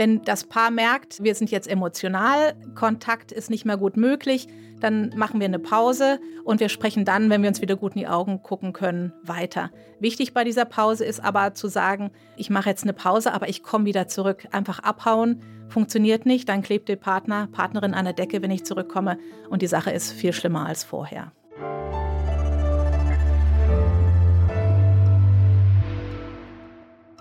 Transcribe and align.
Wenn 0.00 0.22
das 0.22 0.44
Paar 0.44 0.70
merkt, 0.70 1.22
wir 1.22 1.34
sind 1.34 1.50
jetzt 1.50 1.68
emotional, 1.68 2.54
Kontakt 2.74 3.32
ist 3.32 3.50
nicht 3.50 3.66
mehr 3.66 3.76
gut 3.76 3.98
möglich, 3.98 4.48
dann 4.80 5.12
machen 5.14 5.40
wir 5.40 5.44
eine 5.44 5.58
Pause 5.58 6.18
und 6.42 6.58
wir 6.58 6.70
sprechen 6.70 7.04
dann, 7.04 7.28
wenn 7.28 7.42
wir 7.42 7.50
uns 7.50 7.60
wieder 7.60 7.76
gut 7.76 7.92
in 7.92 7.98
die 7.98 8.08
Augen 8.08 8.42
gucken 8.42 8.72
können, 8.72 9.12
weiter. 9.22 9.70
Wichtig 9.98 10.32
bei 10.32 10.42
dieser 10.42 10.64
Pause 10.64 11.04
ist 11.04 11.22
aber 11.22 11.52
zu 11.52 11.68
sagen, 11.68 12.12
ich 12.38 12.48
mache 12.48 12.70
jetzt 12.70 12.84
eine 12.84 12.94
Pause, 12.94 13.34
aber 13.34 13.50
ich 13.50 13.62
komme 13.62 13.84
wieder 13.84 14.08
zurück. 14.08 14.48
Einfach 14.52 14.78
abhauen 14.78 15.42
funktioniert 15.68 16.24
nicht, 16.24 16.48
dann 16.48 16.62
klebt 16.62 16.88
der 16.88 16.96
Partner, 16.96 17.48
Partnerin 17.52 17.92
an 17.92 18.06
der 18.06 18.14
Decke, 18.14 18.40
wenn 18.40 18.50
ich 18.50 18.64
zurückkomme 18.64 19.18
und 19.50 19.60
die 19.60 19.66
Sache 19.66 19.90
ist 19.90 20.12
viel 20.12 20.32
schlimmer 20.32 20.64
als 20.64 20.82
vorher. 20.82 21.32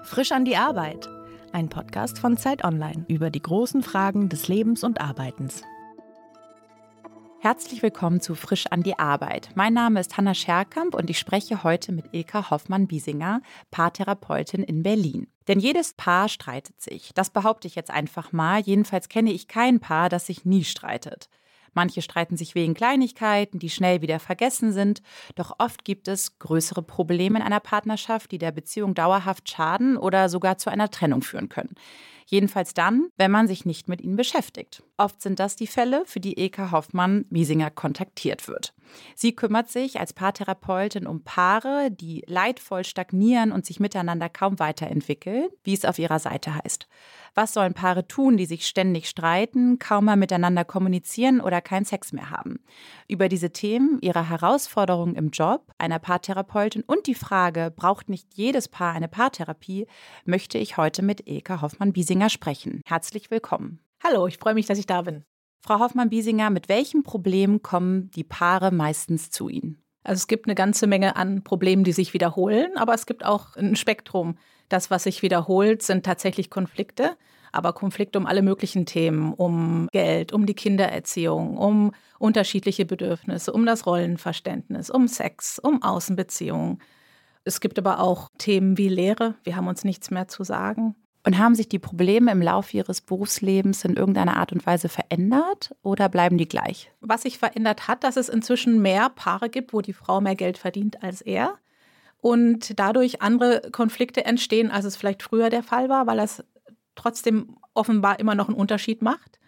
Frisch 0.05 0.31
an 0.31 0.45
die 0.45 0.55
Arbeit. 0.55 1.09
Ein 1.51 1.69
Podcast 1.69 2.19
von 2.19 2.37
Zeit 2.37 2.63
Online 2.63 3.05
über 3.07 3.31
die 3.31 3.41
großen 3.41 3.81
Fragen 3.81 4.29
des 4.29 4.47
Lebens 4.47 4.83
und 4.83 5.01
Arbeitens. 5.01 5.63
Herzlich 7.39 7.81
willkommen 7.81 8.21
zu 8.21 8.35
Frisch 8.35 8.67
an 8.67 8.83
die 8.83 8.99
Arbeit. 8.99 9.49
Mein 9.55 9.73
Name 9.73 9.99
ist 9.99 10.15
Hanna 10.17 10.35
Scherkamp 10.35 10.93
und 10.93 11.09
ich 11.09 11.17
spreche 11.17 11.63
heute 11.63 11.91
mit 11.91 12.13
Ilka 12.13 12.51
Hoffmann-Biesinger, 12.51 13.41
Paartherapeutin 13.71 14.61
in 14.61 14.83
Berlin. 14.83 15.27
Denn 15.47 15.59
jedes 15.59 15.93
Paar 15.93 16.29
streitet 16.29 16.79
sich. 16.81 17.13
Das 17.15 17.31
behaupte 17.31 17.67
ich 17.67 17.73
jetzt 17.73 17.89
einfach 17.89 18.31
mal. 18.31 18.61
Jedenfalls 18.61 19.09
kenne 19.09 19.31
ich 19.31 19.47
kein 19.47 19.79
Paar, 19.79 20.09
das 20.09 20.27
sich 20.27 20.45
nie 20.45 20.63
streitet. 20.63 21.29
Manche 21.73 22.01
streiten 22.01 22.37
sich 22.37 22.55
wegen 22.55 22.73
Kleinigkeiten, 22.73 23.59
die 23.59 23.69
schnell 23.69 24.01
wieder 24.01 24.19
vergessen 24.19 24.71
sind. 24.71 25.01
Doch 25.35 25.53
oft 25.57 25.85
gibt 25.85 26.07
es 26.07 26.39
größere 26.39 26.81
Probleme 26.81 27.39
in 27.39 27.45
einer 27.45 27.59
Partnerschaft, 27.59 28.31
die 28.31 28.37
der 28.37 28.51
Beziehung 28.51 28.93
dauerhaft 28.93 29.49
schaden 29.49 29.97
oder 29.97 30.29
sogar 30.29 30.57
zu 30.57 30.69
einer 30.69 30.89
Trennung 30.89 31.21
führen 31.21 31.49
können. 31.49 31.75
Jedenfalls 32.29 32.75
dann, 32.75 33.09
wenn 33.17 33.31
man 33.31 33.47
sich 33.47 33.65
nicht 33.65 33.89
mit 33.89 34.01
ihnen 34.01 34.15
beschäftigt. 34.15 34.83
Oft 34.97 35.19
sind 35.19 35.39
das 35.39 35.55
die 35.55 35.65
Fälle, 35.65 36.03
für 36.05 36.19
die 36.19 36.37
Eka 36.37 36.71
Hoffmann-Miesinger 36.71 37.71
kontaktiert 37.71 38.47
wird. 38.47 38.75
Sie 39.15 39.35
kümmert 39.35 39.69
sich 39.69 39.99
als 39.99 40.13
Paartherapeutin 40.13 41.07
um 41.07 41.23
Paare, 41.23 41.89
die 41.89 42.23
leidvoll 42.27 42.83
stagnieren 42.83 43.51
und 43.51 43.65
sich 43.65 43.79
miteinander 43.79 44.29
kaum 44.29 44.59
weiterentwickeln, 44.59 45.49
wie 45.63 45.73
es 45.73 45.85
auf 45.85 45.97
ihrer 45.97 46.19
Seite 46.19 46.53
heißt. 46.53 46.87
Was 47.35 47.53
sollen 47.53 47.73
Paare 47.73 48.07
tun, 48.07 48.37
die 48.37 48.45
sich 48.45 48.67
ständig 48.67 49.07
streiten, 49.07 49.79
kaum 49.79 50.05
mal 50.05 50.17
miteinander 50.17 50.65
kommunizieren 50.65 51.41
oder 51.41 51.61
keinen 51.61 51.85
Sex 51.85 52.11
mehr 52.11 52.31
haben? 52.31 52.59
Über 53.07 53.29
diese 53.29 53.51
Themen, 53.51 53.99
ihre 54.01 54.29
Herausforderungen 54.29 55.15
im 55.15 55.29
Job 55.29 55.71
einer 55.77 55.99
Paartherapeutin 55.99 56.83
und 56.85 57.07
die 57.07 57.15
Frage, 57.15 57.71
braucht 57.75 58.09
nicht 58.09 58.27
jedes 58.33 58.67
Paar 58.67 58.93
eine 58.93 59.07
Paartherapie, 59.07 59.87
möchte 60.25 60.57
ich 60.57 60.77
heute 60.77 61.01
mit 61.03 61.27
Ilka 61.27 61.61
Hoffmann-Biesinger 61.61 62.18
sprechen. 62.27 62.81
Herzlich 62.85 63.31
willkommen. 63.31 63.79
Hallo, 64.03 64.27
ich 64.27 64.37
freue 64.37 64.53
mich, 64.53 64.65
dass 64.65 64.79
ich 64.79 64.85
da 64.85 65.03
bin. 65.03 65.23
Frau 65.61 65.79
Hoffmann-Biesinger, 65.79 66.49
mit 66.49 66.67
welchen 66.67 67.03
Problemen 67.03 67.61
kommen 67.61 68.11
die 68.11 68.25
Paare 68.25 68.71
meistens 68.71 69.31
zu 69.31 69.47
Ihnen? 69.47 69.81
Also 70.03 70.19
es 70.19 70.27
gibt 70.27 70.47
eine 70.47 70.55
ganze 70.55 70.87
Menge 70.87 71.15
an 71.15 71.43
Problemen, 71.43 71.83
die 71.83 71.91
sich 71.91 72.13
wiederholen, 72.13 72.71
aber 72.77 72.93
es 72.93 73.05
gibt 73.05 73.25
auch 73.25 73.55
ein 73.55 73.75
Spektrum. 73.75 74.37
Das, 74.69 74.89
was 74.89 75.03
sich 75.03 75.21
wiederholt, 75.21 75.81
sind 75.81 76.05
tatsächlich 76.05 76.49
Konflikte, 76.49 77.17
aber 77.51 77.73
Konflikte 77.73 78.17
um 78.19 78.25
alle 78.25 78.41
möglichen 78.41 78.85
Themen, 78.85 79.33
um 79.33 79.87
Geld, 79.91 80.31
um 80.31 80.45
die 80.45 80.53
Kindererziehung, 80.53 81.57
um 81.57 81.91
unterschiedliche 82.19 82.85
Bedürfnisse, 82.85 83.51
um 83.51 83.65
das 83.65 83.85
Rollenverständnis, 83.85 84.89
um 84.89 85.07
Sex, 85.07 85.59
um 85.59 85.83
Außenbeziehungen. 85.83 86.81
Es 87.43 87.59
gibt 87.59 87.77
aber 87.79 87.99
auch 87.99 88.29
Themen 88.37 88.77
wie 88.77 88.89
Lehre, 88.89 89.35
wir 89.43 89.55
haben 89.55 89.67
uns 89.67 89.83
nichts 89.83 90.11
mehr 90.11 90.27
zu 90.27 90.43
sagen. 90.43 90.95
Und 91.25 91.37
haben 91.37 91.53
sich 91.53 91.67
die 91.67 91.79
Probleme 91.79 92.31
im 92.31 92.41
Laufe 92.41 92.77
Ihres 92.77 93.01
Berufslebens 93.01 93.83
in 93.83 93.97
irgendeiner 93.97 94.37
Art 94.37 94.53
und 94.53 94.65
Weise 94.65 94.87
verändert 94.87 95.75
oder 95.83 96.07
bleiben 96.07 96.37
die 96.37 96.47
gleich? 96.47 96.91
Was 97.01 97.23
sich 97.23 97.37
verändert 97.37 97.87
hat, 97.87 98.03
dass 98.03 98.15
es 98.15 98.29
inzwischen 98.29 98.81
mehr 98.81 99.09
Paare 99.09 99.49
gibt, 99.49 99.73
wo 99.73 99.81
die 99.81 99.93
Frau 99.93 100.21
mehr 100.21 100.35
Geld 100.35 100.57
verdient 100.57 101.03
als 101.03 101.21
er 101.21 101.57
und 102.21 102.79
dadurch 102.79 103.21
andere 103.21 103.69
Konflikte 103.71 104.25
entstehen, 104.25 104.71
als 104.71 104.85
es 104.85 104.95
vielleicht 104.95 105.21
früher 105.21 105.49
der 105.49 105.63
Fall 105.63 105.89
war, 105.89 106.07
weil 106.07 106.17
das 106.17 106.43
trotzdem 106.95 107.57
offenbar 107.73 108.19
immer 108.19 108.35
noch 108.35 108.47
einen 108.47 108.57
Unterschied 108.57 109.01
macht. 109.01 109.39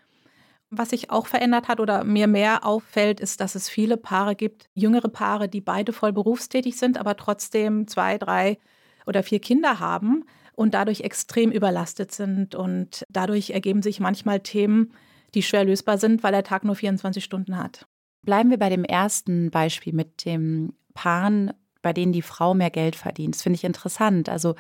Was 0.70 0.90
sich 0.92 1.10
auch 1.10 1.28
verändert 1.28 1.68
hat 1.68 1.82
oder 1.82 2.04
mir 2.06 2.28
mehr 2.28 2.66
auffällt, 2.66 3.20
ist, 3.20 3.42
dass 3.42 3.56
es 3.56 3.68
viele 3.68 3.98
Paare 3.98 4.36
gibt, 4.36 4.70
jüngere 4.74 5.10
Paare, 5.10 5.50
die 5.50 5.60
beide 5.60 5.92
voll 5.92 6.14
berufstätig 6.14 6.78
sind, 6.78 6.98
aber 6.98 7.18
trotzdem 7.18 7.88
zwei, 7.88 8.18
drei 8.18 8.58
oder 9.06 9.24
vier 9.24 9.40
Kinder 9.40 9.80
haben 9.80 10.26
und 10.62 10.74
dadurch 10.74 11.02
extrem 11.02 11.52
überlastet 11.52 12.12
sind. 12.12 12.56
Und 12.56 13.04
dadurch 13.10 13.50
ergeben 13.50 13.82
sich 13.82 14.00
manchmal 14.00 14.40
Themen, 14.40 14.94
die 15.34 15.44
schwer 15.44 15.66
lösbar 15.66 15.98
sind, 15.98 16.24
weil 16.24 16.32
der 16.32 16.44
Tag 16.44 16.64
nur 16.64 16.76
24 16.76 17.24
Stunden 17.24 17.58
hat. 17.58 17.86
Bleiben 18.24 18.50
wir 18.50 18.60
bei 18.60 18.70
dem 18.70 18.84
ersten 18.84 19.50
Beispiel 19.50 19.94
mit 19.94 20.26
dem 20.26 20.74
Paaren 20.94 21.52
bei 21.82 21.94
denen 21.94 22.12
die 22.12 22.22
Frau 22.22 22.54
mehr 22.54 22.70
Geld 22.70 22.96
verdient. 22.96 23.36
Das 23.36 23.42
finde 23.42 23.56
ich 23.56 23.64
interessant. 23.64 24.30
Also 24.30 24.56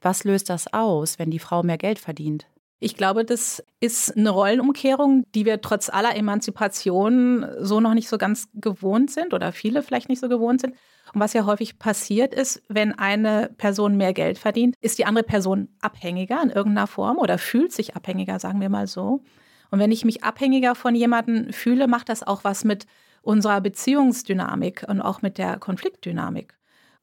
was 0.00 0.24
löst 0.24 0.50
das 0.50 0.72
aus, 0.72 1.18
wenn 1.18 1.30
die 1.30 1.38
Frau 1.38 1.62
mehr 1.62 1.78
Geld 1.78 1.98
verdient? 1.98 2.46
Ich 2.80 2.96
glaube, 2.96 3.24
das 3.24 3.64
ist 3.80 4.16
eine 4.16 4.30
Rollenumkehrung, 4.30 5.24
die 5.34 5.46
wir 5.46 5.60
trotz 5.60 5.88
aller 5.88 6.16
Emanzipation 6.16 7.46
so 7.60 7.80
noch 7.80 7.94
nicht 7.94 8.08
so 8.08 8.18
ganz 8.18 8.48
gewohnt 8.52 9.10
sind 9.10 9.32
oder 9.32 9.52
viele 9.52 9.82
vielleicht 9.82 10.08
nicht 10.08 10.20
so 10.20 10.28
gewohnt 10.28 10.60
sind. 10.60 10.74
Und 11.12 11.20
was 11.20 11.32
ja 11.32 11.46
häufig 11.46 11.78
passiert 11.78 12.34
ist, 12.34 12.62
wenn 12.68 12.92
eine 12.92 13.50
Person 13.56 13.96
mehr 13.96 14.12
Geld 14.12 14.38
verdient, 14.38 14.74
ist 14.80 14.98
die 14.98 15.06
andere 15.06 15.24
Person 15.24 15.68
abhängiger 15.80 16.42
in 16.42 16.50
irgendeiner 16.50 16.86
Form 16.86 17.18
oder 17.18 17.38
fühlt 17.38 17.72
sich 17.72 17.94
abhängiger, 17.94 18.38
sagen 18.38 18.60
wir 18.60 18.68
mal 18.68 18.86
so. 18.86 19.22
Und 19.70 19.78
wenn 19.78 19.92
ich 19.92 20.04
mich 20.04 20.24
abhängiger 20.24 20.74
von 20.74 20.94
jemandem 20.94 21.52
fühle, 21.52 21.88
macht 21.88 22.08
das 22.08 22.22
auch 22.22 22.44
was 22.44 22.64
mit 22.64 22.86
unserer 23.22 23.60
Beziehungsdynamik 23.60 24.84
und 24.88 25.00
auch 25.00 25.22
mit 25.22 25.38
der 25.38 25.58
Konfliktdynamik. 25.58 26.54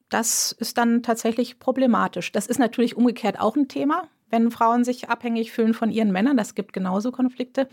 Das 0.08 0.52
ist 0.52 0.78
dann 0.78 1.02
tatsächlich 1.02 1.58
problematisch. 1.58 2.32
Das 2.32 2.46
ist 2.46 2.58
natürlich 2.58 2.96
umgekehrt 2.96 3.40
auch 3.40 3.56
ein 3.56 3.68
Thema, 3.68 4.08
wenn 4.32 4.50
Frauen 4.50 4.84
sich 4.84 5.08
abhängig 5.08 5.52
fühlen 5.52 5.74
von 5.74 5.90
ihren 5.90 6.10
Männern. 6.10 6.36
Das 6.36 6.54
gibt 6.54 6.72
genauso 6.72 7.12
Konflikte. 7.12 7.68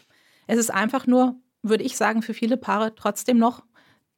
Es 0.45 0.59
ist 0.59 0.71
einfach 0.71 1.07
nur, 1.07 1.35
würde 1.63 1.83
ich 1.83 1.97
sagen, 1.97 2.21
für 2.21 2.33
viele 2.33 2.57
Paare 2.57 2.93
trotzdem 2.95 3.37
noch 3.37 3.63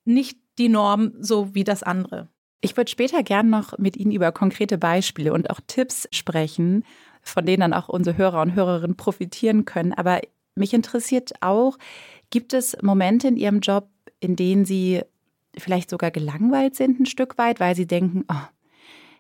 nicht 0.03 0.38
die 0.57 0.69
Norm 0.69 1.13
so 1.19 1.53
wie 1.53 1.63
das 1.63 1.84
andere. 1.84 2.28
Ich 2.59 2.75
würde 2.75 2.91
später 2.91 3.24
gern 3.24 3.50
noch 3.50 3.78
mit 3.78 3.97
Ihnen 3.97 4.12
über 4.12 4.31
konkrete 4.31 4.78
Beispiele 4.78 5.34
und 5.34 5.50
auch 5.50 5.59
Tipps 5.66 6.07
sprechen, 6.12 6.84
von 7.22 7.46
denen 7.46 7.62
dann 7.62 7.74
auch 7.74 7.90
unsere 7.90 8.18
Hörer 8.18 8.41
und 8.41 8.53
Hörerinnen 8.53 8.97
profitieren 8.97 9.66
können. 9.66 9.94
Aber 9.94 10.19
mich 10.56 10.74
interessiert 10.74 11.34
auch, 11.41 11.78
gibt 12.30 12.53
es 12.53 12.78
Momente 12.81 13.28
in 13.28 13.38
Ihrem 13.38 13.62
Job, 13.62 13.88
in 14.19 14.35
denen 14.35 14.66
Sie 14.66 15.01
vielleicht 15.57 15.90
sogar 15.90 16.12
gelangweilt 16.12 16.75
sind 16.75 17.00
ein 17.00 17.06
Stück 17.06 17.38
weit, 17.38 17.59
weil 17.59 17.75
sie 17.75 17.88
denken, 17.88 18.24
oh, 18.30 18.47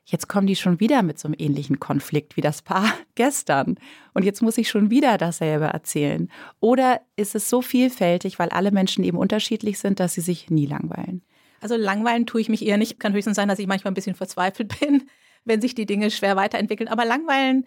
jetzt 0.05 0.27
kommen 0.27 0.47
die 0.47 0.55
schon 0.55 0.79
wieder 0.79 1.03
mit 1.03 1.19
so 1.19 1.27
einem 1.27 1.35
ähnlichen 1.37 1.79
Konflikt 1.79 2.37
wie 2.37 2.41
das 2.41 2.61
Paar 2.61 2.93
gestern. 3.15 3.75
Und 4.13 4.23
jetzt 4.23 4.41
muss 4.41 4.57
ich 4.57 4.69
schon 4.69 4.89
wieder 4.89 5.17
dasselbe 5.17 5.65
erzählen. 5.65 6.29
Oder 6.59 7.01
ist 7.15 7.35
es 7.35 7.49
so 7.49 7.61
vielfältig, 7.61 8.39
weil 8.39 8.49
alle 8.49 8.71
Menschen 8.71 9.03
eben 9.03 9.17
unterschiedlich 9.17 9.79
sind, 9.79 9.99
dass 9.99 10.13
sie 10.13 10.21
sich 10.21 10.49
nie 10.49 10.65
langweilen? 10.65 11.21
Also 11.61 11.75
langweilen 11.75 12.25
tue 12.25 12.41
ich 12.41 12.49
mich 12.49 12.65
eher 12.65 12.77
nicht. 12.77 12.99
Kann 12.99 13.13
höchstens 13.13 13.35
sein, 13.35 13.47
dass 13.47 13.59
ich 13.59 13.67
manchmal 13.67 13.91
ein 13.91 13.95
bisschen 13.95 14.15
verzweifelt 14.15 14.79
bin, 14.79 15.03
wenn 15.45 15.61
sich 15.61 15.75
die 15.75 15.85
Dinge 15.85 16.11
schwer 16.11 16.35
weiterentwickeln. 16.35 16.89
Aber 16.89 17.05
langweilen 17.05 17.65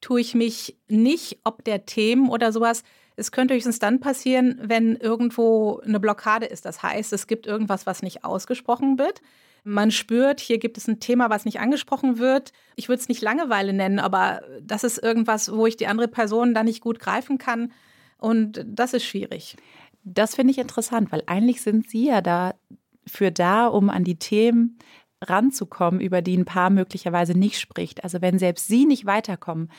tue 0.00 0.20
ich 0.20 0.34
mich 0.34 0.76
nicht, 0.88 1.38
ob 1.44 1.64
der 1.64 1.86
Themen 1.86 2.28
oder 2.28 2.52
sowas. 2.52 2.82
Es 3.16 3.30
könnte 3.30 3.54
höchstens 3.54 3.78
dann 3.78 4.00
passieren, 4.00 4.58
wenn 4.62 4.96
irgendwo 4.96 5.80
eine 5.80 6.00
Blockade 6.00 6.46
ist. 6.46 6.64
Das 6.64 6.82
heißt, 6.82 7.12
es 7.12 7.26
gibt 7.26 7.46
irgendwas, 7.46 7.86
was 7.86 8.02
nicht 8.02 8.24
ausgesprochen 8.24 8.98
wird. 8.98 9.20
Man 9.62 9.90
spürt, 9.90 10.40
hier 10.40 10.58
gibt 10.58 10.76
es 10.76 10.88
ein 10.88 11.00
Thema, 11.00 11.30
was 11.30 11.46
nicht 11.46 11.58
angesprochen 11.58 12.18
wird. 12.18 12.52
Ich 12.76 12.88
würde 12.88 13.00
es 13.00 13.08
nicht 13.08 13.22
Langeweile 13.22 13.72
nennen, 13.72 13.98
aber 13.98 14.42
das 14.60 14.84
ist 14.84 14.98
irgendwas, 14.98 15.50
wo 15.52 15.66
ich 15.66 15.76
die 15.76 15.86
andere 15.86 16.08
Person 16.08 16.54
dann 16.54 16.66
nicht 16.66 16.82
gut 16.82 16.98
greifen 16.98 17.38
kann. 17.38 17.72
Und 18.18 18.64
das 18.66 18.92
ist 18.92 19.04
schwierig. 19.04 19.56
Das 20.02 20.34
finde 20.34 20.50
ich 20.50 20.58
interessant, 20.58 21.10
weil 21.12 21.22
eigentlich 21.26 21.62
sind 21.62 21.88
Sie 21.88 22.06
ja 22.06 22.20
dafür 22.20 23.30
da, 23.30 23.66
um 23.66 23.88
an 23.88 24.04
die 24.04 24.18
Themen 24.18 24.78
ranzukommen, 25.22 26.00
über 26.00 26.20
die 26.20 26.36
ein 26.36 26.44
Paar 26.44 26.68
möglicherweise 26.68 27.32
nicht 27.32 27.58
spricht. 27.58 28.04
Also 28.04 28.20
wenn 28.20 28.38
selbst 28.38 28.68
Sie 28.68 28.84
nicht 28.84 29.06
weiterkommen, 29.06 29.70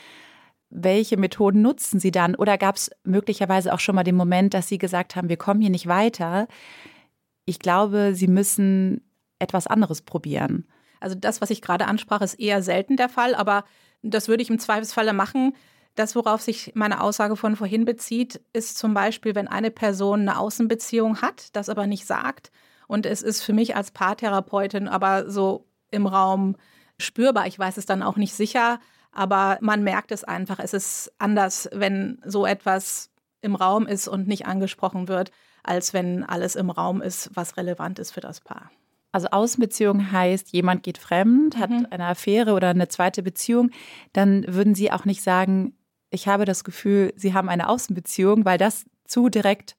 welche 0.70 1.16
Methoden 1.16 1.62
nutzen 1.62 2.00
Sie 2.00 2.10
dann? 2.10 2.34
Oder 2.34 2.58
gab 2.58 2.76
es 2.76 2.90
möglicherweise 3.04 3.72
auch 3.72 3.80
schon 3.80 3.94
mal 3.94 4.04
den 4.04 4.16
Moment, 4.16 4.54
dass 4.54 4.68
Sie 4.68 4.78
gesagt 4.78 5.16
haben, 5.16 5.28
wir 5.28 5.36
kommen 5.36 5.60
hier 5.60 5.70
nicht 5.70 5.86
weiter? 5.86 6.48
Ich 7.44 7.58
glaube, 7.58 8.14
Sie 8.14 8.28
müssen 8.28 9.02
etwas 9.38 9.66
anderes 9.66 10.02
probieren. 10.02 10.66
Also 11.00 11.14
das, 11.14 11.40
was 11.40 11.50
ich 11.50 11.62
gerade 11.62 11.86
ansprach, 11.86 12.20
ist 12.20 12.34
eher 12.34 12.62
selten 12.62 12.96
der 12.96 13.08
Fall, 13.08 13.34
aber 13.34 13.64
das 14.02 14.28
würde 14.28 14.42
ich 14.42 14.50
im 14.50 14.58
Zweifelsfalle 14.58 15.12
machen. 15.12 15.54
Das, 15.94 16.14
worauf 16.14 16.42
sich 16.42 16.72
meine 16.74 17.00
Aussage 17.00 17.36
von 17.36 17.56
vorhin 17.56 17.84
bezieht, 17.84 18.40
ist 18.52 18.76
zum 18.76 18.92
Beispiel, 18.92 19.34
wenn 19.34 19.48
eine 19.48 19.70
Person 19.70 20.20
eine 20.20 20.38
Außenbeziehung 20.38 21.22
hat, 21.22 21.54
das 21.56 21.68
aber 21.68 21.86
nicht 21.86 22.06
sagt. 22.06 22.50
Und 22.86 23.06
es 23.06 23.22
ist 23.22 23.42
für 23.42 23.52
mich 23.52 23.76
als 23.76 23.90
Paartherapeutin 23.90 24.88
aber 24.88 25.30
so 25.30 25.66
im 25.90 26.06
Raum 26.06 26.56
spürbar. 26.98 27.46
Ich 27.46 27.58
weiß 27.58 27.76
es 27.76 27.86
dann 27.86 28.02
auch 28.02 28.16
nicht 28.16 28.34
sicher, 28.34 28.78
Aber 29.16 29.56
man 29.62 29.82
merkt 29.82 30.12
es 30.12 30.24
einfach, 30.24 30.58
es 30.58 30.74
ist 30.74 31.10
anders, 31.18 31.70
wenn 31.72 32.20
so 32.26 32.44
etwas 32.44 33.08
im 33.40 33.54
Raum 33.54 33.86
ist 33.86 34.08
und 34.08 34.28
nicht 34.28 34.46
angesprochen 34.46 35.08
wird, 35.08 35.30
als 35.62 35.94
wenn 35.94 36.22
alles 36.22 36.54
im 36.54 36.68
Raum 36.68 37.00
ist, 37.00 37.30
was 37.32 37.56
relevant 37.56 37.98
ist 37.98 38.10
für 38.10 38.20
das 38.20 38.42
Paar. 38.42 38.70
Also 39.12 39.28
Außenbeziehung 39.28 40.12
heißt, 40.12 40.52
jemand 40.52 40.82
geht 40.82 40.98
fremd, 40.98 41.56
hat 41.56 41.70
mhm. 41.70 41.86
eine 41.88 42.04
Affäre 42.04 42.52
oder 42.52 42.68
eine 42.68 42.88
zweite 42.88 43.22
Beziehung, 43.22 43.70
dann 44.12 44.44
würden 44.46 44.74
Sie 44.74 44.92
auch 44.92 45.06
nicht 45.06 45.22
sagen, 45.22 45.72
ich 46.10 46.28
habe 46.28 46.44
das 46.44 46.62
Gefühl, 46.62 47.14
Sie 47.16 47.32
haben 47.32 47.48
eine 47.48 47.70
Außenbeziehung, 47.70 48.44
weil 48.44 48.58
das 48.58 48.84
zu 49.06 49.30
direkt 49.30 49.76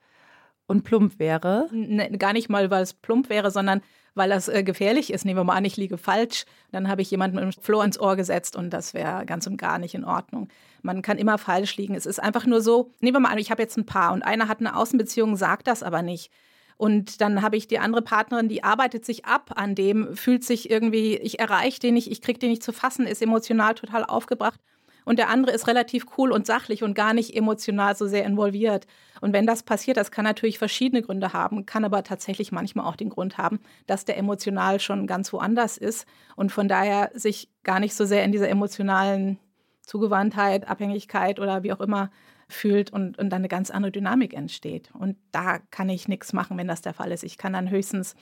und 0.68 0.84
plump 0.84 1.19
wäre. 1.19 1.68
Nee, 1.72 2.10
gar 2.18 2.34
nicht 2.34 2.50
mal, 2.50 2.69
weil 2.69 2.84
es 2.84 2.94
plump 2.94 3.30
wäre, 3.30 3.52
sondern 3.52 3.81
weil 4.14 4.30
das 4.30 4.48
äh, 4.48 4.64
gefährlich 4.64 5.14
ist. 5.14 5.25
Nehmen 5.25 5.40
wir 5.40 5.44
mal 5.44 5.56
an, 5.56 5.66
ich 5.66 5.78
liege 5.78 5.98
falsch, 5.98 6.46
dann 6.72 6.88
habe 6.90 7.02
ich 7.02 7.10
jemanden 7.10 7.36
mit 7.36 7.44
dem 7.46 7.62
Floh 7.62 7.81
ins 7.81 8.00
Ohr 8.00 8.16
gesetzt 8.16 8.56
und 8.56 8.72
das 8.72 8.94
wäre 8.94 9.25
ganz 9.25 9.48
und 9.48 9.58
gar 9.58 9.80
nicht 9.80 9.96
in 9.96 10.04
Ordnung. 10.04 10.50
Man 10.81 11.02
kann 11.02 11.18
immer 11.18 11.38
falsch 11.38 11.78
liegen. 11.78 11.96
Es 11.96 12.06
ist 12.06 12.22
einfach 12.22 12.46
nur 12.46 12.62
so, 12.62 12.92
nehmen 13.00 13.16
wir 13.16 13.19
mal 13.22 13.31
an, 13.31 13.38
ich 13.38 13.52
habe 13.52 13.62
jetzt 13.62 13.78
ein 13.78 13.86
Paar 13.86 14.14
und 14.14 14.24
einer 14.24 14.48
hat 14.48 14.60
eine 14.60 14.75
Außenbeziehung, 14.75 15.36
sagt 15.36 15.68
das 15.68 15.84
aber 15.84 16.02
nicht. 16.02 16.31
Und 16.78 17.22
dann 17.22 17.42
habe 17.42 17.58
ich 17.58 17.68
die 17.68 17.80
andere 17.80 18.04
Partnerin, 18.04 18.50
die 18.50 18.64
arbeitet 18.64 19.04
sich 19.04 19.25
ab 19.25 19.52
an 19.56 19.74
dem, 19.74 20.16
fühlt 20.16 20.44
sich 20.44 20.69
irgendwie, 20.69 21.16
ich 21.18 21.40
erreiche 21.40 21.80
den 21.80 21.96
nicht, 21.96 22.12
ich 22.12 22.22
kriege 22.22 22.38
den 22.38 22.50
nicht 22.50 22.62
zu 22.62 22.72
fassen, 22.72 23.08
ist 23.08 23.22
emotional 23.22 23.74
total 23.74 24.04
aufgebracht 24.04 24.60
und 25.07 25.19
der 25.19 25.30
andere 25.30 25.56
ist 25.56 25.68
relativ 25.68 26.06
cool 26.18 26.33
und 26.33 26.45
sachlich 26.45 26.83
und 26.83 26.94
gar 26.94 27.13
nicht 27.13 27.33
emotional 27.33 27.95
so 27.95 28.07
sehr 28.07 28.25
involviert. 28.25 28.88
Und 29.21 29.31
wenn 29.31 29.48
das 29.48 29.63
passiert, 29.63 29.95
das 29.95 30.12
kann 30.12 30.25
natürlich 30.25 30.59
verschiedene 30.59 31.01
Gründe 31.01 31.31
haben, 31.31 31.65
kann 31.65 31.86
aber 31.86 32.04
tatsächlich 32.04 32.51
manchmal 32.51 32.86
auch 32.86 32.98
den 32.98 33.07
Grund 33.07 33.38
haben, 33.38 33.62
dass 33.86 34.04
der 34.04 34.18
emotional 34.18 34.81
schon 34.81 35.07
ganz 35.07 35.31
woanders 35.31 35.77
ist 35.77 36.06
und 36.36 36.51
von 36.51 36.68
daher 36.68 37.09
sich 37.13 37.50
gar 37.63 37.80
nicht 37.80 37.95
so 37.95 38.04
sehr 38.04 38.25
in 38.25 38.33
dieser 38.33 38.50
emotionalen 38.50 39.39
Zugewandtheit, 39.81 40.68
Abhängigkeit 40.68 41.39
oder 41.39 41.63
wie 41.63 41.71
auch 41.71 41.80
immer 41.80 42.12
fühlt 42.50 42.92
und, 42.92 43.18
und 43.18 43.30
dann 43.30 43.39
eine 43.39 43.48
ganz 43.48 43.71
andere 43.71 43.94
Dynamik 43.94 44.33
entsteht. 44.33 44.92
Und 44.94 45.15
da 45.31 45.59
kann 45.71 45.88
ich 45.88 46.09
nichts 46.09 46.33
machen, 46.33 46.57
wenn 46.57 46.68
das 46.68 46.81
der 46.81 46.94
Fall 46.94 47.13
ist. 47.13 47.24
Ich 47.24 47.38
kann 47.38 47.54
dann 47.54 47.69
höchstens 47.69 48.13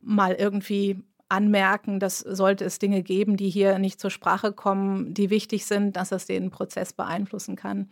mal 0.00 0.32
irgendwie 0.32 1.02
anmerken, 1.28 2.00
dass 2.00 2.18
sollte 2.20 2.64
es 2.64 2.78
Dinge 2.78 3.02
geben, 3.02 3.36
die 3.36 3.50
hier 3.50 3.78
nicht 3.78 4.00
zur 4.00 4.10
Sprache 4.10 4.52
kommen, 4.52 5.14
die 5.14 5.30
wichtig 5.30 5.66
sind, 5.66 5.96
dass 5.96 6.10
das 6.10 6.26
den 6.26 6.50
Prozess 6.50 6.92
beeinflussen 6.92 7.56
kann 7.56 7.88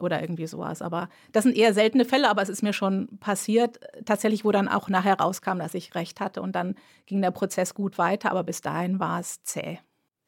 oder 0.00 0.20
irgendwie 0.20 0.46
sowas. 0.46 0.82
Aber 0.82 1.08
das 1.32 1.44
sind 1.44 1.56
eher 1.56 1.74
seltene 1.74 2.04
Fälle, 2.04 2.28
aber 2.28 2.42
es 2.42 2.48
ist 2.48 2.62
mir 2.62 2.72
schon 2.72 3.08
passiert, 3.20 3.78
tatsächlich, 4.04 4.44
wo 4.44 4.50
dann 4.50 4.68
auch 4.68 4.88
nachher 4.88 5.18
rauskam, 5.18 5.58
dass 5.58 5.74
ich 5.74 5.94
recht 5.94 6.20
hatte 6.20 6.42
und 6.42 6.52
dann 6.54 6.74
ging 7.06 7.20
der 7.22 7.30
Prozess 7.30 7.74
gut 7.74 7.98
weiter, 7.98 8.30
aber 8.30 8.42
bis 8.42 8.60
dahin 8.60 8.98
war 8.98 9.20
es 9.20 9.42
zäh. 9.42 9.78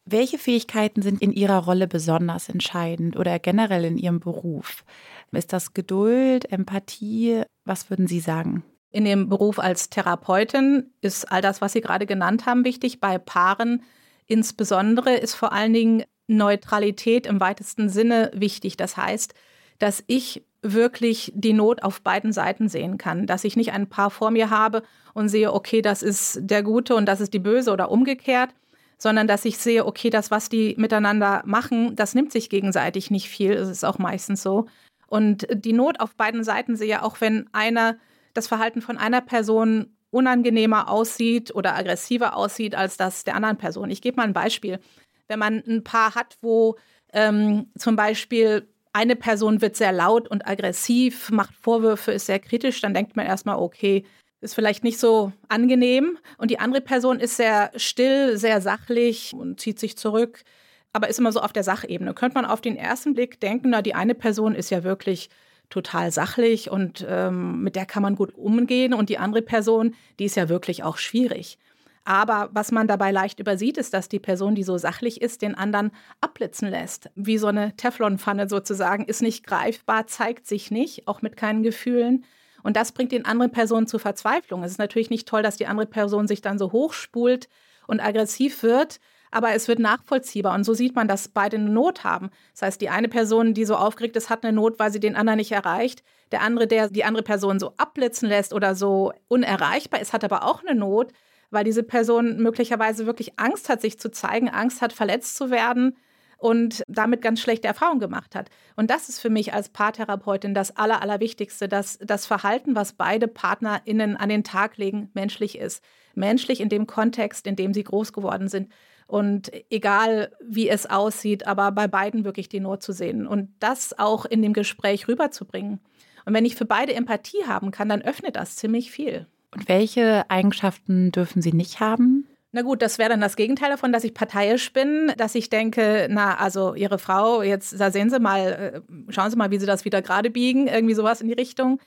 Welche 0.06 0.36
Fähigkeiten 0.36 1.00
sind 1.00 1.22
in 1.22 1.32
Ihrer 1.32 1.64
Rolle 1.64 1.88
besonders 1.88 2.50
entscheidend 2.50 3.16
oder 3.16 3.38
generell 3.38 3.86
in 3.86 3.96
Ihrem 3.96 4.20
Beruf? 4.20 4.84
Ist 5.32 5.54
das 5.54 5.72
Geduld, 5.72 6.52
Empathie? 6.52 7.42
Was 7.64 7.88
würden 7.88 8.06
Sie 8.06 8.20
sagen? 8.20 8.64
In 8.94 9.04
dem 9.04 9.28
Beruf 9.28 9.58
als 9.58 9.90
Therapeutin 9.90 10.92
ist 11.00 11.24
all 11.32 11.42
das, 11.42 11.60
was 11.60 11.72
Sie 11.72 11.80
gerade 11.80 12.06
genannt 12.06 12.46
haben, 12.46 12.64
wichtig. 12.64 13.00
Bei 13.00 13.18
Paaren 13.18 13.82
insbesondere 14.28 15.16
ist 15.16 15.34
vor 15.34 15.52
allen 15.52 15.72
Dingen 15.72 16.04
Neutralität 16.28 17.26
im 17.26 17.40
weitesten 17.40 17.88
Sinne 17.88 18.30
wichtig. 18.34 18.76
Das 18.76 18.96
heißt, 18.96 19.34
dass 19.80 20.04
ich 20.06 20.44
wirklich 20.62 21.32
die 21.34 21.54
Not 21.54 21.82
auf 21.82 22.02
beiden 22.02 22.32
Seiten 22.32 22.68
sehen 22.68 22.96
kann, 22.96 23.26
dass 23.26 23.42
ich 23.42 23.56
nicht 23.56 23.72
ein 23.72 23.88
Paar 23.88 24.10
vor 24.10 24.30
mir 24.30 24.50
habe 24.50 24.84
und 25.12 25.28
sehe, 25.28 25.52
okay, 25.52 25.82
das 25.82 26.04
ist 26.04 26.38
der 26.42 26.62
Gute 26.62 26.94
und 26.94 27.06
das 27.06 27.20
ist 27.20 27.34
die 27.34 27.40
Böse 27.40 27.72
oder 27.72 27.90
umgekehrt, 27.90 28.50
sondern 28.96 29.26
dass 29.26 29.44
ich 29.44 29.58
sehe, 29.58 29.86
okay, 29.86 30.08
das, 30.08 30.30
was 30.30 30.48
die 30.48 30.76
miteinander 30.78 31.42
machen, 31.46 31.96
das 31.96 32.14
nimmt 32.14 32.30
sich 32.30 32.48
gegenseitig 32.48 33.10
nicht 33.10 33.28
viel. 33.28 33.54
Es 33.54 33.68
ist 33.68 33.84
auch 33.84 33.98
meistens 33.98 34.40
so. 34.40 34.66
Und 35.08 35.48
die 35.52 35.72
Not 35.72 35.98
auf 35.98 36.14
beiden 36.14 36.44
Seiten 36.44 36.76
sehe, 36.76 37.02
auch 37.02 37.20
wenn 37.20 37.48
einer 37.52 37.96
das 38.34 38.48
Verhalten 38.48 38.82
von 38.82 38.98
einer 38.98 39.20
Person 39.20 39.96
unangenehmer 40.10 40.88
aussieht 40.90 41.54
oder 41.54 41.74
aggressiver 41.74 42.36
aussieht 42.36 42.74
als 42.74 42.96
das 42.96 43.24
der 43.24 43.34
anderen 43.34 43.58
Person. 43.58 43.90
Ich 43.90 44.02
gebe 44.02 44.16
mal 44.16 44.24
ein 44.24 44.32
Beispiel. 44.32 44.78
Wenn 45.26 45.38
man 45.38 45.62
ein 45.66 45.82
Paar 45.82 46.14
hat, 46.14 46.36
wo 46.40 46.76
ähm, 47.12 47.66
zum 47.76 47.96
Beispiel 47.96 48.68
eine 48.92 49.16
Person 49.16 49.60
wird 49.60 49.74
sehr 49.74 49.92
laut 49.92 50.28
und 50.28 50.46
aggressiv, 50.46 51.30
macht 51.30 51.54
Vorwürfe, 51.54 52.12
ist 52.12 52.26
sehr 52.26 52.38
kritisch, 52.38 52.80
dann 52.80 52.94
denkt 52.94 53.16
man 53.16 53.26
erstmal, 53.26 53.56
okay, 53.56 54.04
ist 54.40 54.54
vielleicht 54.54 54.84
nicht 54.84 55.00
so 55.00 55.32
angenehm. 55.48 56.18
Und 56.38 56.50
die 56.50 56.60
andere 56.60 56.82
Person 56.82 57.18
ist 57.18 57.36
sehr 57.36 57.72
still, 57.74 58.36
sehr 58.36 58.60
sachlich 58.60 59.32
und 59.34 59.58
zieht 59.58 59.80
sich 59.80 59.96
zurück, 59.96 60.44
aber 60.92 61.08
ist 61.08 61.18
immer 61.18 61.32
so 61.32 61.40
auf 61.40 61.52
der 61.52 61.64
Sachebene. 61.64 62.14
Könnte 62.14 62.36
man 62.36 62.44
auf 62.44 62.60
den 62.60 62.76
ersten 62.76 63.14
Blick 63.14 63.40
denken, 63.40 63.70
na, 63.70 63.82
die 63.82 63.96
eine 63.96 64.14
Person 64.14 64.54
ist 64.54 64.70
ja 64.70 64.84
wirklich 64.84 65.28
total 65.70 66.12
sachlich 66.12 66.70
und 66.70 67.04
ähm, 67.08 67.62
mit 67.62 67.76
der 67.76 67.86
kann 67.86 68.02
man 68.02 68.16
gut 68.16 68.34
umgehen. 68.36 68.94
Und 68.94 69.08
die 69.08 69.18
andere 69.18 69.42
Person, 69.42 69.94
die 70.18 70.24
ist 70.24 70.36
ja 70.36 70.48
wirklich 70.48 70.82
auch 70.82 70.98
schwierig. 70.98 71.58
Aber 72.04 72.50
was 72.52 72.70
man 72.70 72.86
dabei 72.86 73.10
leicht 73.12 73.40
übersieht, 73.40 73.78
ist, 73.78 73.94
dass 73.94 74.08
die 74.08 74.18
Person, 74.18 74.54
die 74.54 74.62
so 74.62 74.76
sachlich 74.76 75.22
ist, 75.22 75.40
den 75.40 75.54
anderen 75.54 75.90
abblitzen 76.20 76.68
lässt. 76.68 77.10
Wie 77.14 77.38
so 77.38 77.46
eine 77.46 77.74
Teflonpfanne 77.76 78.48
sozusagen, 78.48 79.06
ist 79.06 79.22
nicht 79.22 79.46
greifbar, 79.46 80.06
zeigt 80.06 80.46
sich 80.46 80.70
nicht, 80.70 81.08
auch 81.08 81.22
mit 81.22 81.36
keinen 81.36 81.62
Gefühlen. 81.62 82.24
Und 82.62 82.76
das 82.76 82.92
bringt 82.92 83.12
den 83.12 83.24
anderen 83.24 83.52
Personen 83.52 83.86
zur 83.86 84.00
Verzweiflung. 84.00 84.62
Es 84.62 84.72
ist 84.72 84.78
natürlich 84.78 85.10
nicht 85.10 85.26
toll, 85.26 85.42
dass 85.42 85.56
die 85.56 85.66
andere 85.66 85.86
Person 85.86 86.28
sich 86.28 86.42
dann 86.42 86.58
so 86.58 86.72
hochspult 86.72 87.48
und 87.86 88.00
aggressiv 88.00 88.62
wird 88.62 89.00
aber 89.34 89.52
es 89.52 89.68
wird 89.68 89.78
nachvollziehbar. 89.78 90.54
Und 90.54 90.64
so 90.64 90.74
sieht 90.74 90.94
man, 90.94 91.08
dass 91.08 91.28
beide 91.28 91.56
eine 91.56 91.68
Not 91.68 92.04
haben. 92.04 92.30
Das 92.52 92.62
heißt, 92.62 92.80
die 92.80 92.88
eine 92.88 93.08
Person, 93.08 93.54
die 93.54 93.64
so 93.64 93.76
aufgeregt 93.76 94.16
ist, 94.16 94.30
hat 94.30 94.44
eine 94.44 94.52
Not, 94.52 94.78
weil 94.78 94.92
sie 94.92 95.00
den 95.00 95.16
anderen 95.16 95.38
nicht 95.38 95.52
erreicht. 95.52 96.02
Der 96.32 96.42
andere, 96.42 96.66
der 96.66 96.88
die 96.88 97.04
andere 97.04 97.24
Person 97.24 97.58
so 97.58 97.74
abblitzen 97.76 98.28
lässt 98.28 98.52
oder 98.52 98.74
so 98.74 99.12
unerreichbar 99.28 100.00
ist, 100.00 100.12
hat 100.12 100.24
aber 100.24 100.44
auch 100.44 100.62
eine 100.62 100.78
Not, 100.78 101.12
weil 101.50 101.64
diese 101.64 101.82
Person 101.82 102.36
möglicherweise 102.36 103.06
wirklich 103.06 103.38
Angst 103.38 103.68
hat, 103.68 103.80
sich 103.80 103.98
zu 103.98 104.10
zeigen, 104.10 104.48
Angst 104.48 104.82
hat, 104.82 104.92
verletzt 104.92 105.36
zu 105.36 105.50
werden 105.50 105.96
und 106.38 106.82
damit 106.88 107.22
ganz 107.22 107.40
schlechte 107.40 107.68
Erfahrungen 107.68 108.00
gemacht 108.00 108.34
hat. 108.34 108.50
Und 108.76 108.90
das 108.90 109.08
ist 109.08 109.18
für 109.18 109.30
mich 109.30 109.54
als 109.54 109.70
Paartherapeutin 109.70 110.54
das 110.54 110.76
Aller, 110.76 111.00
Allerwichtigste, 111.00 111.68
dass 111.68 111.98
das 111.98 112.26
Verhalten, 112.26 112.74
was 112.74 112.92
beide 112.92 113.28
PartnerInnen 113.28 114.16
an 114.16 114.28
den 114.28 114.44
Tag 114.44 114.76
legen, 114.76 115.10
menschlich 115.14 115.58
ist. 115.58 115.82
Menschlich 116.14 116.60
in 116.60 116.68
dem 116.68 116.86
Kontext, 116.86 117.46
in 117.46 117.56
dem 117.56 117.72
sie 117.72 117.82
groß 117.82 118.12
geworden 118.12 118.48
sind. 118.48 118.70
Und 119.06 119.50
egal, 119.70 120.32
wie 120.40 120.68
es 120.68 120.86
aussieht, 120.88 121.46
aber 121.46 121.72
bei 121.72 121.88
beiden 121.88 122.24
wirklich 122.24 122.48
die 122.48 122.60
Not 122.60 122.82
zu 122.82 122.92
sehen 122.92 123.26
und 123.26 123.50
das 123.60 123.98
auch 123.98 124.24
in 124.24 124.42
dem 124.42 124.52
Gespräch 124.52 125.08
rüberzubringen. 125.08 125.80
Und 126.24 126.34
wenn 126.34 126.46
ich 126.46 126.56
für 126.56 126.64
beide 126.64 126.94
Empathie 126.94 127.44
haben 127.46 127.70
kann, 127.70 127.88
dann 127.88 128.02
öffnet 128.02 128.36
das 128.36 128.56
ziemlich 128.56 128.90
viel. 128.90 129.26
Und 129.50 129.68
welche 129.68 130.28
Eigenschaften 130.30 131.12
dürfen 131.12 131.42
Sie 131.42 131.52
nicht 131.52 131.80
haben? 131.80 132.26
Na 132.56 132.62
gut, 132.62 132.82
das 132.82 132.98
wäre 132.98 133.10
dann 133.10 133.20
das 133.20 133.34
Gegenteil 133.34 133.70
davon, 133.70 133.92
dass 133.92 134.04
ich 134.04 134.14
parteiisch 134.14 134.72
bin, 134.72 135.12
dass 135.16 135.34
ich 135.34 135.50
denke, 135.50 136.06
na, 136.08 136.36
also 136.36 136.74
Ihre 136.74 137.00
Frau, 137.00 137.42
jetzt, 137.42 137.78
da 137.80 137.90
sehen 137.90 138.10
Sie 138.10 138.20
mal, 138.20 138.84
äh, 139.08 139.12
schauen 139.12 139.30
Sie 139.30 139.36
mal, 139.36 139.50
wie 139.50 139.58
Sie 139.58 139.66
das 139.66 139.84
wieder 139.84 140.02
gerade 140.02 140.30
biegen, 140.30 140.68
irgendwie 140.68 140.94
sowas 140.94 141.20
in 141.20 141.26
die 141.26 141.34
Richtung. 141.34 141.80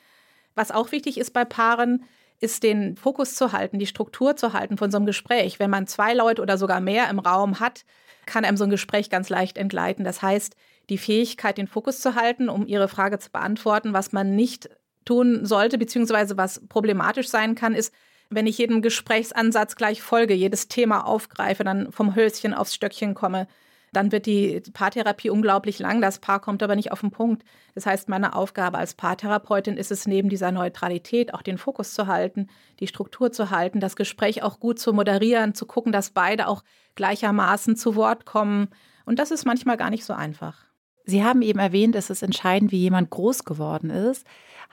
Was 0.56 0.72
auch 0.72 0.92
wichtig 0.92 1.18
ist 1.18 1.32
bei 1.32 1.46
Paaren, 1.46 2.04
ist 2.40 2.64
den 2.64 2.96
Fokus 2.96 3.36
zu 3.36 3.52
halten, 3.52 3.80
die 3.80 3.88
Struktur 3.88 4.36
zu 4.36 4.54
halten 4.54 4.78
von 4.78 4.92
so 4.92 4.98
einem 4.98 5.06
Gespräch. 5.06 5.60
Wenn 5.60 5.70
man 5.70 5.88
zwei 5.88 6.14
Leute 6.14 6.42
oder 6.42 6.58
sogar 6.58 6.80
mehr 6.80 7.10
im 7.10 7.20
Raum 7.20 7.60
hat, 7.60 7.84
kann 8.26 8.46
einem 8.46 8.58
so 8.58 8.66
ein 8.66 8.70
Gespräch 8.70 9.10
ganz 9.10 9.30
leicht 9.30 9.58
entgleiten. 9.58 10.04
Das 10.04 10.22
heißt, 10.22 10.56
die 10.90 10.98
Fähigkeit, 10.98 11.58
den 11.58 11.68
Fokus 11.68 12.00
zu 12.00 12.16
halten, 12.16 12.50
um 12.50 12.68
Ihre 12.68 12.88
Frage 12.88 13.20
zu 13.20 13.32
beantworten, 13.32 13.94
was 13.94 14.12
man 14.12 14.36
nicht 14.36 14.70
tun 15.06 15.46
sollte, 15.46 15.78
beziehungsweise 15.78 16.38
was 16.38 16.62
problematisch 16.68 17.30
sein 17.30 17.56
kann, 17.56 17.74
ist, 17.74 17.94
wenn 18.30 18.46
ich 18.46 18.58
jedem 18.58 18.82
Gesprächsansatz 18.82 19.76
gleich 19.76 20.02
folge, 20.02 20.34
jedes 20.34 20.68
Thema 20.68 21.06
aufgreife, 21.06 21.64
dann 21.64 21.92
vom 21.92 22.14
Höschen 22.14 22.54
aufs 22.54 22.76
Stöckchen 22.76 23.14
komme, 23.14 23.48
dann 23.94 24.12
wird 24.12 24.26
die 24.26 24.62
Paartherapie 24.74 25.30
unglaublich 25.30 25.80
lang. 25.80 26.02
Das 26.02 26.20
Paar 26.20 26.40
kommt 26.40 26.62
aber 26.62 26.76
nicht 26.76 26.92
auf 26.92 27.02
den 27.02 27.12
Punkt. 27.12 27.44
Das 27.74 27.86
heißt, 27.86 28.10
meine 28.10 28.36
Aufgabe 28.36 28.78
als 28.78 28.94
Paartherapeutin 28.94 29.78
ist 29.78 29.92
es, 29.92 30.08
neben 30.08 30.30
dieser 30.30 30.52
Neutralität 30.52 31.34
auch 31.34 31.42
den 31.42 31.58
Fokus 31.58 31.94
zu 31.94 32.08
halten, 32.08 32.48
die 32.80 32.88
Struktur 32.88 33.32
zu 33.32 33.50
halten, 33.50 33.80
das 33.80 33.96
Gespräch 33.96 34.44
auch 34.44 34.60
gut 34.60 34.80
zu 34.80 34.94
moderieren, 34.94 35.54
zu 35.54 35.66
gucken, 35.66 35.92
dass 35.92 36.10
beide 36.10 36.48
auch 36.48 36.64
gleichermaßen 36.96 37.76
zu 37.76 37.96
Wort 37.96 38.26
kommen. 38.26 38.70
Und 39.06 39.20
das 39.20 39.32
ist 39.32 39.46
manchmal 39.46 39.78
gar 39.78 39.90
nicht 39.90 40.04
so 40.04 40.14
einfach. 40.14 40.66
Sie 41.06 41.24
haben 41.24 41.42
eben 41.42 41.60
erwähnt, 41.60 41.96
es 41.96 42.10
ist 42.10 42.22
entscheidend, 42.22 42.72
wie 42.74 42.80
jemand 42.80 43.10
groß 43.10 43.46
geworden 43.46 43.90
ist. 43.90 44.28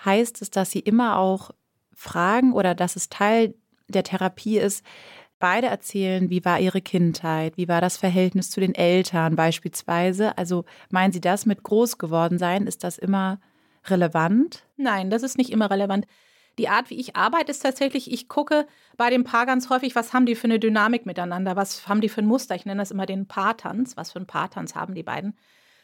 Heißt 0.04 0.42
es, 0.42 0.50
dass 0.50 0.72
Sie 0.72 0.80
immer 0.80 1.18
auch 1.18 1.52
fragen 1.94 2.52
oder 2.52 2.74
dass 2.74 2.96
es 2.96 3.08
Teil 3.08 3.54
der 3.86 4.02
Therapie 4.02 4.58
ist, 4.58 4.84
beide 5.38 5.66
erzählen, 5.66 6.30
wie 6.30 6.44
war 6.44 6.60
ihre 6.60 6.80
Kindheit, 6.80 7.56
wie 7.56 7.68
war 7.68 7.80
das 7.80 7.96
Verhältnis 7.96 8.50
zu 8.50 8.60
den 8.60 8.74
Eltern 8.74 9.36
beispielsweise. 9.36 10.36
Also 10.38 10.64
meinen 10.90 11.12
Sie 11.12 11.20
das 11.20 11.46
mit 11.46 11.62
groß 11.62 11.98
geworden 11.98 12.38
sein? 12.38 12.66
Ist 12.66 12.84
das 12.84 12.98
immer 12.98 13.40
relevant? 13.86 14.64
Nein, 14.76 15.10
das 15.10 15.22
ist 15.22 15.36
nicht 15.36 15.50
immer 15.50 15.70
relevant. 15.70 16.06
Die 16.58 16.68
Art, 16.68 16.88
wie 16.90 17.00
ich 17.00 17.16
arbeite, 17.16 17.50
ist 17.50 17.60
tatsächlich, 17.60 18.12
ich 18.12 18.28
gucke 18.28 18.66
bei 18.96 19.10
dem 19.10 19.24
Paar 19.24 19.44
ganz 19.44 19.70
häufig, 19.70 19.96
was 19.96 20.12
haben 20.12 20.24
die 20.24 20.36
für 20.36 20.44
eine 20.44 20.60
Dynamik 20.60 21.04
miteinander, 21.04 21.56
was 21.56 21.88
haben 21.88 22.00
die 22.00 22.08
für 22.08 22.22
ein 22.22 22.26
Muster. 22.26 22.54
Ich 22.54 22.64
nenne 22.64 22.80
das 22.80 22.92
immer 22.92 23.06
den 23.06 23.26
Paartanz. 23.26 23.96
Was 23.96 24.12
für 24.12 24.20
ein 24.20 24.26
Paartanz 24.26 24.74
haben 24.74 24.94
die 24.94 25.02
beiden? 25.02 25.36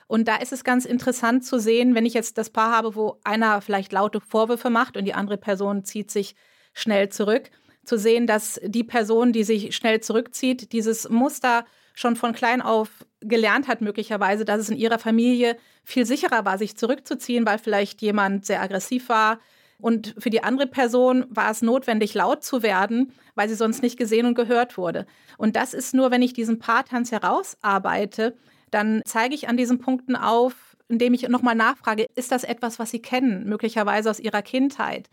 Und 0.06 0.26
da 0.26 0.36
ist 0.36 0.52
es 0.52 0.64
ganz 0.64 0.84
interessant 0.84 1.44
zu 1.44 1.58
sehen, 1.58 1.94
wenn 1.94 2.06
ich 2.06 2.14
jetzt 2.14 2.38
das 2.38 2.50
Paar 2.50 2.72
habe, 2.72 2.94
wo 2.94 3.20
einer 3.24 3.60
vielleicht 3.60 3.92
laute 3.92 4.20
Vorwürfe 4.20 4.70
macht 4.70 4.96
und 4.96 5.04
die 5.04 5.14
andere 5.14 5.38
Person 5.38 5.84
zieht 5.84 6.10
sich 6.10 6.34
schnell 6.72 7.08
zurück, 7.08 7.50
zu 7.84 7.98
sehen, 7.98 8.26
dass 8.26 8.60
die 8.64 8.84
Person, 8.84 9.32
die 9.32 9.44
sich 9.44 9.74
schnell 9.74 10.00
zurückzieht, 10.00 10.72
dieses 10.72 11.08
Muster 11.08 11.64
schon 11.94 12.16
von 12.16 12.32
klein 12.32 12.62
auf 12.62 12.88
gelernt 13.20 13.68
hat, 13.68 13.80
möglicherweise, 13.80 14.44
dass 14.44 14.60
es 14.60 14.70
in 14.70 14.76
ihrer 14.76 14.98
Familie 14.98 15.56
viel 15.84 16.06
sicherer 16.06 16.44
war, 16.44 16.56
sich 16.56 16.76
zurückzuziehen, 16.76 17.44
weil 17.44 17.58
vielleicht 17.58 18.00
jemand 18.00 18.46
sehr 18.46 18.62
aggressiv 18.62 19.08
war, 19.08 19.38
und 19.80 20.14
für 20.18 20.30
die 20.30 20.42
andere 20.42 20.66
Person 20.66 21.26
war 21.30 21.50
es 21.50 21.62
notwendig, 21.62 22.14
laut 22.14 22.44
zu 22.44 22.62
werden, 22.62 23.12
weil 23.34 23.48
sie 23.48 23.54
sonst 23.54 23.82
nicht 23.82 23.98
gesehen 23.98 24.26
und 24.26 24.34
gehört 24.34 24.76
wurde. 24.76 25.06
Und 25.38 25.56
das 25.56 25.74
ist 25.74 25.94
nur, 25.94 26.10
wenn 26.10 26.22
ich 26.22 26.32
diesen 26.32 26.58
Paartanz 26.58 27.10
herausarbeite, 27.12 28.36
dann 28.70 29.02
zeige 29.04 29.34
ich 29.34 29.48
an 29.48 29.56
diesen 29.56 29.78
Punkten 29.78 30.16
auf, 30.16 30.76
indem 30.88 31.14
ich 31.14 31.28
nochmal 31.28 31.54
nachfrage, 31.54 32.06
ist 32.14 32.32
das 32.32 32.44
etwas, 32.44 32.78
was 32.78 32.90
Sie 32.90 33.00
kennen, 33.00 33.48
möglicherweise 33.48 34.10
aus 34.10 34.20
Ihrer 34.20 34.42
Kindheit? 34.42 35.08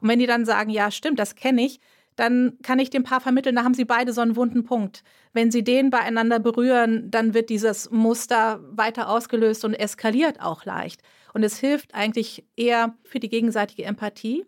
Und 0.00 0.08
wenn 0.08 0.18
die 0.18 0.26
dann 0.26 0.44
sagen, 0.44 0.70
ja, 0.70 0.90
stimmt, 0.90 1.18
das 1.18 1.34
kenne 1.34 1.64
ich, 1.64 1.80
dann 2.18 2.58
kann 2.62 2.80
ich 2.80 2.90
dem 2.90 3.04
Paar 3.04 3.20
vermitteln, 3.20 3.54
da 3.54 3.62
haben 3.62 3.74
sie 3.74 3.84
beide 3.84 4.12
so 4.12 4.20
einen 4.20 4.34
wunden 4.34 4.64
Punkt. 4.64 5.04
Wenn 5.32 5.52
sie 5.52 5.62
den 5.62 5.90
beieinander 5.90 6.40
berühren, 6.40 7.10
dann 7.12 7.32
wird 7.32 7.48
dieses 7.48 7.92
Muster 7.92 8.60
weiter 8.72 9.08
ausgelöst 9.08 9.64
und 9.64 9.74
eskaliert 9.74 10.40
auch 10.40 10.64
leicht. 10.64 11.00
Und 11.32 11.44
es 11.44 11.58
hilft 11.58 11.94
eigentlich 11.94 12.44
eher 12.56 12.96
für 13.04 13.20
die 13.20 13.28
gegenseitige 13.28 13.84
Empathie, 13.84 14.44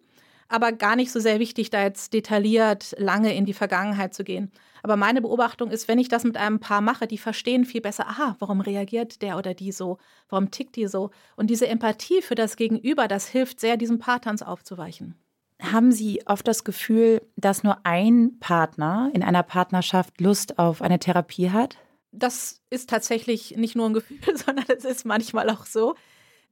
aber 0.49 0.73
gar 0.73 0.97
nicht 0.97 1.13
so 1.13 1.21
sehr 1.21 1.39
wichtig, 1.39 1.71
da 1.71 1.85
jetzt 1.85 2.13
detailliert 2.13 2.97
lange 2.99 3.37
in 3.37 3.45
die 3.45 3.55
Vergangenheit 3.55 4.15
zu 4.15 4.25
gehen. 4.25 4.51
Aber 4.83 4.97
meine 4.97 5.23
Beobachtung 5.23 5.71
ist, 5.71 5.87
wenn 5.87 6.01
ich 6.01 6.09
das 6.09 6.25
mit 6.25 6.37
einem 6.37 6.59
Paar 6.59 6.81
mache, 6.81 7.07
die 7.07 7.19
verstehen 7.19 7.65
viel 7.65 7.83
besser, 7.83 8.09
aha, 8.09 8.35
warum 8.41 8.61
reagiert 8.61 9.23
der 9.23 9.39
oder 9.39 9.55
die 9.55 9.71
so, 9.71 9.99
warum 10.29 10.51
tickt 10.51 10.75
die 10.75 10.89
so. 10.89 11.11
Und 11.37 11.51
diese 11.51 11.69
Empathie 11.69 12.21
für 12.21 12.35
das 12.35 12.57
Gegenüber, 12.57 13.07
das 13.07 13.29
hilft 13.29 13.61
sehr, 13.61 13.77
diesem 13.77 14.01
Paartanz 14.01 14.43
aufzuweichen. 14.43 15.15
Haben 15.61 15.93
Sie 15.93 16.23
oft 16.27 16.47
das 16.49 16.65
Gefühl, 16.65 17.23
dass 17.37 17.63
nur 17.63 17.79
ein 17.85 18.39
Partner 18.41 19.11
in 19.13 19.23
einer 19.23 19.43
Partnerschaft 19.43 20.21
Lust 20.21 20.59
auf 20.59 20.83
eine 20.83 20.99
Therapie 20.99 21.51
hat? 21.51 21.77
Das 22.13 22.61
ist 22.71 22.91
tatsächlich 22.91 23.57
nicht 23.57 23.77
nur 23.77 23.89
ein 23.89 23.95
Gefühl, 23.95 24.19
sondern 24.37 24.65
es 24.69 24.85
ist 24.85 25.05
manchmal 25.05 25.51
auch 25.51 25.67
so. 25.67 25.95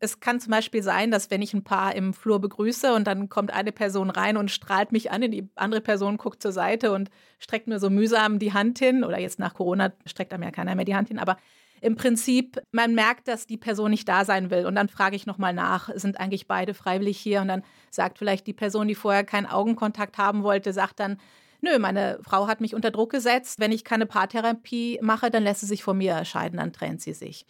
Es 0.00 0.20
kann 0.20 0.38
zum 0.38 0.52
Beispiel 0.52 0.82
sein, 0.82 1.10
dass 1.10 1.30
wenn 1.30 1.42
ich 1.42 1.54
ein 1.54 1.64
Paar 1.64 1.94
im 1.96 2.14
Flur 2.14 2.40
begrüße 2.40 2.94
und 2.94 3.06
dann 3.06 3.28
kommt 3.28 3.52
eine 3.52 3.72
Person 3.72 4.10
rein 4.10 4.36
und 4.36 4.50
strahlt 4.50 4.92
mich 4.92 5.10
an, 5.10 5.24
und 5.24 5.32
die 5.32 5.48
andere 5.56 5.80
Person 5.80 6.18
guckt 6.18 6.40
zur 6.40 6.52
Seite 6.52 6.92
und 6.92 7.10
streckt 7.40 7.66
mir 7.66 7.80
so 7.80 7.90
mühsam 7.90 8.38
die 8.38 8.52
Hand 8.52 8.78
hin. 8.78 9.02
Oder 9.02 9.18
jetzt 9.18 9.40
nach 9.40 9.54
Corona 9.54 9.92
streckt 10.06 10.32
einem 10.32 10.44
ja 10.44 10.52
keiner 10.52 10.76
mehr 10.76 10.84
die 10.84 10.94
Hand 10.94 11.08
hin. 11.08 11.18
Aber 11.18 11.36
im 11.80 11.96
Prinzip, 11.96 12.60
man 12.72 12.94
merkt, 12.94 13.28
dass 13.28 13.46
die 13.46 13.56
Person 13.56 13.90
nicht 13.90 14.08
da 14.08 14.24
sein 14.24 14.50
will. 14.50 14.66
Und 14.66 14.74
dann 14.74 14.88
frage 14.88 15.16
ich 15.16 15.26
nochmal 15.26 15.52
nach, 15.52 15.90
sind 15.94 16.20
eigentlich 16.20 16.46
beide 16.46 16.74
freiwillig 16.74 17.18
hier? 17.18 17.40
Und 17.40 17.48
dann 17.48 17.62
sagt 17.90 18.18
vielleicht 18.18 18.46
die 18.46 18.52
Person, 18.52 18.88
die 18.88 18.94
vorher 18.94 19.24
keinen 19.24 19.46
Augenkontakt 19.46 20.18
haben 20.18 20.42
wollte, 20.42 20.72
sagt 20.72 21.00
dann, 21.00 21.18
nö, 21.60 21.78
meine 21.78 22.18
Frau 22.22 22.46
hat 22.46 22.60
mich 22.60 22.74
unter 22.74 22.90
Druck 22.90 23.10
gesetzt. 23.10 23.60
Wenn 23.60 23.72
ich 23.72 23.84
keine 23.84 24.06
Paartherapie 24.06 24.98
mache, 25.02 25.30
dann 25.30 25.44
lässt 25.44 25.60
sie 25.60 25.66
sich 25.66 25.82
von 25.82 25.98
mir 25.98 26.24
scheiden, 26.24 26.58
dann 26.58 26.72
trennt 26.72 27.00
sie 27.00 27.12
sich. 27.12 27.46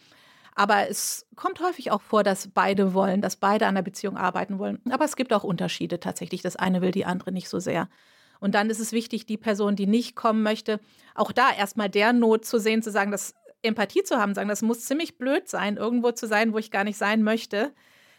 Aber 0.55 0.89
es 0.89 1.25
kommt 1.35 1.61
häufig 1.61 1.91
auch 1.91 2.01
vor, 2.01 2.23
dass 2.23 2.49
beide 2.49 2.93
wollen, 2.93 3.21
dass 3.21 3.37
beide 3.37 3.67
an 3.67 3.75
der 3.75 3.81
Beziehung 3.81 4.17
arbeiten 4.17 4.59
wollen. 4.59 4.81
Aber 4.91 5.05
es 5.05 5.15
gibt 5.15 5.31
auch 5.31 5.43
Unterschiede 5.43 5.99
tatsächlich. 5.99 6.41
Das 6.41 6.57
eine 6.57 6.81
will 6.81 6.91
die 6.91 7.05
andere 7.05 7.31
nicht 7.31 7.47
so 7.47 7.59
sehr. 7.59 7.87
Und 8.39 8.55
dann 8.55 8.69
ist 8.69 8.79
es 8.79 8.91
wichtig, 8.91 9.25
die 9.25 9.37
Person, 9.37 9.75
die 9.75 9.87
nicht 9.87 10.15
kommen 10.15 10.43
möchte, 10.43 10.79
auch 11.15 11.31
da 11.31 11.51
erstmal 11.51 11.89
der 11.89 12.13
Not 12.13 12.45
zu 12.45 12.59
sehen, 12.59 12.81
zu 12.81 12.91
sagen, 12.91 13.11
dass 13.11 13.35
Empathie 13.61 14.03
zu 14.03 14.17
haben, 14.17 14.33
sagen, 14.33 14.49
das 14.49 14.61
muss 14.61 14.85
ziemlich 14.85 15.17
blöd 15.17 15.47
sein, 15.49 15.77
irgendwo 15.77 16.11
zu 16.11 16.27
sein, 16.27 16.53
wo 16.53 16.57
ich 16.57 16.71
gar 16.71 16.83
nicht 16.83 16.97
sein 16.97 17.23
möchte, 17.23 17.73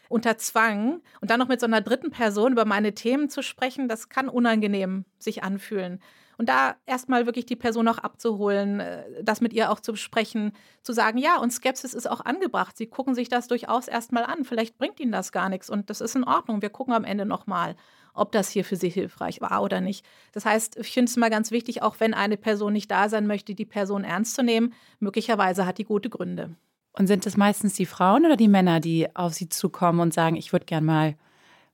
unter 0.09 0.37
Zwang 0.37 1.01
und 1.21 1.31
dann 1.31 1.39
noch 1.39 1.47
mit 1.47 1.59
so 1.59 1.65
einer 1.65 1.81
dritten 1.81 2.11
Person 2.11 2.51
über 2.51 2.65
meine 2.65 2.93
Themen 2.93 3.29
zu 3.29 3.41
sprechen, 3.41 3.87
das 3.87 4.09
kann 4.09 4.29
unangenehm 4.29 5.05
sich 5.19 5.43
anfühlen. 5.43 6.01
Und 6.41 6.49
da 6.49 6.75
erstmal 6.87 7.27
wirklich 7.27 7.45
die 7.45 7.55
Person 7.55 7.87
auch 7.87 7.99
abzuholen, 7.99 8.79
äh, 8.79 9.03
das 9.21 9.41
mit 9.41 9.53
ihr 9.53 9.69
auch 9.69 9.79
zu 9.79 9.91
besprechen, 9.91 10.53
zu 10.81 10.91
sagen, 10.91 11.19
ja, 11.19 11.37
und 11.37 11.53
Skepsis 11.53 11.93
ist 11.93 12.09
auch 12.09 12.25
angebracht. 12.25 12.75
Sie 12.75 12.87
gucken 12.87 13.13
sich 13.13 13.29
das 13.29 13.47
durchaus 13.47 13.87
erstmal 13.87 14.23
an. 14.23 14.43
Vielleicht 14.43 14.79
bringt 14.79 14.99
ihnen 14.99 15.11
das 15.11 15.31
gar 15.31 15.49
nichts 15.49 15.69
und 15.69 15.91
das 15.91 16.01
ist 16.01 16.15
in 16.15 16.23
Ordnung. 16.23 16.63
Wir 16.63 16.71
gucken 16.71 16.95
am 16.95 17.03
Ende 17.03 17.27
nochmal, 17.27 17.75
ob 18.15 18.31
das 18.31 18.49
hier 18.49 18.65
für 18.65 18.75
sie 18.75 18.89
hilfreich 18.89 19.39
war 19.39 19.61
oder 19.61 19.81
nicht. 19.81 20.03
Das 20.31 20.45
heißt, 20.45 20.77
ich 20.77 20.91
finde 20.91 21.11
es 21.11 21.15
mal 21.15 21.29
ganz 21.29 21.51
wichtig, 21.51 21.83
auch 21.83 21.97
wenn 21.99 22.15
eine 22.15 22.37
Person 22.37 22.73
nicht 22.73 22.89
da 22.89 23.07
sein 23.07 23.27
möchte, 23.27 23.53
die 23.53 23.65
Person 23.65 24.03
ernst 24.03 24.33
zu 24.33 24.41
nehmen. 24.41 24.73
Möglicherweise 24.99 25.67
hat 25.67 25.77
die 25.77 25.85
gute 25.85 26.09
Gründe. 26.09 26.55
Und 26.93 27.05
sind 27.05 27.23
es 27.27 27.37
meistens 27.37 27.75
die 27.75 27.85
Frauen 27.85 28.25
oder 28.25 28.35
die 28.35 28.47
Männer, 28.47 28.79
die 28.79 29.15
auf 29.15 29.35
sie 29.35 29.47
zukommen 29.47 29.99
und 29.99 30.11
sagen, 30.11 30.37
ich 30.37 30.53
würde 30.53 30.65
gern 30.65 30.85
mal 30.85 31.13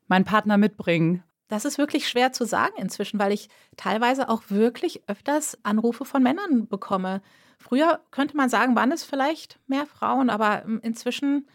meinen 0.10 0.26
Partner 0.26 0.58
mitbringen? 0.58 1.24
Das 1.48 1.66
ist 1.66 1.78
wirklich 1.78 2.08
schwer 2.08 2.34
zu 2.34 2.46
sagen 2.46 2.74
inzwischen, 2.78 3.20
weil 3.20 3.32
ich 3.32 3.50
teilweise 3.78 4.30
auch 4.30 4.44
wirklich 4.50 5.02
öfters 5.08 5.58
Anrufe 5.64 6.04
von 6.06 6.22
Männern 6.22 6.68
bekomme. 6.68 7.22
Früher 7.58 8.02
könnte 8.12 8.36
man 8.36 8.50
sagen, 8.50 8.76
waren 8.76 8.92
es 8.92 9.04
vielleicht 9.04 9.60
mehr 9.68 9.86
Frauen, 9.86 10.30
aber 10.30 10.64
ähm, 10.66 10.80
inzwischen 10.84 11.48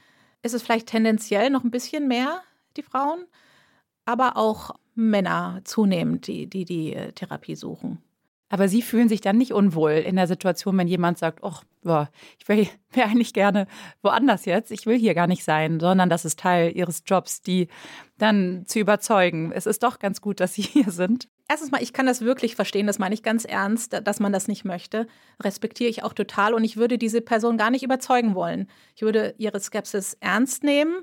ist 0.42 0.54
es 0.54 0.62
vielleicht 0.62 0.88
tendenziell 0.88 1.50
noch 1.50 1.62
ein 1.62 1.70
bisschen 1.70 2.08
mehr 2.08 2.42
die 2.76 2.82
Frauen, 2.82 3.26
aber 4.04 4.36
auch 4.36 4.74
Männer 4.94 5.60
zunehmend, 5.64 6.26
die 6.26 6.46
die, 6.48 6.64
die 6.64 6.94
äh, 6.94 7.12
Therapie 7.12 7.54
suchen. 7.54 8.02
Aber 8.48 8.68
Sie 8.68 8.82
fühlen 8.82 9.08
sich 9.08 9.20
dann 9.20 9.38
nicht 9.38 9.52
unwohl 9.52 9.92
in 9.92 10.16
der 10.16 10.26
Situation, 10.26 10.76
wenn 10.76 10.88
jemand 10.88 11.18
sagt, 11.18 11.42
ach, 11.42 11.64
boah, 11.82 12.10
ich 12.38 12.48
wäre 12.48 12.66
wär 12.92 13.06
eigentlich 13.06 13.32
gerne 13.32 13.66
woanders 14.02 14.44
jetzt, 14.44 14.70
ich 14.70 14.86
will 14.86 14.98
hier 14.98 15.14
gar 15.14 15.26
nicht 15.26 15.44
sein, 15.44 15.80
sondern 15.80 16.08
das 16.08 16.24
ist 16.24 16.38
Teil 16.38 16.72
Ihres 16.76 17.02
Jobs, 17.06 17.42
die 17.42 17.68
dann 18.18 18.64
zu 18.66 18.78
überzeugen. 18.78 19.52
Es 19.52 19.66
ist 19.66 19.82
doch 19.82 19.98
ganz 19.98 20.20
gut, 20.20 20.40
dass 20.40 20.54
Sie 20.54 20.62
hier 20.62 20.90
sind. 20.90 21.28
Erstens 21.48 21.70
mal, 21.70 21.82
ich 21.82 21.92
kann 21.92 22.06
das 22.06 22.22
wirklich 22.22 22.54
verstehen, 22.56 22.86
das 22.86 22.98
meine 22.98 23.14
ich 23.14 23.22
ganz 23.22 23.44
ernst, 23.44 24.00
dass 24.04 24.20
man 24.20 24.32
das 24.32 24.48
nicht 24.48 24.64
möchte. 24.64 25.06
Respektiere 25.42 25.90
ich 25.90 26.02
auch 26.02 26.14
total 26.14 26.54
und 26.54 26.64
ich 26.64 26.76
würde 26.76 26.98
diese 26.98 27.20
Person 27.20 27.58
gar 27.58 27.70
nicht 27.70 27.82
überzeugen 27.82 28.34
wollen. 28.34 28.68
Ich 28.94 29.02
würde 29.02 29.34
ihre 29.38 29.60
Skepsis 29.60 30.16
ernst 30.20 30.64
nehmen 30.64 31.02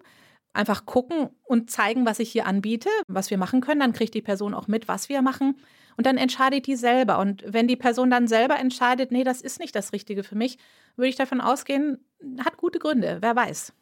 einfach 0.54 0.86
gucken 0.86 1.30
und 1.44 1.70
zeigen, 1.70 2.06
was 2.06 2.20
ich 2.20 2.32
hier 2.32 2.46
anbiete, 2.46 2.90
was 3.08 3.30
wir 3.30 3.38
machen 3.38 3.62
können. 3.62 3.80
Dann 3.80 3.94
kriegt 3.94 4.14
die 4.14 4.22
Person 4.22 4.54
auch 4.54 4.68
mit, 4.68 4.88
was 4.88 5.10
wir 5.10 5.22
machen. 5.22 5.56
Und 6.00 6.06
dann 6.06 6.16
entscheidet 6.16 6.66
die 6.66 6.78
selber. 6.78 7.20
Und 7.20 7.44
wenn 7.46 7.68
die 7.68 7.76
Person 7.76 8.10
dann 8.10 8.30
selber 8.30 8.58
entscheidet, 8.58 9.12
nee, 9.12 9.26
das 9.26 9.42
ist 9.42 9.60
nicht 9.60 9.76
das 9.76 9.92
Richtige 9.92 10.24
für 10.24 10.36
mich, 10.36 10.58
würde 10.96 11.10
ich 11.10 11.18
davon 11.18 11.42
ausgehen, 11.42 11.98
hat 12.40 12.56
gute 12.56 12.80
Gründe, 12.80 13.18
wer 13.20 13.36
weiß. 13.36 13.74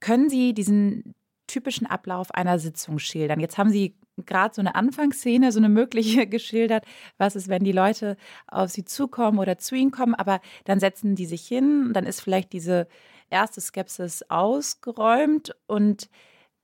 Können 0.00 0.28
Sie 0.28 0.54
diesen 0.54 1.14
typischen 1.46 1.86
Ablauf 1.86 2.32
einer 2.32 2.58
Sitzung 2.58 2.98
schildern? 2.98 3.38
Jetzt 3.38 3.58
haben 3.58 3.70
Sie 3.70 3.94
gerade 4.26 4.52
so 4.52 4.60
eine 4.60 4.74
Anfangsszene, 4.74 5.52
so 5.52 5.60
eine 5.60 5.68
mögliche 5.68 6.26
geschildert. 6.26 6.84
Was 7.16 7.36
ist, 7.36 7.46
wenn 7.46 7.62
die 7.62 7.70
Leute 7.70 8.16
auf 8.48 8.72
Sie 8.72 8.84
zukommen 8.84 9.38
oder 9.38 9.56
zu 9.56 9.76
Ihnen 9.76 9.92
kommen, 9.92 10.16
aber 10.16 10.40
dann 10.64 10.80
setzen 10.80 11.14
die 11.14 11.26
sich 11.26 11.46
hin, 11.46 11.92
dann 11.92 12.06
ist 12.06 12.22
vielleicht 12.22 12.52
diese 12.52 12.88
erste 13.30 13.60
Skepsis 13.60 14.24
ausgeräumt 14.28 15.54
und 15.68 16.08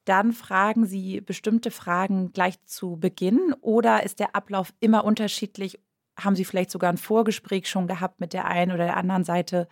dann 0.09 0.33
fragen 0.33 0.87
Sie 0.87 1.21
bestimmte 1.21 1.71
Fragen 1.71 2.33
gleich 2.33 2.63
zu 2.65 2.97
Beginn 2.97 3.55
oder 3.61 4.03
ist 4.05 4.21
der 4.21 4.35
Ablauf 4.35 4.73
immer 4.81 5.05
unterschiedlich? 5.05 5.79
Haben 6.19 6.37
Sie 6.37 6.45
vielleicht 6.45 6.71
sogar 6.71 6.91
ein 6.91 6.99
Vorgespräch 6.99 7.69
schon 7.69 7.87
gehabt 7.87 8.21
mit 8.21 8.33
der 8.33 8.47
einen 8.47 8.73
oder 8.73 8.85
der 8.85 8.97
anderen 8.97 9.25
Seite? 9.25 9.69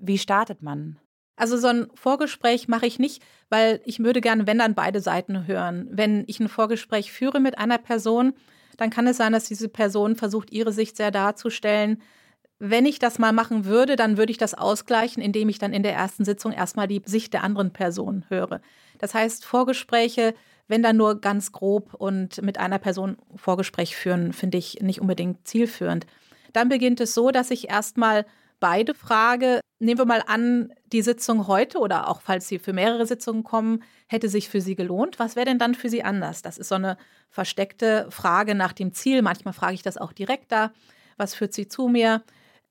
Wie 0.00 0.18
startet 0.18 0.62
man? 0.62 0.98
Also 1.36 1.56
so 1.56 1.68
ein 1.68 1.86
Vorgespräch 1.94 2.66
mache 2.66 2.86
ich 2.86 2.98
nicht, 2.98 3.22
weil 3.48 3.80
ich 3.84 4.00
würde 4.00 4.20
gerne, 4.20 4.46
wenn 4.46 4.58
dann 4.58 4.74
beide 4.74 5.00
Seiten 5.00 5.46
hören. 5.46 5.88
Wenn 5.90 6.24
ich 6.26 6.40
ein 6.40 6.48
Vorgespräch 6.48 7.12
führe 7.12 7.38
mit 7.38 7.58
einer 7.58 7.78
Person, 7.78 8.34
dann 8.76 8.90
kann 8.90 9.06
es 9.06 9.16
sein, 9.16 9.32
dass 9.32 9.44
diese 9.44 9.68
Person 9.68 10.16
versucht, 10.16 10.50
ihre 10.50 10.72
Sicht 10.72 10.96
sehr 10.96 11.12
darzustellen. 11.12 12.02
Wenn 12.58 12.86
ich 12.86 12.98
das 12.98 13.20
mal 13.20 13.32
machen 13.32 13.66
würde, 13.66 13.94
dann 13.94 14.16
würde 14.16 14.32
ich 14.32 14.38
das 14.38 14.54
ausgleichen, 14.54 15.22
indem 15.22 15.48
ich 15.48 15.60
dann 15.60 15.72
in 15.72 15.84
der 15.84 15.94
ersten 15.94 16.24
Sitzung 16.24 16.50
erstmal 16.50 16.88
die 16.88 17.02
Sicht 17.04 17.32
der 17.32 17.44
anderen 17.44 17.72
Person 17.72 18.24
höre. 18.28 18.60
Das 18.98 19.14
heißt, 19.14 19.44
Vorgespräche, 19.44 20.34
wenn 20.66 20.82
dann 20.82 20.96
nur 20.96 21.20
ganz 21.20 21.52
grob 21.52 21.94
und 21.94 22.42
mit 22.42 22.58
einer 22.58 22.78
Person 22.78 23.16
Vorgespräch 23.36 23.96
führen, 23.96 24.32
finde 24.32 24.58
ich 24.58 24.80
nicht 24.80 25.00
unbedingt 25.00 25.46
zielführend. 25.46 26.06
Dann 26.52 26.68
beginnt 26.68 27.00
es 27.00 27.14
so, 27.14 27.30
dass 27.30 27.50
ich 27.50 27.70
erstmal 27.70 28.26
beide 28.60 28.94
frage. 28.94 29.60
Nehmen 29.80 29.98
wir 29.98 30.04
mal 30.06 30.24
an, 30.26 30.72
die 30.86 31.02
Sitzung 31.02 31.46
heute 31.46 31.78
oder 31.78 32.08
auch 32.08 32.20
falls 32.20 32.48
Sie 32.48 32.58
für 32.58 32.72
mehrere 32.72 33.06
Sitzungen 33.06 33.44
kommen, 33.44 33.82
hätte 34.08 34.28
sich 34.28 34.48
für 34.48 34.60
Sie 34.60 34.74
gelohnt. 34.74 35.18
Was 35.18 35.36
wäre 35.36 35.46
denn 35.46 35.58
dann 35.58 35.74
für 35.74 35.88
Sie 35.88 36.02
anders? 36.02 36.42
Das 36.42 36.58
ist 36.58 36.68
so 36.68 36.74
eine 36.74 36.96
versteckte 37.30 38.06
Frage 38.10 38.54
nach 38.54 38.72
dem 38.72 38.92
Ziel. 38.92 39.22
Manchmal 39.22 39.54
frage 39.54 39.74
ich 39.74 39.82
das 39.82 39.98
auch 39.98 40.12
direkt 40.12 40.50
da. 40.50 40.72
Was 41.16 41.34
führt 41.34 41.52
Sie 41.52 41.68
zu 41.68 41.88
mir? 41.88 42.22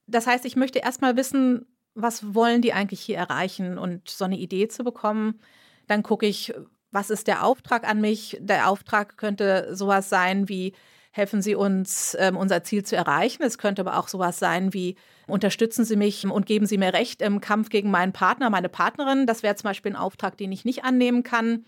Das 0.07 0.27
heißt, 0.27 0.46
ich 0.46 0.55
möchte 0.55 0.79
erstmal 0.79 1.15
wissen, 1.15 1.65
was 1.93 2.34
wollen 2.34 2.62
die 2.62 2.74
eigentlich 2.74 3.01
hier 3.01 3.17
erreichen 3.17 3.77
und 3.77 4.10
so 4.10 4.25
eine 4.25 4.38
Idee 4.38 4.67
zu 4.67 4.84
bekommen. 4.84 5.39
Dann 5.88 6.03
gucke 6.03 6.25
ich, 6.25 6.53
was 6.91 7.10
ist 7.10 7.27
der 7.27 7.44
Auftrag 7.44 7.88
an 7.88 8.01
mich? 8.01 8.38
Der 8.39 8.70
Auftrag 8.70 9.17
könnte 9.17 9.75
sowas 9.75 10.10
sein 10.10 10.48
wie, 10.48 10.74
helfen 11.12 11.41
Sie 11.41 11.56
uns, 11.56 12.15
ähm, 12.20 12.38
unser 12.38 12.63
Ziel 12.63 12.84
zu 12.84 12.96
erreichen. 12.96 13.44
Es 13.44 13.58
könnte 13.58 13.82
aber 13.82 13.98
auch 13.98 14.08
sowas 14.08 14.39
sein 14.39 14.74
wie, 14.74 14.96
unterstützen 15.25 15.84
Sie 15.84 15.96
mich 15.96 16.25
und 16.25 16.46
geben 16.46 16.67
Sie 16.67 16.77
mir 16.77 16.94
Recht 16.94 17.22
im 17.22 17.41
Kampf 17.41 17.70
gegen 17.70 17.91
meinen 17.91 18.13
Partner, 18.13 18.50
meine 18.50 18.70
Partnerin. 18.70 19.25
Das 19.25 19.44
wäre 19.44 19.56
zum 19.56 19.70
Beispiel 19.70 19.94
ein 19.94 19.98
Auftrag, 19.98 20.38
den 20.38 20.51
ich 20.51 20.63
nicht 20.63 20.84
annehmen 20.84 21.24
kann. 21.24 21.65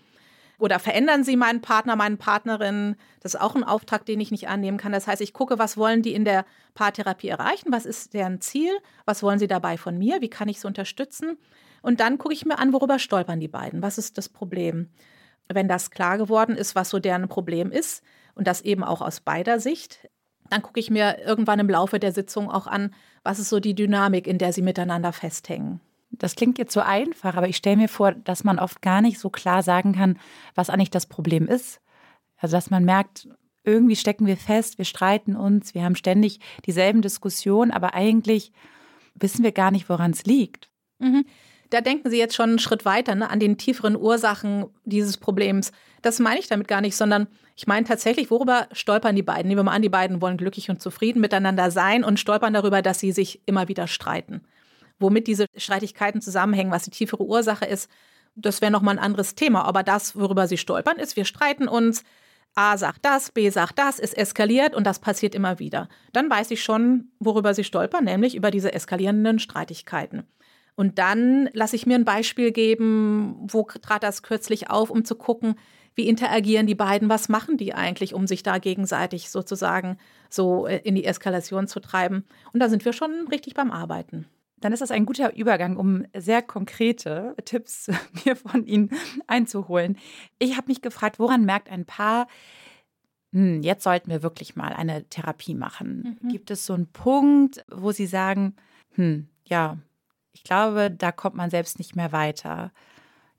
Oder 0.58 0.78
verändern 0.78 1.24
Sie 1.24 1.36
meinen 1.36 1.62
Partner, 1.62 1.96
meine 1.96 2.16
Partnerin. 2.16 2.96
Das 3.20 3.34
ist 3.34 3.40
auch 3.40 3.56
ein 3.56 3.64
Auftrag, 3.64 4.04
den 4.04 4.20
ich 4.20 4.30
nicht 4.30 4.48
annehmen 4.48 4.78
kann. 4.78 4.92
Das 4.92 5.06
heißt, 5.06 5.22
ich 5.22 5.32
gucke, 5.32 5.58
was 5.58 5.76
wollen 5.76 6.02
die 6.02 6.14
in 6.14 6.24
der 6.24 6.44
Paartherapie 6.74 7.28
erreichen? 7.28 7.72
Was 7.72 7.86
ist 7.86 8.14
deren 8.14 8.40
Ziel? 8.40 8.72
Was 9.06 9.22
wollen 9.22 9.38
sie 9.38 9.48
dabei 9.48 9.78
von 9.78 9.98
mir? 9.98 10.20
Wie 10.20 10.28
kann 10.30 10.48
ich 10.48 10.60
sie 10.60 10.66
unterstützen? 10.66 11.38
Und 11.82 12.00
dann 12.00 12.18
gucke 12.18 12.34
ich 12.34 12.44
mir 12.44 12.58
an, 12.58 12.72
worüber 12.72 12.98
stolpern 12.98 13.40
die 13.40 13.48
beiden? 13.48 13.82
Was 13.82 13.98
ist 13.98 14.18
das 14.18 14.28
Problem? 14.28 14.88
Wenn 15.48 15.68
das 15.68 15.90
klar 15.90 16.18
geworden 16.18 16.56
ist, 16.56 16.74
was 16.74 16.90
so 16.90 16.98
deren 16.98 17.28
Problem 17.28 17.72
ist, 17.72 18.02
und 18.34 18.46
das 18.46 18.62
eben 18.62 18.84
auch 18.84 19.02
aus 19.02 19.20
beider 19.20 19.60
Sicht, 19.60 20.08
dann 20.48 20.62
gucke 20.62 20.80
ich 20.80 20.90
mir 20.90 21.18
irgendwann 21.18 21.58
im 21.58 21.68
Laufe 21.68 21.98
der 21.98 22.12
Sitzung 22.12 22.50
auch 22.50 22.66
an, 22.66 22.94
was 23.22 23.38
ist 23.38 23.50
so 23.50 23.60
die 23.60 23.74
Dynamik, 23.74 24.26
in 24.26 24.38
der 24.38 24.52
sie 24.52 24.62
miteinander 24.62 25.12
festhängen. 25.12 25.80
Das 26.10 26.34
klingt 26.34 26.58
jetzt 26.58 26.72
so 26.72 26.80
einfach, 26.80 27.36
aber 27.36 27.48
ich 27.48 27.56
stelle 27.56 27.76
mir 27.76 27.88
vor, 27.88 28.12
dass 28.12 28.42
man 28.42 28.58
oft 28.58 28.82
gar 28.82 29.00
nicht 29.00 29.18
so 29.18 29.30
klar 29.30 29.62
sagen 29.62 29.92
kann, 29.92 30.18
was 30.54 30.70
eigentlich 30.70 30.90
das 30.90 31.06
Problem 31.06 31.46
ist. 31.46 31.80
Also 32.36 32.56
dass 32.56 32.70
man 32.70 32.84
merkt, 32.84 33.28
irgendwie 33.62 33.96
stecken 33.96 34.26
wir 34.26 34.36
fest, 34.36 34.78
wir 34.78 34.84
streiten 34.84 35.36
uns, 35.36 35.74
wir 35.74 35.84
haben 35.84 35.94
ständig 35.94 36.40
dieselben 36.66 37.02
Diskussionen, 37.02 37.70
aber 37.70 37.94
eigentlich 37.94 38.52
wissen 39.14 39.44
wir 39.44 39.52
gar 39.52 39.70
nicht, 39.70 39.88
woran 39.88 40.10
es 40.10 40.24
liegt. 40.24 40.70
Mhm. 40.98 41.26
Da 41.70 41.80
denken 41.80 42.10
Sie 42.10 42.18
jetzt 42.18 42.34
schon 42.34 42.50
einen 42.50 42.58
Schritt 42.58 42.84
weiter 42.84 43.14
ne, 43.14 43.30
an 43.30 43.40
den 43.40 43.56
tieferen 43.56 43.96
Ursachen 43.96 44.66
dieses 44.84 45.16
Problems. 45.16 45.72
Das 46.02 46.18
meine 46.18 46.40
ich 46.40 46.48
damit 46.48 46.68
gar 46.68 46.80
nicht, 46.80 46.96
sondern 46.96 47.28
ich 47.56 47.66
meine 47.66 47.86
tatsächlich, 47.86 48.30
worüber 48.30 48.68
stolpern 48.72 49.16
die 49.16 49.22
beiden? 49.22 49.48
Nehmen 49.48 49.60
wir 49.60 49.64
mal 49.64 49.74
an, 49.74 49.82
die 49.82 49.88
beiden 49.88 50.20
wollen 50.20 50.36
glücklich 50.36 50.70
und 50.70 50.80
zufrieden 50.82 51.20
miteinander 51.20 51.70
sein 51.70 52.04
und 52.04 52.18
stolpern 52.18 52.54
darüber, 52.54 52.82
dass 52.82 52.98
sie 52.98 53.12
sich 53.12 53.40
immer 53.46 53.68
wieder 53.68 53.86
streiten 53.86 54.42
womit 55.00 55.26
diese 55.26 55.46
Streitigkeiten 55.56 56.20
zusammenhängen, 56.20 56.70
was 56.70 56.84
die 56.84 56.90
tiefere 56.90 57.24
Ursache 57.24 57.64
ist, 57.64 57.90
das 58.36 58.60
wäre 58.60 58.70
nochmal 58.70 58.96
ein 58.96 59.04
anderes 59.04 59.34
Thema. 59.34 59.64
Aber 59.64 59.82
das, 59.82 60.14
worüber 60.14 60.46
sie 60.46 60.58
stolpern, 60.58 60.98
ist, 60.98 61.16
wir 61.16 61.24
streiten 61.24 61.66
uns. 61.66 62.04
A 62.54 62.76
sagt 62.76 63.04
das, 63.04 63.30
B 63.30 63.48
sagt 63.50 63.78
das, 63.78 63.98
es 63.98 64.12
eskaliert 64.12 64.74
und 64.74 64.84
das 64.84 64.98
passiert 64.98 65.34
immer 65.34 65.58
wieder. 65.58 65.88
Dann 66.12 66.28
weiß 66.28 66.50
ich 66.50 66.62
schon, 66.62 67.10
worüber 67.18 67.54
sie 67.54 67.64
stolpern, 67.64 68.04
nämlich 68.04 68.34
über 68.34 68.50
diese 68.50 68.72
eskalierenden 68.72 69.38
Streitigkeiten. 69.38 70.24
Und 70.76 70.98
dann 70.98 71.48
lasse 71.52 71.76
ich 71.76 71.86
mir 71.86 71.96
ein 71.96 72.04
Beispiel 72.04 72.52
geben, 72.52 73.36
wo 73.48 73.62
trat 73.62 74.02
das 74.02 74.22
kürzlich 74.22 74.70
auf, 74.70 74.90
um 74.90 75.04
zu 75.04 75.14
gucken, 75.14 75.56
wie 75.94 76.08
interagieren 76.08 76.66
die 76.66 76.74
beiden, 76.74 77.08
was 77.08 77.28
machen 77.28 77.56
die 77.56 77.74
eigentlich, 77.74 78.14
um 78.14 78.26
sich 78.26 78.42
da 78.42 78.58
gegenseitig 78.58 79.30
sozusagen 79.30 79.98
so 80.28 80.66
äh, 80.66 80.78
in 80.78 80.94
die 80.94 81.04
Eskalation 81.04 81.66
zu 81.66 81.80
treiben. 81.80 82.24
Und 82.52 82.60
da 82.60 82.68
sind 82.68 82.84
wir 82.84 82.92
schon 82.92 83.26
richtig 83.28 83.54
beim 83.54 83.70
Arbeiten 83.70 84.26
dann 84.60 84.72
ist 84.72 84.80
das 84.80 84.90
ein 84.90 85.06
guter 85.06 85.34
Übergang, 85.34 85.76
um 85.76 86.04
sehr 86.14 86.42
konkrete 86.42 87.34
Tipps 87.44 87.90
mir 88.24 88.36
von 88.36 88.66
Ihnen 88.66 88.90
einzuholen. 89.26 89.96
Ich 90.38 90.56
habe 90.56 90.68
mich 90.68 90.82
gefragt, 90.82 91.18
woran 91.18 91.44
merkt 91.44 91.70
ein 91.70 91.86
Paar, 91.86 92.28
hm, 93.32 93.62
jetzt 93.62 93.84
sollten 93.84 94.10
wir 94.10 94.22
wirklich 94.22 94.56
mal 94.56 94.72
eine 94.72 95.04
Therapie 95.08 95.54
machen? 95.54 96.18
Mhm. 96.20 96.28
Gibt 96.28 96.50
es 96.50 96.66
so 96.66 96.74
einen 96.74 96.88
Punkt, 96.92 97.64
wo 97.70 97.92
Sie 97.92 98.06
sagen, 98.06 98.54
hm, 98.94 99.28
ja, 99.44 99.78
ich 100.32 100.44
glaube, 100.44 100.90
da 100.90 101.12
kommt 101.12 101.36
man 101.36 101.50
selbst 101.50 101.78
nicht 101.78 101.96
mehr 101.96 102.12
weiter? 102.12 102.72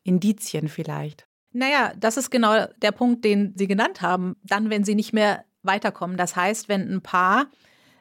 Indizien 0.03 0.67
vielleicht. 0.67 1.27
Naja, 1.53 1.93
das 1.97 2.17
ist 2.17 2.29
genau 2.29 2.65
der 2.81 2.91
Punkt, 2.91 3.25
den 3.25 3.53
Sie 3.55 3.67
genannt 3.67 4.01
haben. 4.01 4.35
Dann, 4.43 4.69
wenn 4.69 4.83
Sie 4.83 4.95
nicht 4.95 5.13
mehr 5.13 5.45
weiterkommen. 5.63 6.17
Das 6.17 6.35
heißt, 6.35 6.69
wenn 6.69 6.91
ein 6.91 7.01
Paar 7.01 7.47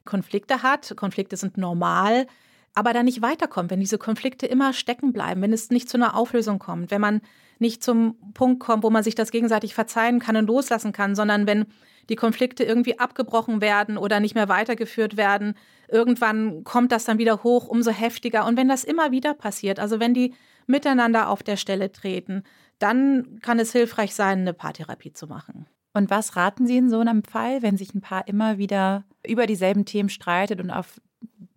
Konflikte 0.04 0.62
hat, 0.62 0.94
Konflikte 0.96 1.36
sind 1.36 1.58
normal, 1.58 2.26
aber 2.74 2.92
dann 2.92 3.04
nicht 3.04 3.22
weiterkommt, 3.22 3.70
wenn 3.70 3.80
diese 3.80 3.98
Konflikte 3.98 4.46
immer 4.46 4.72
stecken 4.72 5.12
bleiben, 5.12 5.42
wenn 5.42 5.52
es 5.52 5.70
nicht 5.70 5.88
zu 5.88 5.96
einer 5.96 6.16
Auflösung 6.16 6.58
kommt, 6.58 6.90
wenn 6.90 7.00
man 7.00 7.20
nicht 7.58 7.82
zum 7.82 8.16
Punkt 8.32 8.60
kommt, 8.60 8.82
wo 8.82 8.90
man 8.90 9.02
sich 9.02 9.14
das 9.14 9.30
gegenseitig 9.30 9.74
verzeihen 9.74 10.20
kann 10.20 10.36
und 10.36 10.46
loslassen 10.46 10.92
kann, 10.92 11.14
sondern 11.14 11.46
wenn 11.46 11.66
die 12.10 12.16
Konflikte 12.16 12.64
irgendwie 12.64 12.98
abgebrochen 12.98 13.60
werden 13.60 13.96
oder 13.96 14.20
nicht 14.20 14.34
mehr 14.34 14.48
weitergeführt 14.48 15.16
werden, 15.16 15.54
irgendwann 15.88 16.64
kommt 16.64 16.92
das 16.92 17.04
dann 17.04 17.18
wieder 17.18 17.42
hoch, 17.42 17.68
umso 17.68 17.90
heftiger. 17.90 18.44
Und 18.46 18.56
wenn 18.56 18.68
das 18.68 18.84
immer 18.84 19.12
wieder 19.12 19.32
passiert, 19.32 19.78
also 19.78 20.00
wenn 20.00 20.12
die 20.12 20.34
miteinander 20.66 21.28
auf 21.28 21.42
der 21.42 21.56
Stelle 21.56 21.92
treten, 21.92 22.42
dann 22.78 23.38
kann 23.40 23.58
es 23.58 23.72
hilfreich 23.72 24.14
sein, 24.14 24.40
eine 24.40 24.52
Paartherapie 24.52 25.12
zu 25.12 25.26
machen. 25.26 25.66
Und 25.92 26.10
was 26.10 26.36
raten 26.36 26.66
Sie 26.66 26.76
in 26.76 26.90
so 26.90 27.00
einem 27.00 27.24
Fall, 27.24 27.62
wenn 27.62 27.76
sich 27.76 27.94
ein 27.94 28.00
Paar 28.00 28.28
immer 28.28 28.58
wieder 28.58 29.04
über 29.26 29.46
dieselben 29.46 29.84
Themen 29.84 30.08
streitet 30.08 30.60
und 30.60 30.70
auf 30.70 31.00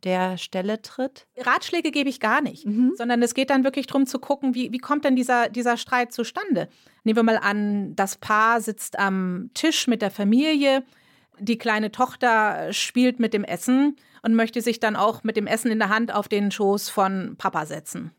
der 0.04 0.38
Stelle 0.38 0.82
tritt? 0.82 1.28
Ratschläge 1.38 1.92
gebe 1.92 2.10
ich 2.10 2.20
gar 2.20 2.42
nicht, 2.42 2.66
mhm. 2.66 2.94
sondern 2.96 3.22
es 3.22 3.34
geht 3.34 3.50
dann 3.50 3.64
wirklich 3.64 3.88
darum 3.88 4.06
zu 4.06 4.20
gucken, 4.20 4.56
wie, 4.56 4.72
wie 4.72 4.80
kommt 4.80 5.06
denn 5.06 5.16
dieser, 5.16 5.50
dieser 5.50 5.78
Streit 5.78 6.12
zustande? 6.12 6.68
Nehmen 7.04 7.18
wir 7.18 7.24
mal 7.24 7.38
an, 7.38 7.96
das 7.96 8.18
Paar 8.18 8.62
sitzt 8.62 8.98
am 8.98 9.50
Tisch 9.54 9.88
mit 9.88 10.02
der 10.02 10.12
Familie, 10.12 10.84
die 11.40 11.58
kleine 11.58 11.92
Tochter 11.92 12.72
spielt 12.72 13.20
mit 13.20 13.34
dem 13.34 13.44
Essen 13.44 13.98
und 14.22 14.36
möchte 14.36 14.62
sich 14.62 14.80
dann 14.80 14.96
auch 14.96 15.24
mit 15.24 15.36
dem 15.36 15.48
Essen 15.48 15.72
in 15.72 15.80
der 15.80 15.90
Hand 15.90 16.14
auf 16.14 16.28
den 16.28 16.52
Schoß 16.52 16.90
von 16.90 17.36
Papa 17.38 17.66
setzen. 17.66 18.12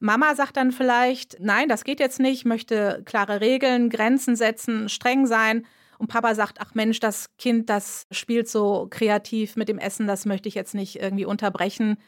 Mama 0.00 0.34
sagt 0.34 0.56
dann 0.56 0.70
vielleicht, 0.72 1.38
nein, 1.40 1.68
das 1.68 1.84
geht 1.84 2.00
jetzt 2.00 2.20
nicht, 2.20 2.44
möchte 2.44 3.02
klare 3.04 3.40
Regeln, 3.40 3.90
Grenzen 3.90 4.36
setzen, 4.36 4.88
streng 4.88 5.26
sein. 5.26 5.66
Und 5.98 6.06
Papa 6.06 6.36
sagt, 6.36 6.58
ach 6.60 6.74
Mensch, 6.74 7.00
das 7.00 7.36
Kind, 7.38 7.68
das 7.68 8.06
spielt 8.12 8.48
so 8.48 8.86
kreativ 8.88 9.56
mit 9.56 9.68
dem 9.68 9.78
Essen, 9.78 10.06
das 10.06 10.24
möchte 10.24 10.48
ich 10.48 10.54
jetzt 10.54 10.74
nicht 10.74 11.00
irgendwie 11.00 11.24
unterbrechen. 11.24 11.98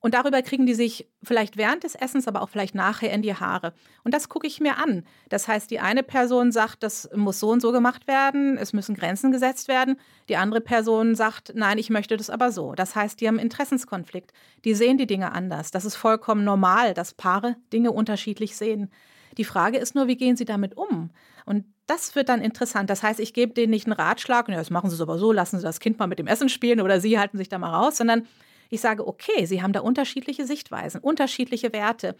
Und 0.00 0.14
darüber 0.14 0.42
kriegen 0.42 0.66
die 0.66 0.74
sich 0.74 1.08
vielleicht 1.22 1.56
während 1.56 1.82
des 1.82 1.96
Essens, 1.96 2.28
aber 2.28 2.42
auch 2.42 2.48
vielleicht 2.48 2.74
nachher 2.74 3.12
in 3.12 3.22
die 3.22 3.34
Haare. 3.34 3.72
Und 4.04 4.14
das 4.14 4.28
gucke 4.28 4.46
ich 4.46 4.60
mir 4.60 4.78
an. 4.78 5.04
Das 5.28 5.48
heißt, 5.48 5.70
die 5.70 5.80
eine 5.80 6.04
Person 6.04 6.52
sagt, 6.52 6.82
das 6.82 7.08
muss 7.14 7.40
so 7.40 7.50
und 7.50 7.60
so 7.60 7.72
gemacht 7.72 8.06
werden, 8.06 8.58
es 8.58 8.72
müssen 8.72 8.94
Grenzen 8.94 9.32
gesetzt 9.32 9.66
werden. 9.66 9.96
Die 10.28 10.36
andere 10.36 10.60
Person 10.60 11.16
sagt, 11.16 11.52
nein, 11.54 11.78
ich 11.78 11.90
möchte 11.90 12.16
das 12.16 12.30
aber 12.30 12.52
so. 12.52 12.74
Das 12.74 12.94
heißt, 12.94 13.20
die 13.20 13.26
haben 13.26 13.40
Interessenskonflikt. 13.40 14.32
Die 14.64 14.74
sehen 14.74 14.98
die 14.98 15.06
Dinge 15.06 15.32
anders. 15.32 15.72
Das 15.72 15.84
ist 15.84 15.96
vollkommen 15.96 16.44
normal, 16.44 16.94
dass 16.94 17.14
Paare 17.14 17.56
Dinge 17.72 17.90
unterschiedlich 17.90 18.56
sehen. 18.56 18.90
Die 19.36 19.44
Frage 19.44 19.78
ist 19.78 19.94
nur, 19.94 20.06
wie 20.06 20.16
gehen 20.16 20.36
sie 20.36 20.44
damit 20.44 20.76
um? 20.76 21.10
Und 21.44 21.64
das 21.86 22.14
wird 22.14 22.28
dann 22.28 22.42
interessant. 22.42 22.90
Das 22.90 23.02
heißt, 23.02 23.20
ich 23.20 23.32
gebe 23.32 23.54
denen 23.54 23.70
nicht 23.70 23.86
einen 23.86 23.94
Ratschlag, 23.94 24.48
ja, 24.48 24.56
das 24.56 24.70
machen 24.70 24.90
sie 24.90 24.96
es 24.96 25.00
aber 25.00 25.18
so, 25.18 25.32
lassen 25.32 25.58
sie 25.58 25.64
das 25.64 25.80
Kind 25.80 25.98
mal 25.98 26.06
mit 26.06 26.18
dem 26.18 26.26
Essen 26.26 26.48
spielen 26.48 26.80
oder 26.80 27.00
sie 27.00 27.18
halten 27.18 27.38
sich 27.38 27.48
da 27.48 27.58
mal 27.58 27.74
raus, 27.74 27.96
sondern 27.96 28.26
ich 28.68 28.80
sage, 28.80 29.06
okay, 29.06 29.46
sie 29.46 29.62
haben 29.62 29.72
da 29.72 29.80
unterschiedliche 29.80 30.46
Sichtweisen, 30.46 31.00
unterschiedliche 31.00 31.72
Werte. 31.72 32.16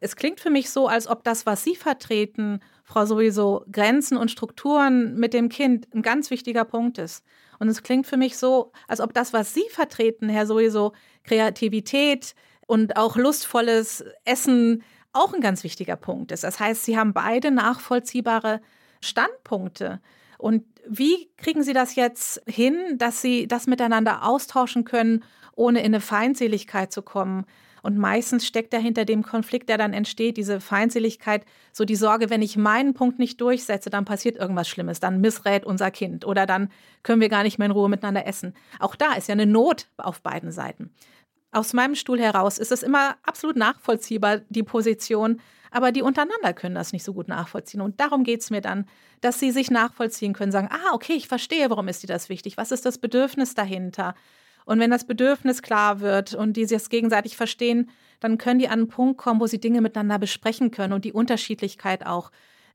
Es 0.00 0.16
klingt 0.16 0.40
für 0.40 0.50
mich 0.50 0.70
so, 0.70 0.86
als 0.86 1.08
ob 1.08 1.24
das, 1.24 1.44
was 1.44 1.64
Sie 1.64 1.74
vertreten, 1.74 2.60
Frau 2.84 3.04
sowieso 3.04 3.64
Grenzen 3.70 4.16
und 4.16 4.30
Strukturen 4.30 5.16
mit 5.16 5.34
dem 5.34 5.48
Kind 5.48 5.88
ein 5.92 6.02
ganz 6.02 6.30
wichtiger 6.30 6.64
Punkt 6.64 6.98
ist. 6.98 7.24
Und 7.58 7.68
es 7.68 7.82
klingt 7.82 8.06
für 8.06 8.16
mich 8.16 8.38
so, 8.38 8.72
als 8.86 9.00
ob 9.00 9.12
das, 9.12 9.32
was 9.32 9.54
Sie 9.54 9.64
vertreten, 9.70 10.28
Herr 10.28 10.46
sowieso 10.46 10.92
Kreativität 11.24 12.34
und 12.66 12.96
auch 12.96 13.16
lustvolles 13.16 14.04
Essen 14.24 14.84
auch 15.12 15.34
ein 15.34 15.40
ganz 15.40 15.64
wichtiger 15.64 15.96
Punkt 15.96 16.30
ist. 16.30 16.44
Das 16.44 16.60
heißt, 16.60 16.84
Sie 16.84 16.96
haben 16.96 17.12
beide 17.12 17.50
nachvollziehbare 17.50 18.60
Standpunkte. 19.00 20.00
Und 20.38 20.64
wie 20.90 21.30
kriegen 21.36 21.62
Sie 21.62 21.72
das 21.72 21.94
jetzt 21.94 22.42
hin, 22.46 22.76
dass 22.96 23.22
Sie 23.22 23.46
das 23.46 23.66
miteinander 23.66 24.24
austauschen 24.24 24.84
können, 24.84 25.24
ohne 25.54 25.80
in 25.80 25.86
eine 25.86 26.00
Feindseligkeit 26.00 26.92
zu 26.92 27.02
kommen? 27.02 27.44
Und 27.82 27.96
meistens 27.96 28.46
steckt 28.46 28.72
dahinter 28.72 29.04
dem 29.04 29.22
Konflikt, 29.22 29.68
der 29.68 29.78
dann 29.78 29.92
entsteht, 29.92 30.36
diese 30.36 30.60
Feindseligkeit, 30.60 31.44
so 31.72 31.84
die 31.84 31.96
Sorge, 31.96 32.28
wenn 32.28 32.42
ich 32.42 32.56
meinen 32.56 32.92
Punkt 32.92 33.18
nicht 33.18 33.40
durchsetze, 33.40 33.88
dann 33.88 34.04
passiert 34.04 34.36
irgendwas 34.36 34.68
Schlimmes, 34.68 35.00
dann 35.00 35.20
missrät 35.20 35.64
unser 35.64 35.90
Kind 35.90 36.26
oder 36.26 36.44
dann 36.44 36.70
können 37.02 37.20
wir 37.20 37.28
gar 37.28 37.44
nicht 37.44 37.58
mehr 37.58 37.66
in 37.66 37.72
Ruhe 37.72 37.88
miteinander 37.88 38.26
essen. 38.26 38.54
Auch 38.80 38.96
da 38.96 39.14
ist 39.14 39.28
ja 39.28 39.32
eine 39.32 39.46
Not 39.46 39.86
auf 39.96 40.20
beiden 40.22 40.50
Seiten. 40.50 40.90
Aus 41.50 41.72
meinem 41.72 41.94
Stuhl 41.94 42.20
heraus 42.20 42.58
ist 42.58 42.72
es 42.72 42.82
immer 42.82 43.16
absolut 43.22 43.56
nachvollziehbar, 43.56 44.40
die 44.48 44.62
Position, 44.62 45.40
aber 45.70 45.92
die 45.92 46.02
untereinander 46.02 46.52
können 46.52 46.74
das 46.74 46.92
nicht 46.92 47.04
so 47.04 47.12
gut 47.14 47.28
nachvollziehen. 47.28 47.80
Und 47.80 48.00
darum 48.00 48.24
geht 48.24 48.40
es 48.40 48.50
mir 48.50 48.60
dann, 48.60 48.86
dass 49.20 49.38
sie 49.38 49.50
sich 49.50 49.70
nachvollziehen 49.70 50.32
können, 50.32 50.52
sagen, 50.52 50.68
ah, 50.70 50.94
okay, 50.94 51.14
ich 51.14 51.28
verstehe, 51.28 51.70
warum 51.70 51.88
ist 51.88 52.02
dir 52.02 52.06
das 52.06 52.28
wichtig, 52.28 52.56
was 52.56 52.72
ist 52.72 52.86
das 52.86 52.98
Bedürfnis 52.98 53.54
dahinter? 53.54 54.14
Und 54.64 54.80
wenn 54.80 54.90
das 54.90 55.06
Bedürfnis 55.06 55.62
klar 55.62 56.00
wird 56.00 56.34
und 56.34 56.56
die 56.56 56.66
sich 56.66 56.76
das 56.76 56.90
gegenseitig 56.90 57.36
verstehen, 57.36 57.90
dann 58.20 58.36
können 58.36 58.58
die 58.58 58.68
an 58.68 58.80
einen 58.80 58.88
Punkt 58.88 59.18
kommen, 59.18 59.40
wo 59.40 59.46
sie 59.46 59.60
Dinge 59.60 59.80
miteinander 59.80 60.18
besprechen 60.18 60.70
können 60.70 60.92
und 60.92 61.04
die 61.04 61.12
Unterschiedlichkeit 61.12 62.04
auch 62.04 62.30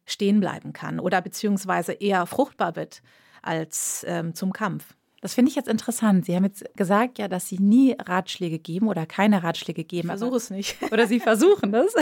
stehen 0.05 0.39
bleiben 0.39 0.73
kann 0.73 0.99
oder 0.99 1.21
beziehungsweise 1.21 1.93
eher 1.93 2.25
fruchtbar 2.25 2.75
wird 2.75 3.01
als 3.41 4.05
ähm, 4.07 4.33
zum 4.33 4.53
Kampf. 4.53 4.95
Das 5.21 5.35
finde 5.35 5.49
ich 5.49 5.55
jetzt 5.55 5.69
interessant. 5.69 6.25
Sie 6.25 6.35
haben 6.35 6.43
jetzt 6.43 6.65
gesagt, 6.75 7.17
ja, 7.17 7.29
dass 7.29 7.47
Sie 7.47 7.57
nie 7.57 7.95
Ratschläge 7.97 8.59
geben 8.59 8.89
oder 8.89 9.05
keine 9.05 9.41
Ratschläge 9.41 9.85
geben. 9.85 10.09
Ich 10.09 10.17
versuche 10.17 10.35
es 10.35 10.49
nicht. 10.49 10.81
Oder 10.91 11.07
Sie 11.07 11.21
versuchen 11.21 11.73
es. 11.73 11.93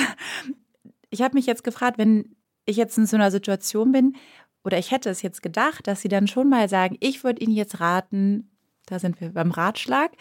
Ich 1.12 1.22
habe 1.22 1.36
mich 1.36 1.46
jetzt 1.46 1.64
gefragt, 1.64 2.00
wenn 2.00 2.36
ich 2.66 2.78
jetzt 2.78 2.98
in 2.98 3.06
so 3.06 3.16
einer 3.18 3.30
Situation 3.30 3.92
bin, 3.92 4.16
oder 4.64 4.78
ich 4.78 4.92
hätte 4.92 5.10
es 5.10 5.22
jetzt 5.22 5.42
gedacht, 5.42 5.88
dass 5.88 6.02
Sie 6.02 6.08
dann 6.08 6.28
schon 6.28 6.50
mal 6.50 6.70
sagen, 6.70 6.98
ich 7.00 7.24
würde 7.24 7.42
Ihnen 7.42 7.54
jetzt 7.54 7.80
raten, 7.80 8.50
da 8.86 9.00
sind 9.00 9.20
wir 9.20 9.34
beim 9.34 9.52
Ratschlag, 9.52 10.12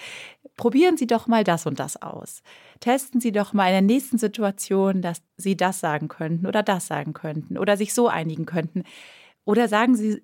probieren 0.57 0.97
Sie 0.97 1.07
doch 1.07 1.27
mal 1.27 1.45
das 1.45 1.67
und 1.67 1.79
das 1.79 2.01
aus. 2.01 2.43
Testen 2.81 3.21
Sie 3.21 3.33
doch 3.33 3.53
mal 3.53 3.67
in 3.67 3.73
der 3.73 3.83
nächsten 3.83 4.19
Situation, 4.19 5.03
dass 5.03 5.23
Sie 5.37 5.57
das 5.57 5.81
sagen 5.81 6.09
könnten 6.09 6.47
oder 6.47 6.63
das 6.63 6.87
sagen 6.87 7.13
könnten 7.13 7.59
oder 7.59 7.77
sich 7.77 7.95
so 7.95 8.09
einigen 8.09 8.47
könnten. 8.47 8.85
Oder 9.45 9.69
sagen 9.69 9.97
Sie 9.97 10.23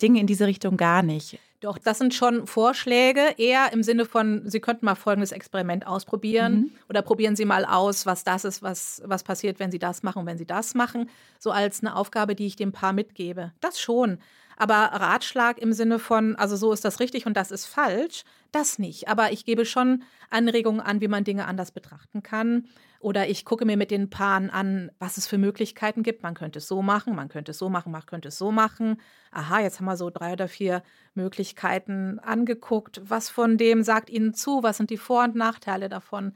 Dinge 0.00 0.20
in 0.20 0.26
diese 0.26 0.46
Richtung 0.46 0.76
gar 0.76 1.02
nicht. 1.02 1.38
Doch, 1.60 1.76
das 1.76 1.98
sind 1.98 2.14
schon 2.14 2.46
Vorschläge, 2.46 3.34
eher 3.36 3.72
im 3.72 3.82
Sinne 3.82 4.04
von, 4.04 4.48
Sie 4.48 4.60
könnten 4.60 4.86
mal 4.86 4.94
folgendes 4.94 5.32
Experiment 5.32 5.88
ausprobieren 5.88 6.54
mhm. 6.54 6.70
oder 6.88 7.02
probieren 7.02 7.34
Sie 7.34 7.44
mal 7.44 7.64
aus, 7.64 8.06
was 8.06 8.22
das 8.22 8.44
ist, 8.44 8.62
was, 8.62 9.02
was 9.04 9.24
passiert, 9.24 9.58
wenn 9.58 9.72
Sie 9.72 9.80
das 9.80 10.04
machen 10.04 10.20
und 10.20 10.26
wenn 10.26 10.38
Sie 10.38 10.46
das 10.46 10.74
machen. 10.74 11.10
So 11.40 11.50
als 11.50 11.80
eine 11.80 11.96
Aufgabe, 11.96 12.36
die 12.36 12.46
ich 12.46 12.54
dem 12.54 12.70
Paar 12.70 12.92
mitgebe. 12.92 13.52
Das 13.60 13.80
schon. 13.80 14.18
Aber 14.56 14.74
Ratschlag 14.74 15.58
im 15.58 15.72
Sinne 15.72 15.98
von, 15.98 16.36
also 16.36 16.54
so 16.54 16.72
ist 16.72 16.84
das 16.84 17.00
richtig 17.00 17.26
und 17.26 17.36
das 17.36 17.50
ist 17.50 17.66
falsch, 17.66 18.24
das 18.52 18.78
nicht. 18.78 19.08
Aber 19.08 19.32
ich 19.32 19.44
gebe 19.44 19.64
schon 19.64 20.04
Anregungen 20.30 20.80
an, 20.80 21.00
wie 21.00 21.08
man 21.08 21.24
Dinge 21.24 21.46
anders 21.46 21.72
betrachten 21.72 22.22
kann. 22.22 22.68
Oder 23.00 23.28
ich 23.28 23.44
gucke 23.44 23.64
mir 23.64 23.76
mit 23.76 23.90
den 23.90 24.10
Paaren 24.10 24.50
an, 24.50 24.90
was 24.98 25.16
es 25.18 25.26
für 25.28 25.38
Möglichkeiten 25.38 26.02
gibt. 26.02 26.22
Man 26.22 26.34
könnte 26.34 26.58
es 26.58 26.66
so 26.66 26.82
machen, 26.82 27.14
man 27.14 27.28
könnte 27.28 27.52
es 27.52 27.58
so 27.58 27.68
machen, 27.68 27.92
man 27.92 28.04
könnte 28.04 28.28
es 28.28 28.38
so 28.38 28.50
machen. 28.50 29.00
Aha, 29.30 29.60
jetzt 29.60 29.78
haben 29.78 29.86
wir 29.86 29.96
so 29.96 30.10
drei 30.10 30.32
oder 30.32 30.48
vier 30.48 30.82
Möglichkeiten 31.14 32.18
angeguckt. 32.18 33.00
Was 33.04 33.28
von 33.30 33.56
dem 33.56 33.82
sagt 33.82 34.10
Ihnen 34.10 34.34
zu? 34.34 34.62
Was 34.62 34.78
sind 34.78 34.90
die 34.90 34.96
Vor- 34.96 35.24
und 35.24 35.36
Nachteile 35.36 35.88
davon? 35.88 36.32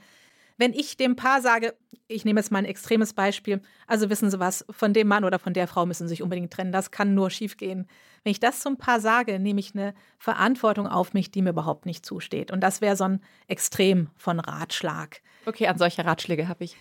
Wenn 0.56 0.72
ich 0.74 0.96
dem 0.96 1.16
Paar 1.16 1.40
sage, 1.40 1.74
ich 2.06 2.24
nehme 2.24 2.38
jetzt 2.38 2.52
mal 2.52 2.58
ein 2.58 2.64
extremes 2.66 3.14
Beispiel, 3.14 3.60
also 3.88 4.10
wissen 4.10 4.30
Sie 4.30 4.38
was, 4.38 4.64
von 4.70 4.92
dem 4.92 5.08
Mann 5.08 5.24
oder 5.24 5.40
von 5.40 5.54
der 5.54 5.66
Frau 5.66 5.86
müssen 5.86 6.06
Sie 6.06 6.12
sich 6.12 6.22
unbedingt 6.22 6.52
trennen, 6.52 6.70
das 6.70 6.92
kann 6.92 7.14
nur 7.14 7.30
schiefgehen. 7.30 7.88
Wenn 8.22 8.30
ich 8.30 8.38
das 8.38 8.60
zum 8.60 8.76
Paar 8.76 9.00
sage, 9.00 9.40
nehme 9.40 9.58
ich 9.58 9.74
eine 9.74 9.94
Verantwortung 10.18 10.86
auf 10.86 11.14
mich, 11.14 11.32
die 11.32 11.42
mir 11.42 11.50
überhaupt 11.50 11.86
nicht 11.86 12.06
zusteht. 12.06 12.52
Und 12.52 12.60
das 12.60 12.80
wäre 12.80 12.94
so 12.94 13.04
ein 13.04 13.20
Extrem 13.48 14.10
von 14.14 14.38
Ratschlag. 14.38 15.22
Okay, 15.46 15.66
an 15.66 15.78
solche 15.78 16.04
Ratschläge 16.04 16.48
habe 16.48 16.64
ich 16.64 16.76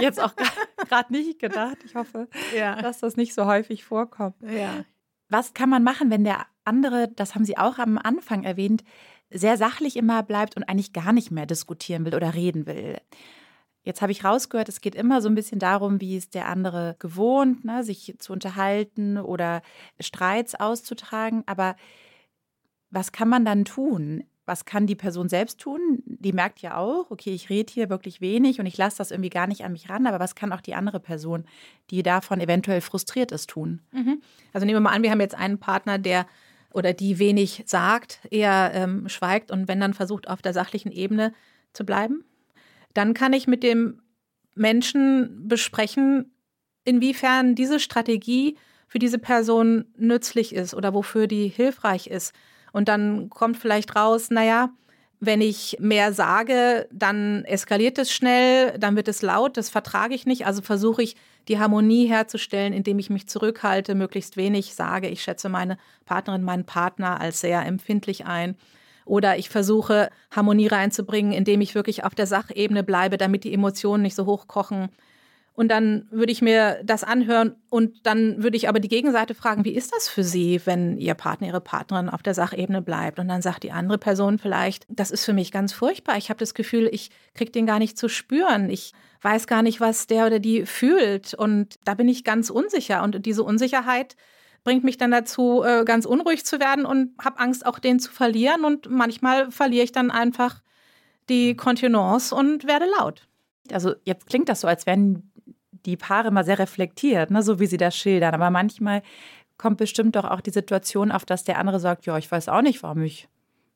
jetzt 0.00 0.20
auch 0.20 0.34
gerade 0.88 1.10
nicht 1.12 1.38
gedacht. 1.38 1.78
Ich 1.84 1.94
hoffe, 1.94 2.28
ja. 2.56 2.80
dass 2.80 3.00
das 3.00 3.16
nicht 3.16 3.34
so 3.34 3.46
häufig 3.46 3.84
vorkommt. 3.84 4.36
Ja. 4.42 4.84
Was 5.28 5.54
kann 5.54 5.70
man 5.70 5.82
machen, 5.82 6.10
wenn 6.10 6.24
der 6.24 6.46
andere, 6.64 7.08
das 7.08 7.34
haben 7.34 7.44
Sie 7.44 7.58
auch 7.58 7.78
am 7.78 7.98
Anfang 7.98 8.44
erwähnt, 8.44 8.84
sehr 9.30 9.56
sachlich 9.56 9.96
immer 9.96 10.22
bleibt 10.22 10.56
und 10.56 10.64
eigentlich 10.64 10.92
gar 10.92 11.12
nicht 11.12 11.30
mehr 11.30 11.46
diskutieren 11.46 12.04
will 12.04 12.14
oder 12.14 12.34
reden 12.34 12.66
will? 12.66 12.98
Jetzt 13.82 14.00
habe 14.00 14.12
ich 14.12 14.24
rausgehört, 14.24 14.70
es 14.70 14.80
geht 14.80 14.94
immer 14.94 15.20
so 15.20 15.28
ein 15.28 15.34
bisschen 15.34 15.58
darum, 15.58 16.00
wie 16.00 16.16
ist 16.16 16.34
der 16.34 16.48
andere 16.48 16.96
gewohnt, 16.98 17.64
ne, 17.64 17.84
sich 17.84 18.14
zu 18.18 18.32
unterhalten 18.32 19.18
oder 19.18 19.60
Streits 20.00 20.54
auszutragen. 20.54 21.42
Aber 21.46 21.76
was 22.90 23.12
kann 23.12 23.28
man 23.28 23.44
dann 23.44 23.66
tun? 23.66 24.24
Was 24.46 24.64
kann 24.64 24.86
die 24.86 24.94
Person 24.94 25.28
selbst 25.28 25.58
tun? 25.58 26.02
Die 26.04 26.32
merkt 26.32 26.60
ja 26.60 26.76
auch, 26.76 27.10
okay, 27.10 27.30
ich 27.30 27.48
rede 27.48 27.72
hier 27.72 27.88
wirklich 27.88 28.20
wenig 28.20 28.60
und 28.60 28.66
ich 28.66 28.76
lasse 28.76 28.98
das 28.98 29.10
irgendwie 29.10 29.30
gar 29.30 29.46
nicht 29.46 29.64
an 29.64 29.72
mich 29.72 29.88
ran, 29.88 30.06
aber 30.06 30.20
was 30.20 30.34
kann 30.34 30.52
auch 30.52 30.60
die 30.60 30.74
andere 30.74 31.00
Person, 31.00 31.44
die 31.90 32.02
davon 32.02 32.40
eventuell 32.40 32.80
frustriert 32.80 33.32
ist, 33.32 33.48
tun? 33.50 33.80
Mhm. 33.92 34.20
Also 34.52 34.66
nehmen 34.66 34.76
wir 34.76 34.80
mal 34.82 34.92
an, 34.92 35.02
wir 35.02 35.10
haben 35.10 35.20
jetzt 35.20 35.34
einen 35.34 35.58
Partner, 35.58 35.98
der 35.98 36.26
oder 36.72 36.92
die 36.92 37.18
wenig 37.18 37.62
sagt, 37.66 38.18
eher 38.30 38.72
ähm, 38.74 39.08
schweigt 39.08 39.50
und 39.50 39.68
wenn 39.68 39.80
dann 39.80 39.94
versucht, 39.94 40.28
auf 40.28 40.42
der 40.42 40.52
sachlichen 40.52 40.90
Ebene 40.90 41.32
zu 41.72 41.86
bleiben. 41.86 42.24
Dann 42.94 43.14
kann 43.14 43.32
ich 43.32 43.46
mit 43.46 43.62
dem 43.62 44.02
Menschen 44.54 45.48
besprechen, 45.48 46.32
inwiefern 46.84 47.54
diese 47.54 47.80
Strategie 47.80 48.56
für 48.88 48.98
diese 48.98 49.18
Person 49.18 49.86
nützlich 49.96 50.54
ist 50.54 50.74
oder 50.74 50.94
wofür 50.94 51.26
die 51.26 51.48
hilfreich 51.48 52.08
ist. 52.08 52.34
Und 52.74 52.88
dann 52.88 53.30
kommt 53.30 53.56
vielleicht 53.56 53.94
raus, 53.94 54.30
naja, 54.30 54.70
wenn 55.20 55.40
ich 55.40 55.76
mehr 55.78 56.12
sage, 56.12 56.88
dann 56.90 57.44
eskaliert 57.44 57.98
es 57.98 58.10
schnell, 58.12 58.76
dann 58.80 58.96
wird 58.96 59.06
es 59.06 59.22
laut, 59.22 59.56
das 59.56 59.70
vertrage 59.70 60.12
ich 60.12 60.26
nicht. 60.26 60.44
Also 60.44 60.60
versuche 60.60 61.04
ich, 61.04 61.14
die 61.46 61.60
Harmonie 61.60 62.06
herzustellen, 62.06 62.72
indem 62.72 62.98
ich 62.98 63.10
mich 63.10 63.28
zurückhalte, 63.28 63.94
möglichst 63.94 64.36
wenig 64.36 64.74
sage. 64.74 65.08
Ich 65.08 65.22
schätze 65.22 65.48
meine 65.48 65.78
Partnerin, 66.04 66.42
meinen 66.42 66.66
Partner 66.66 67.20
als 67.20 67.40
sehr 67.40 67.64
empfindlich 67.64 68.26
ein. 68.26 68.56
Oder 69.04 69.38
ich 69.38 69.50
versuche, 69.50 70.10
Harmonie 70.32 70.66
reinzubringen, 70.66 71.32
indem 71.32 71.60
ich 71.60 71.76
wirklich 71.76 72.02
auf 72.02 72.16
der 72.16 72.26
Sachebene 72.26 72.82
bleibe, 72.82 73.18
damit 73.18 73.44
die 73.44 73.54
Emotionen 73.54 74.02
nicht 74.02 74.16
so 74.16 74.26
hochkochen. 74.26 74.88
Und 75.56 75.68
dann 75.68 76.08
würde 76.10 76.32
ich 76.32 76.42
mir 76.42 76.80
das 76.84 77.04
anhören 77.04 77.54
und 77.70 78.04
dann 78.06 78.42
würde 78.42 78.56
ich 78.56 78.68
aber 78.68 78.80
die 78.80 78.88
Gegenseite 78.88 79.34
fragen, 79.34 79.64
wie 79.64 79.74
ist 79.74 79.94
das 79.94 80.08
für 80.08 80.24
Sie, 80.24 80.60
wenn 80.64 80.98
Ihr 80.98 81.14
Partner, 81.14 81.46
Ihre 81.46 81.60
Partnerin 81.60 82.08
auf 82.08 82.24
der 82.24 82.34
Sachebene 82.34 82.82
bleibt? 82.82 83.20
Und 83.20 83.28
dann 83.28 83.40
sagt 83.40 83.62
die 83.62 83.70
andere 83.70 83.98
Person 83.98 84.38
vielleicht, 84.38 84.84
das 84.88 85.12
ist 85.12 85.24
für 85.24 85.32
mich 85.32 85.52
ganz 85.52 85.72
furchtbar. 85.72 86.16
Ich 86.16 86.28
habe 86.28 86.40
das 86.40 86.54
Gefühl, 86.54 86.88
ich 86.90 87.10
kriege 87.34 87.52
den 87.52 87.66
gar 87.66 87.78
nicht 87.78 87.96
zu 87.96 88.08
spüren. 88.08 88.68
Ich 88.68 88.94
weiß 89.22 89.46
gar 89.46 89.62
nicht, 89.62 89.80
was 89.80 90.08
der 90.08 90.26
oder 90.26 90.40
die 90.40 90.66
fühlt. 90.66 91.34
Und 91.34 91.76
da 91.84 91.94
bin 91.94 92.08
ich 92.08 92.24
ganz 92.24 92.50
unsicher. 92.50 93.04
Und 93.04 93.24
diese 93.24 93.44
Unsicherheit 93.44 94.16
bringt 94.64 94.82
mich 94.82 94.98
dann 94.98 95.12
dazu, 95.12 95.62
äh, 95.62 95.84
ganz 95.84 96.04
unruhig 96.04 96.44
zu 96.44 96.58
werden 96.58 96.84
und 96.84 97.12
habe 97.24 97.38
Angst, 97.38 97.64
auch 97.64 97.78
den 97.78 98.00
zu 98.00 98.10
verlieren. 98.10 98.64
Und 98.64 98.90
manchmal 98.90 99.52
verliere 99.52 99.84
ich 99.84 99.92
dann 99.92 100.10
einfach 100.10 100.62
die 101.28 101.54
Kontenance 101.54 102.34
und 102.34 102.66
werde 102.66 102.86
laut. 102.98 103.28
Also 103.70 103.94
jetzt 104.04 104.26
klingt 104.26 104.48
das 104.48 104.60
so, 104.62 104.66
als 104.66 104.84
wären 104.84 105.30
die 105.86 105.96
Paare 105.96 106.28
immer 106.28 106.44
sehr 106.44 106.58
reflektiert, 106.58 107.30
ne, 107.30 107.42
so 107.42 107.60
wie 107.60 107.66
sie 107.66 107.76
das 107.76 107.96
schildern. 107.96 108.34
Aber 108.34 108.50
manchmal 108.50 109.02
kommt 109.58 109.78
bestimmt 109.78 110.16
doch 110.16 110.24
auch 110.24 110.40
die 110.40 110.50
Situation 110.50 111.12
auf, 111.12 111.24
dass 111.24 111.44
der 111.44 111.58
andere 111.58 111.80
sagt, 111.80 112.06
ja, 112.06 112.18
ich 112.18 112.30
weiß 112.30 112.48
auch 112.48 112.62
nicht, 112.62 112.82
warum 112.82 113.02
ich 113.02 113.28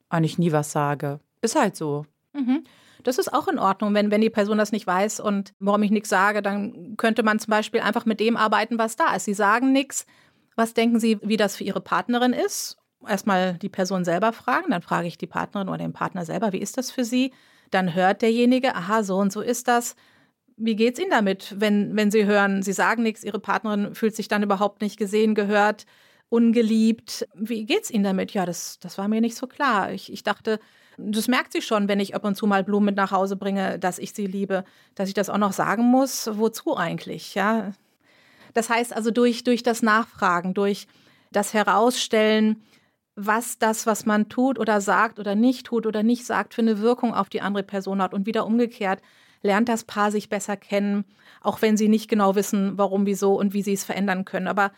eigentlich 0.08 0.38
nie 0.38 0.52
was 0.52 0.72
sage. 0.72 1.20
Ist 1.40 1.58
halt 1.58 1.76
so. 1.76 2.06
Mhm. 2.32 2.64
Das 3.04 3.18
ist 3.18 3.32
auch 3.32 3.48
in 3.48 3.58
Ordnung, 3.58 3.94
wenn, 3.94 4.10
wenn 4.10 4.20
die 4.20 4.30
Person 4.30 4.58
das 4.58 4.72
nicht 4.72 4.86
weiß 4.86 5.20
und 5.20 5.52
warum 5.60 5.82
ich 5.82 5.90
nichts 5.90 6.08
sage, 6.08 6.42
dann 6.42 6.96
könnte 6.96 7.22
man 7.22 7.38
zum 7.38 7.52
Beispiel 7.52 7.80
einfach 7.80 8.06
mit 8.06 8.18
dem 8.20 8.36
arbeiten, 8.36 8.78
was 8.78 8.96
da 8.96 9.14
ist. 9.14 9.24
Sie 9.24 9.34
sagen 9.34 9.72
nichts. 9.72 10.06
Was 10.56 10.74
denken 10.74 10.98
Sie, 10.98 11.18
wie 11.22 11.36
das 11.36 11.56
für 11.56 11.62
Ihre 11.62 11.80
Partnerin 11.80 12.32
ist? 12.32 12.78
Erstmal 13.06 13.54
die 13.54 13.68
Person 13.68 14.04
selber 14.04 14.32
fragen, 14.32 14.72
dann 14.72 14.82
frage 14.82 15.06
ich 15.06 15.16
die 15.16 15.28
Partnerin 15.28 15.68
oder 15.68 15.78
den 15.78 15.92
Partner 15.92 16.24
selber, 16.24 16.52
wie 16.52 16.58
ist 16.58 16.76
das 16.76 16.90
für 16.90 17.04
Sie? 17.04 17.32
Dann 17.70 17.94
hört 17.94 18.22
derjenige, 18.22 18.74
aha, 18.74 19.04
so 19.04 19.18
und 19.18 19.32
so 19.32 19.40
ist 19.40 19.68
das 19.68 19.94
wie 20.58 20.76
geht's 20.76 20.98
Ihnen 20.98 21.10
damit, 21.10 21.54
wenn, 21.58 21.96
wenn 21.96 22.10
Sie 22.10 22.26
hören, 22.26 22.62
Sie 22.62 22.72
sagen 22.72 23.02
nichts, 23.02 23.24
Ihre 23.24 23.38
Partnerin 23.38 23.94
fühlt 23.94 24.16
sich 24.16 24.28
dann 24.28 24.42
überhaupt 24.42 24.82
nicht 24.82 24.98
gesehen, 24.98 25.34
gehört, 25.34 25.86
ungeliebt? 26.28 27.26
Wie 27.34 27.64
geht's 27.64 27.90
Ihnen 27.90 28.04
damit? 28.04 28.32
Ja, 28.32 28.44
das, 28.44 28.78
das 28.80 28.98
war 28.98 29.08
mir 29.08 29.20
nicht 29.20 29.36
so 29.36 29.46
klar. 29.46 29.92
Ich, 29.92 30.12
ich 30.12 30.24
dachte, 30.24 30.58
das 30.98 31.28
merkt 31.28 31.52
sie 31.52 31.62
schon, 31.62 31.86
wenn 31.86 32.00
ich 32.00 32.14
ab 32.16 32.24
und 32.24 32.34
zu 32.34 32.46
mal 32.46 32.64
Blumen 32.64 32.86
mit 32.86 32.96
nach 32.96 33.12
Hause 33.12 33.36
bringe, 33.36 33.78
dass 33.78 34.00
ich 34.00 34.12
sie 34.12 34.26
liebe, 34.26 34.64
dass 34.96 35.08
ich 35.08 35.14
das 35.14 35.30
auch 35.30 35.38
noch 35.38 35.52
sagen 35.52 35.84
muss. 35.84 36.28
Wozu 36.32 36.76
eigentlich? 36.76 37.36
Ja. 37.36 37.72
Das 38.52 38.68
heißt 38.68 38.92
also 38.92 39.12
durch, 39.12 39.44
durch 39.44 39.62
das 39.62 39.82
Nachfragen, 39.82 40.54
durch 40.54 40.88
das 41.30 41.54
Herausstellen, 41.54 42.62
was 43.14 43.58
das, 43.58 43.86
was 43.86 44.06
man 44.06 44.28
tut 44.28 44.58
oder 44.58 44.80
sagt 44.80 45.20
oder 45.20 45.36
nicht 45.36 45.66
tut 45.66 45.86
oder 45.86 46.02
nicht 46.02 46.24
sagt, 46.24 46.54
für 46.54 46.62
eine 46.62 46.80
Wirkung 46.80 47.14
auf 47.14 47.28
die 47.28 47.42
andere 47.42 47.62
Person 47.62 48.02
hat 48.02 48.12
und 48.12 48.26
wieder 48.26 48.44
umgekehrt 48.44 49.00
lernt 49.42 49.68
das 49.68 49.84
Paar 49.84 50.10
sich 50.10 50.28
besser 50.28 50.56
kennen, 50.56 51.04
auch 51.40 51.62
wenn 51.62 51.76
sie 51.76 51.88
nicht 51.88 52.08
genau 52.08 52.34
wissen, 52.34 52.76
warum, 52.76 53.06
wieso 53.06 53.38
und 53.38 53.52
wie 53.54 53.62
sie 53.62 53.72
es 53.72 53.84
verändern 53.84 54.24
können. 54.24 54.48
Aber 54.48 54.72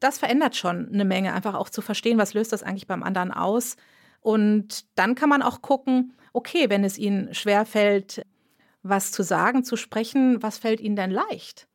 das 0.00 0.18
verändert 0.18 0.56
schon 0.56 0.88
eine 0.92 1.04
Menge, 1.04 1.32
einfach 1.32 1.54
auch 1.54 1.70
zu 1.70 1.82
verstehen, 1.82 2.18
was 2.18 2.34
löst 2.34 2.52
das 2.52 2.62
eigentlich 2.62 2.86
beim 2.86 3.02
anderen 3.02 3.32
aus. 3.32 3.76
Und 4.20 4.84
dann 4.96 5.14
kann 5.14 5.28
man 5.28 5.42
auch 5.42 5.62
gucken, 5.62 6.14
okay, 6.32 6.68
wenn 6.68 6.84
es 6.84 6.98
ihnen 6.98 7.32
schwerfällt, 7.34 8.26
was 8.82 9.12
zu 9.12 9.22
sagen, 9.22 9.64
zu 9.64 9.76
sprechen, 9.76 10.42
was 10.42 10.58
fällt 10.58 10.80
ihnen 10.80 10.96
denn 10.96 11.10
leicht? 11.10 11.66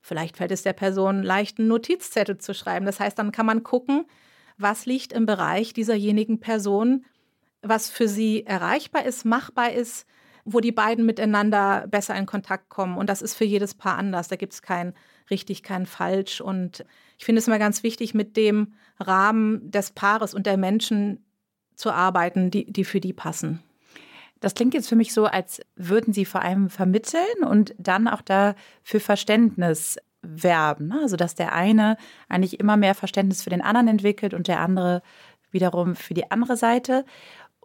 Vielleicht 0.00 0.36
fällt 0.36 0.52
es 0.52 0.62
der 0.62 0.72
Person 0.72 1.22
leicht, 1.22 1.58
einen 1.58 1.68
Notizzettel 1.68 2.38
zu 2.38 2.54
schreiben. 2.54 2.86
Das 2.86 3.00
heißt, 3.00 3.18
dann 3.18 3.32
kann 3.32 3.46
man 3.46 3.62
gucken, 3.62 4.06
was 4.56 4.86
liegt 4.86 5.12
im 5.12 5.26
Bereich 5.26 5.72
dieserjenigen 5.72 6.40
Person, 6.40 7.04
was 7.62 7.90
für 7.90 8.08
sie 8.08 8.44
erreichbar 8.44 9.04
ist, 9.04 9.24
machbar 9.24 9.72
ist, 9.72 10.06
wo 10.52 10.60
die 10.60 10.72
beiden 10.72 11.04
miteinander 11.04 11.86
besser 11.88 12.16
in 12.16 12.26
Kontakt 12.26 12.68
kommen. 12.68 12.96
Und 12.96 13.08
das 13.08 13.22
ist 13.22 13.34
für 13.34 13.44
jedes 13.44 13.74
Paar 13.74 13.98
anders. 13.98 14.28
Da 14.28 14.36
gibt 14.36 14.54
es 14.54 14.62
kein 14.62 14.94
richtig, 15.30 15.62
kein 15.62 15.84
falsch. 15.84 16.40
Und 16.40 16.84
ich 17.18 17.24
finde 17.24 17.40
es 17.40 17.46
immer 17.46 17.58
ganz 17.58 17.82
wichtig, 17.82 18.14
mit 18.14 18.36
dem 18.36 18.74
Rahmen 18.98 19.70
des 19.70 19.90
Paares 19.90 20.32
und 20.32 20.46
der 20.46 20.56
Menschen 20.56 21.24
zu 21.74 21.92
arbeiten, 21.92 22.50
die, 22.50 22.70
die 22.70 22.84
für 22.84 23.00
die 23.00 23.12
passen. 23.12 23.62
Das 24.40 24.54
klingt 24.54 24.72
jetzt 24.72 24.88
für 24.88 24.96
mich 24.96 25.12
so, 25.12 25.26
als 25.26 25.60
würden 25.76 26.14
Sie 26.14 26.24
vor 26.24 26.42
allem 26.42 26.70
vermitteln 26.70 27.44
und 27.46 27.74
dann 27.78 28.08
auch 28.08 28.22
da 28.22 28.54
für 28.82 29.00
Verständnis 29.00 29.98
werben. 30.22 30.88
Ne? 30.88 31.00
Also, 31.02 31.16
dass 31.16 31.34
der 31.34 31.52
eine 31.52 31.96
eigentlich 32.28 32.58
immer 32.58 32.76
mehr 32.76 32.94
Verständnis 32.94 33.42
für 33.42 33.50
den 33.50 33.62
anderen 33.62 33.88
entwickelt 33.88 34.34
und 34.34 34.48
der 34.48 34.60
andere 34.60 35.02
wiederum 35.50 35.96
für 35.96 36.14
die 36.14 36.30
andere 36.30 36.56
Seite 36.56 37.04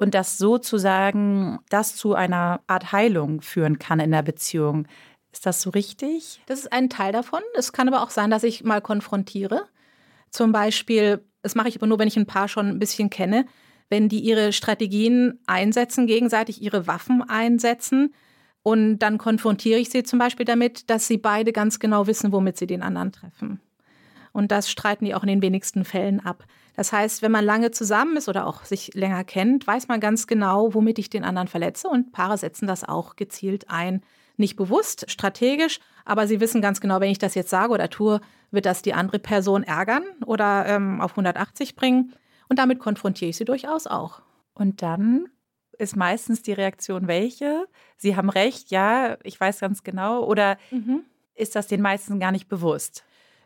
und 0.03 0.13
dass 0.13 0.37
sozusagen 0.37 1.59
das 1.69 1.95
zu 1.95 2.13
einer 2.13 2.59
Art 2.67 2.91
Heilung 2.91 3.39
führen 3.39 3.79
kann 3.79 4.01
in 4.01 4.11
der 4.11 4.21
Beziehung. 4.21 4.85
Ist 5.31 5.45
das 5.45 5.61
so 5.61 5.69
richtig? 5.69 6.41
Das 6.45 6.59
ist 6.59 6.73
ein 6.73 6.89
Teil 6.89 7.13
davon. 7.13 7.39
Es 7.55 7.71
kann 7.71 7.87
aber 7.87 8.03
auch 8.03 8.09
sein, 8.09 8.29
dass 8.29 8.43
ich 8.43 8.65
mal 8.65 8.81
konfrontiere. 8.81 9.63
Zum 10.29 10.51
Beispiel, 10.51 11.23
das 11.41 11.55
mache 11.55 11.69
ich 11.69 11.77
aber 11.77 11.87
nur, 11.87 11.99
wenn 11.99 12.09
ich 12.09 12.17
ein 12.17 12.25
Paar 12.25 12.49
schon 12.49 12.67
ein 12.67 12.79
bisschen 12.79 13.09
kenne, 13.09 13.45
wenn 13.87 14.09
die 14.09 14.19
ihre 14.19 14.51
Strategien 14.51 15.39
einsetzen, 15.47 16.05
gegenseitig 16.05 16.61
ihre 16.61 16.85
Waffen 16.85 17.21
einsetzen. 17.21 18.13
Und 18.61 18.99
dann 18.99 19.17
konfrontiere 19.17 19.79
ich 19.79 19.89
sie 19.89 20.03
zum 20.03 20.19
Beispiel 20.19 20.45
damit, 20.45 20.89
dass 20.89 21.07
sie 21.07 21.17
beide 21.17 21.53
ganz 21.53 21.79
genau 21.79 22.07
wissen, 22.07 22.33
womit 22.33 22.57
sie 22.57 22.67
den 22.67 22.83
anderen 22.83 23.13
treffen. 23.13 23.61
Und 24.33 24.51
das 24.51 24.69
streiten 24.69 25.05
die 25.05 25.15
auch 25.15 25.23
in 25.23 25.29
den 25.29 25.41
wenigsten 25.41 25.85
Fällen 25.85 26.19
ab. 26.19 26.43
Das 26.75 26.91
heißt, 26.91 27.21
wenn 27.21 27.31
man 27.31 27.45
lange 27.45 27.71
zusammen 27.71 28.17
ist 28.17 28.27
oder 28.27 28.47
auch 28.47 28.63
sich 28.63 28.93
länger 28.93 29.23
kennt, 29.23 29.67
weiß 29.67 29.87
man 29.87 29.99
ganz 29.99 30.27
genau, 30.27 30.73
womit 30.73 30.97
ich 30.99 31.09
den 31.09 31.23
anderen 31.23 31.47
verletze. 31.47 31.87
Und 31.87 32.11
Paare 32.11 32.37
setzen 32.37 32.67
das 32.67 32.83
auch 32.83 33.15
gezielt 33.15 33.69
ein. 33.69 34.01
Nicht 34.35 34.55
bewusst, 34.55 35.09
strategisch, 35.11 35.79
aber 36.05 36.27
sie 36.27 36.39
wissen 36.39 36.61
ganz 36.61 36.81
genau, 36.81 36.99
wenn 36.99 37.11
ich 37.11 37.19
das 37.19 37.35
jetzt 37.35 37.51
sage 37.51 37.71
oder 37.71 37.89
tue, 37.89 38.19
wird 38.49 38.65
das 38.65 38.81
die 38.81 38.93
andere 38.93 39.19
Person 39.19 39.63
ärgern 39.63 40.03
oder 40.25 40.65
ähm, 40.65 41.01
auf 41.01 41.11
180 41.11 41.75
bringen. 41.75 42.13
Und 42.49 42.57
damit 42.57 42.79
konfrontiere 42.79 43.29
ich 43.29 43.37
sie 43.37 43.45
durchaus 43.45 43.85
auch. 43.85 44.21
Und 44.55 44.81
dann 44.81 45.27
ist 45.77 45.95
meistens 45.95 46.41
die 46.41 46.53
Reaktion 46.53 47.07
welche? 47.07 47.67
Sie 47.97 48.15
haben 48.15 48.29
recht, 48.29 48.71
ja, 48.71 49.17
ich 49.23 49.39
weiß 49.39 49.59
ganz 49.59 49.83
genau. 49.83 50.23
Oder 50.23 50.57
mhm. 50.71 51.03
ist 51.35 51.55
das 51.55 51.67
den 51.67 51.81
meisten 51.81 52.19
gar 52.19 52.31
nicht 52.31 52.47
bewusst? 52.47 53.03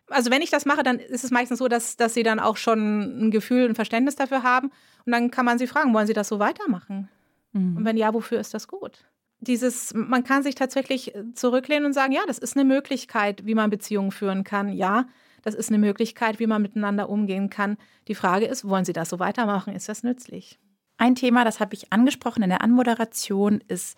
Also 0.10 0.32
wenn 0.32 0.42
ich 0.42 0.50
das 0.50 0.66
mache, 0.66 0.84
dann 0.84 1.00
ist 1.00 1.24
es 1.24 1.32
meistens 1.32 1.60
so, 1.60 1.68
dass, 1.68 1.98
dass 1.98 2.14
sie 2.14 2.24
dann 2.24 2.40
auch 2.40 2.58
schon 2.58 3.28
ein 3.28 3.32
Gefühl, 3.32 3.68
ein 3.68 3.76
Verständnis 3.76 4.16
dafür 4.16 4.44
haben. 4.44 4.72
Und 5.06 5.12
dann 5.12 5.32
kann 5.32 5.46
man 5.46 5.58
sie 5.58 5.68
fragen, 5.68 5.94
wollen 5.94 6.08
sie 6.08 6.14
das 6.14 6.28
so 6.28 6.40
weitermachen? 6.40 7.10
Mhm. 7.54 7.78
Und 7.78 7.86
wenn 7.86 7.98
ja, 7.98 8.14
wofür 8.14 8.40
ist 8.40 8.54
das 8.54 8.68
gut? 8.68 9.06
Dieses, 9.40 9.94
man 9.94 10.24
kann 10.24 10.44
sich 10.44 10.56
tatsächlich 10.56 11.14
zurücklehnen 11.36 11.86
und 11.86 11.94
sagen, 11.94 12.12
ja, 12.12 12.22
das 12.26 12.40
ist 12.40 12.58
eine 12.58 12.66
Möglichkeit, 12.66 13.46
wie 13.46 13.56
man 13.56 13.70
Beziehungen 13.70 14.12
führen 14.12 14.44
kann. 14.44 14.70
Ja, 14.70 15.06
das 15.44 15.54
ist 15.54 15.70
eine 15.70 15.78
Möglichkeit, 15.78 16.40
wie 16.40 16.48
man 16.48 16.62
miteinander 16.62 17.10
umgehen 17.10 17.50
kann. 17.50 17.78
Die 18.08 18.16
Frage 18.16 18.48
ist, 18.48 18.68
wollen 18.68 18.86
Sie 18.86 18.94
das 18.94 19.10
so 19.10 19.20
weitermachen? 19.20 19.74
Ist 19.74 19.90
das 19.90 20.04
nützlich? 20.04 20.60
Ein 20.98 21.14
Thema, 21.14 21.46
das 21.46 21.60
habe 21.60 21.76
ich 21.76 21.94
angesprochen 21.94 22.42
in 22.42 22.50
der 22.50 22.62
Anmoderation, 22.62 23.62
ist 23.68 23.98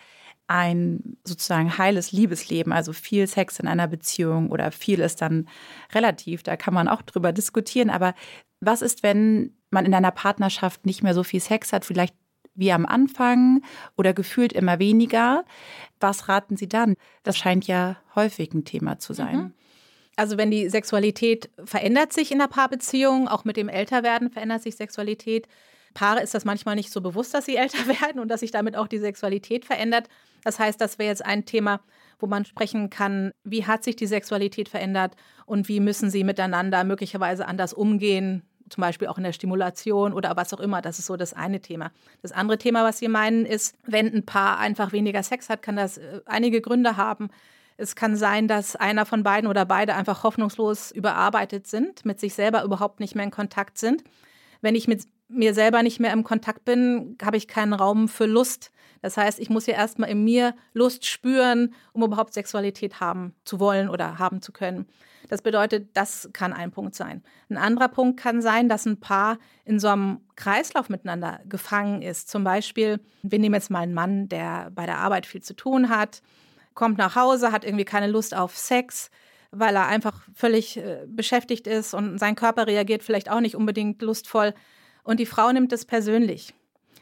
ein 0.50 1.18
sozusagen 1.24 1.78
heiles 1.78 2.12
Liebesleben, 2.12 2.74
also 2.74 2.92
viel 2.92 3.28
Sex 3.28 3.60
in 3.60 3.68
einer 3.68 3.88
Beziehung 3.88 4.50
oder 4.50 4.72
viel 4.72 5.00
ist 5.00 5.22
dann 5.22 5.48
relativ, 5.94 6.42
da 6.42 6.58
kann 6.58 6.74
man 6.74 6.88
auch 6.88 7.04
drüber 7.04 7.32
diskutieren. 7.32 7.92
Aber 7.92 8.16
was 8.60 8.82
ist, 8.82 9.04
wenn 9.04 9.54
man 9.70 9.86
in 9.86 9.94
einer 9.94 10.12
Partnerschaft 10.12 10.88
nicht 10.88 11.04
mehr 11.04 11.14
so 11.14 11.24
viel 11.24 11.40
Sex 11.40 11.72
hat, 11.72 11.86
vielleicht 11.86 12.16
wie 12.56 12.72
am 12.72 12.88
Anfang 12.88 13.62
oder 13.96 14.14
gefühlt 14.14 14.52
immer 14.52 14.80
weniger? 14.80 15.46
Was 16.00 16.28
raten 16.28 16.58
Sie 16.58 16.68
dann? 16.68 16.96
Das 17.22 17.38
scheint 17.38 17.68
ja 17.68 17.98
häufig 18.16 18.52
ein 18.52 18.66
Thema 18.66 18.98
zu 18.98 19.14
sein. 19.14 19.38
Mhm. 19.38 19.54
Also 20.16 20.38
wenn 20.38 20.50
die 20.50 20.68
Sexualität 20.68 21.52
verändert 21.64 22.12
sich 22.12 22.32
in 22.32 22.40
der 22.40 22.48
Paarbeziehung, 22.48 23.28
auch 23.28 23.46
mit 23.46 23.56
dem 23.56 23.70
Älterwerden 23.70 24.32
verändert 24.32 24.64
sich 24.64 24.76
Sexualität, 24.76 25.48
Paare 25.94 26.22
ist 26.22 26.34
das 26.34 26.46
manchmal 26.46 26.76
nicht 26.76 26.92
so 26.92 27.02
bewusst, 27.02 27.34
dass 27.34 27.46
sie 27.46 27.56
älter 27.58 27.88
werden 27.88 28.20
und 28.20 28.30
dass 28.30 28.42
sich 28.42 28.52
damit 28.52 28.76
auch 28.76 28.88
die 28.88 29.00
Sexualität 29.00 29.66
verändert. 29.66 30.08
Das 30.44 30.60
heißt, 30.60 30.80
das 30.80 31.00
wäre 31.00 31.10
jetzt 31.10 31.26
ein 31.26 31.46
Thema, 31.46 31.82
wo 32.20 32.28
man 32.28 32.46
sprechen 32.46 32.90
kann, 32.90 33.32
wie 33.44 33.66
hat 33.66 33.84
sich 33.84 33.96
die 33.96 34.08
Sexualität 34.08 34.70
verändert 34.70 35.16
und 35.46 35.68
wie 35.68 35.80
müssen 35.80 36.10
sie 36.10 36.24
miteinander 36.24 36.84
möglicherweise 36.84 37.48
anders 37.48 37.74
umgehen, 37.74 38.44
zum 38.70 38.82
Beispiel 38.82 39.08
auch 39.08 39.18
in 39.18 39.24
der 39.24 39.34
Stimulation 39.34 40.14
oder 40.14 40.36
was 40.36 40.54
auch 40.54 40.60
immer. 40.60 40.82
Das 40.82 41.00
ist 41.00 41.08
so 41.08 41.18
das 41.18 41.34
eine 41.34 41.60
Thema. 41.60 41.92
Das 42.22 42.32
andere 42.32 42.58
Thema, 42.58 42.84
was 42.84 43.00
Sie 43.00 43.08
meinen, 43.08 43.46
ist, 43.46 43.76
wenn 43.86 44.14
ein 44.14 44.26
Paar 44.26 44.60
einfach 44.60 44.92
weniger 44.92 45.24
Sex 45.24 45.50
hat, 45.50 45.62
kann 45.62 45.76
das 45.76 45.98
äh, 45.98 46.22
einige 46.26 46.62
Gründe 46.62 46.98
haben. 46.98 47.30
Es 47.78 47.96
kann 47.96 48.16
sein, 48.16 48.48
dass 48.48 48.76
einer 48.76 49.06
von 49.06 49.24
beiden 49.24 49.50
oder 49.50 49.66
beide 49.66 49.96
einfach 49.96 50.24
hoffnungslos 50.24 50.92
überarbeitet 50.92 51.66
sind, 51.68 52.06
mit 52.06 52.20
sich 52.20 52.34
selber 52.34 52.64
überhaupt 52.64 53.00
nicht 53.00 53.16
mehr 53.16 53.24
in 53.24 53.32
Kontakt 53.32 53.78
sind. 53.78 54.04
Wenn 54.62 54.76
ich 54.76 54.88
mit 54.88 55.08
mir 55.30 55.54
selber 55.54 55.84
nicht 55.84 56.00
mehr 56.00 56.12
im 56.12 56.24
Kontakt 56.24 56.66
bin, 56.66 57.18
habe 57.22 57.38
ich 57.38 57.48
keinen 57.48 57.74
Raum 57.74 58.08
für 58.10 58.26
Lust. 58.26 58.72
Das 59.02 59.16
heißt, 59.16 59.40
ich 59.40 59.50
muss 59.50 59.66
ja 59.66 59.76
erstmal 59.76 60.10
in 60.10 60.24
mir 60.24 60.56
Lust 60.74 61.06
spüren, 61.06 61.74
um 61.94 62.04
überhaupt 62.04 62.34
Sexualität 62.34 63.00
haben 63.00 63.34
zu 63.46 63.60
wollen 63.60 63.90
oder 63.90 64.20
haben 64.20 64.42
zu 64.42 64.52
können. 64.52 64.88
Das 65.30 65.42
bedeutet, 65.44 65.90
das 65.94 66.30
kann 66.34 66.54
ein 66.54 66.72
Punkt 66.72 66.96
sein. 66.96 67.24
Ein 67.50 67.58
anderer 67.58 67.88
Punkt 67.88 68.20
kann 68.20 68.42
sein, 68.42 68.68
dass 68.68 68.86
ein 68.86 69.00
Paar 69.00 69.38
in 69.64 69.80
so 69.80 69.88
einem 69.88 70.22
Kreislauf 70.36 70.90
miteinander 70.90 71.40
gefangen 71.48 72.02
ist. 72.02 72.30
Zum 72.30 72.44
Beispiel, 72.44 73.00
wir 73.22 73.40
nehmen 73.40 73.54
jetzt 73.54 73.70
mal 73.70 73.82
einen 73.82 73.94
Mann, 73.94 74.28
der 74.28 74.72
bei 74.72 74.88
der 74.88 74.98
Arbeit 74.98 75.28
viel 75.28 75.44
zu 75.44 75.56
tun 75.56 75.90
hat, 75.90 76.22
kommt 76.74 76.98
nach 76.98 77.16
Hause, 77.16 77.52
hat 77.52 77.64
irgendwie 77.64 77.86
keine 77.86 78.08
Lust 78.08 78.36
auf 78.36 78.58
Sex, 78.58 79.12
weil 79.52 79.76
er 79.76 79.88
einfach 79.88 80.24
völlig 80.34 80.78
äh, 80.78 81.06
beschäftigt 81.08 81.68
ist 81.68 81.94
und 81.94 82.18
sein 82.18 82.36
Körper 82.36 82.68
reagiert 82.68 83.04
vielleicht 83.04 83.30
auch 83.30 83.42
nicht 83.42 83.56
unbedingt 83.56 84.02
lustvoll. 84.02 84.54
Und 85.04 85.20
die 85.20 85.26
Frau 85.26 85.52
nimmt 85.52 85.74
es 85.74 85.86
persönlich. 85.86 86.54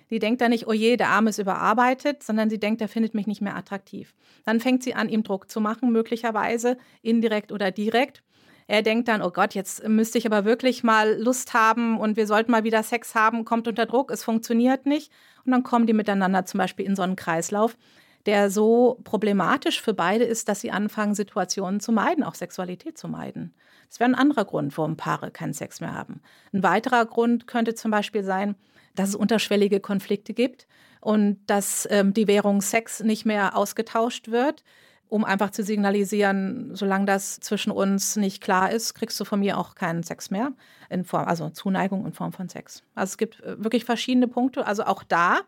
Die 0.10 0.20
denkt 0.20 0.42
da 0.42 0.50
nicht, 0.50 0.68
oh 0.68 0.74
je, 0.74 0.96
der 0.96 1.10
Arm 1.10 1.28
ist 1.28 1.38
überarbeitet, 1.38 2.24
sondern 2.24 2.50
sie 2.50 2.60
denkt, 2.60 2.82
er 2.82 2.88
findet 2.88 3.14
mich 3.14 3.28
nicht 3.28 3.42
mehr 3.42 3.56
attraktiv. 3.56 4.14
Dann 4.46 4.60
fängt 4.60 4.84
sie 4.84 4.96
an, 4.96 5.10
ihm 5.10 5.24
Druck 5.24 5.52
zu 5.52 5.60
machen, 5.60 5.92
möglicherweise 5.92 6.78
indirekt 7.02 7.52
oder 7.52 7.72
direkt. 7.72 8.24
Er 8.68 8.82
denkt 8.82 9.08
dann, 9.08 9.22
oh 9.22 9.32
Gott, 9.32 9.54
jetzt 9.54 9.88
müsste 9.88 10.18
ich 10.18 10.26
aber 10.26 10.44
wirklich 10.44 10.84
mal 10.84 11.18
Lust 11.22 11.54
haben 11.54 11.98
und 11.98 12.18
wir 12.18 12.28
sollten 12.28 12.52
mal 12.52 12.66
wieder 12.66 12.84
Sex 12.84 13.16
haben, 13.16 13.46
kommt 13.46 13.68
unter 13.68 13.86
Druck, 13.86 14.12
es 14.12 14.24
funktioniert 14.24 14.86
nicht. 14.86 15.12
Und 15.46 15.54
dann 15.54 15.64
kommen 15.64 15.88
die 15.88 15.94
miteinander 15.94 16.46
zum 16.46 16.58
Beispiel 16.58 16.86
in 16.86 16.96
so 16.96 17.02
einen 17.02 17.16
Kreislauf, 17.16 17.78
der 18.26 18.50
so 18.50 19.00
problematisch 19.06 19.82
für 19.82 19.94
beide 19.94 20.26
ist, 20.26 20.50
dass 20.50 20.60
sie 20.60 20.72
anfangen, 20.72 21.16
Situationen 21.16 21.80
zu 21.80 21.94
meiden, 21.94 22.26
auch 22.26 22.36
Sexualität 22.36 22.98
zu 22.98 23.08
meiden. 23.08 23.54
Das 23.90 24.00
wäre 24.00 24.10
ein 24.10 24.16
anderer 24.16 24.46
Grund, 24.46 24.78
warum 24.78 24.98
Paare 24.98 25.32
keinen 25.32 25.54
Sex 25.54 25.82
mehr 25.82 25.94
haben. 25.94 26.22
Ein 26.54 26.64
weiterer 26.64 27.06
Grund 27.06 27.48
könnte 27.48 27.74
zum 27.74 27.92
Beispiel 27.92 28.24
sein, 28.24 28.56
dass 28.96 29.10
es 29.10 29.16
unterschwellige 29.16 29.80
Konflikte 29.80 30.34
gibt 30.34 30.68
und 31.02 31.40
dass 31.48 31.88
ähm, 31.92 32.14
die 32.14 32.28
Währung 32.28 32.62
Sex 32.62 33.02
nicht 33.02 33.26
mehr 33.26 33.56
ausgetauscht 33.56 34.30
wird, 34.30 34.64
um 35.10 35.24
einfach 35.24 35.52
zu 35.52 35.64
signalisieren, 35.64 36.76
solange 36.76 37.06
das 37.06 37.40
zwischen 37.40 37.72
uns 37.72 38.18
nicht 38.18 38.42
klar 38.44 38.72
ist, 38.72 38.94
kriegst 38.94 39.20
du 39.20 39.24
von 39.24 39.40
mir 39.40 39.58
auch 39.58 39.76
keinen 39.76 40.04
Sex 40.04 40.32
mehr, 40.32 40.52
in 40.90 41.06
Form, 41.06 41.28
also 41.28 41.50
Zuneigung 41.50 42.06
in 42.06 42.14
Form 42.14 42.34
von 42.34 42.50
Sex. 42.50 42.84
Also 42.94 43.12
es 43.12 43.18
gibt 43.18 43.42
äh, 43.42 43.64
wirklich 43.64 43.86
verschiedene 43.86 44.28
Punkte. 44.28 44.66
Also 44.66 44.84
auch 44.84 45.04
da 45.04 45.40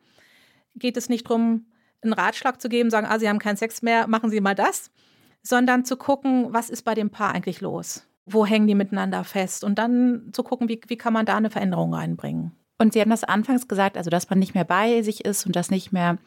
geht 0.76 0.96
es 0.96 1.10
nicht 1.10 1.28
darum, 1.30 1.66
einen 2.02 2.14
Ratschlag 2.14 2.62
zu 2.62 2.70
geben, 2.70 2.90
sagen, 2.90 3.08
ah, 3.10 3.20
Sie 3.20 3.28
haben 3.28 3.40
keinen 3.40 3.58
Sex 3.58 3.82
mehr, 3.82 4.08
machen 4.08 4.30
Sie 4.30 4.40
mal 4.40 4.56
das, 4.56 4.92
sondern 5.42 5.84
zu 5.84 5.98
gucken, 5.98 6.54
was 6.54 6.70
ist 6.70 6.84
bei 6.84 6.94
dem 6.94 7.10
Paar 7.10 7.34
eigentlich 7.34 7.60
los? 7.60 8.09
Wo 8.32 8.46
hängen 8.46 8.68
die 8.68 8.76
miteinander 8.76 9.24
fest? 9.24 9.64
Und 9.64 9.80
dann 9.80 10.30
zu 10.34 10.44
gucken, 10.44 10.70
wie, 10.70 10.80
wie 10.88 10.98
kann 10.98 11.14
man 11.14 11.26
da 11.26 11.38
eine 11.38 11.50
Veränderung 11.50 11.94
reinbringen. 11.94 12.52
Und 12.78 12.94
Sie 12.94 13.02
haben 13.02 13.10
das 13.10 13.26
anfangs 13.26 13.68
gesagt, 13.68 13.98
also 13.98 14.10
dass 14.10 14.30
man 14.30 14.40
nicht 14.40 14.56
mehr 14.56 14.64
bei 14.64 15.02
sich 15.02 15.26
ist 15.26 15.46
und 15.46 15.56
das 15.56 15.70
nicht 15.70 15.92
mehr 15.92 16.18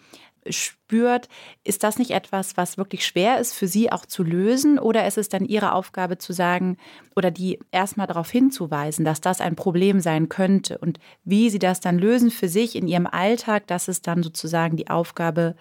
spürt. 0.49 1.29
Ist 1.65 1.83
das 1.83 1.99
nicht 1.99 2.11
etwas, 2.11 2.57
was 2.57 2.77
wirklich 2.77 3.07
schwer 3.07 3.39
ist 3.39 3.55
für 3.55 3.67
Sie 3.67 3.93
auch 3.93 4.07
zu 4.07 4.23
lösen? 4.23 4.79
Oder 4.79 5.07
ist 5.07 5.19
es 5.19 5.29
dann 5.29 5.45
Ihre 5.45 5.73
Aufgabe 5.73 6.19
zu 6.19 6.33
sagen 6.33 6.77
oder 7.15 7.31
die 7.31 7.59
erstmal 7.71 8.07
darauf 8.07 8.31
hinzuweisen, 8.31 9.05
dass 9.05 9.21
das 9.21 9.41
ein 9.41 9.57
Problem 9.57 10.01
sein 10.01 10.29
könnte 10.29 10.79
und 10.79 10.99
wie 11.25 11.51
Sie 11.51 11.59
das 11.59 11.81
dann 11.81 11.99
lösen 11.99 12.31
für 12.31 12.49
sich 12.49 12.77
in 12.77 12.89
Ihrem 12.89 13.07
Alltag? 13.07 13.67
Das 13.67 13.89
ist 13.89 14.07
dann 14.07 14.23
sozusagen 14.23 14.77
die 14.77 14.91
Aufgabe 14.91 15.57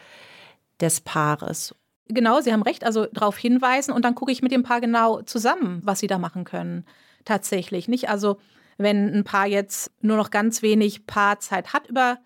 des 0.79 1.01
Paares. 1.01 1.75
Genau, 2.13 2.41
Sie 2.41 2.51
haben 2.51 2.63
recht. 2.63 2.83
Also 2.83 3.05
darauf 3.07 3.37
hinweisen 3.37 3.91
und 3.91 4.03
dann 4.05 4.15
gucke 4.15 4.31
ich 4.31 4.41
mit 4.41 4.51
dem 4.51 4.63
Paar 4.63 4.81
genau 4.81 5.21
zusammen, 5.21 5.81
was 5.83 5.99
Sie 5.99 6.07
da 6.07 6.17
machen 6.17 6.43
können. 6.43 6.85
Tatsächlich. 7.25 7.87
Nicht 7.87 8.09
also 8.09 8.37
wenn 8.77 9.13
ein 9.13 9.23
Paar 9.23 9.47
jetzt 9.47 9.91
nur 10.01 10.17
noch 10.17 10.31
ganz 10.31 10.61
wenig 10.61 11.05
Paarzeit 11.05 11.73
hat 11.73 11.87
über 11.87 12.17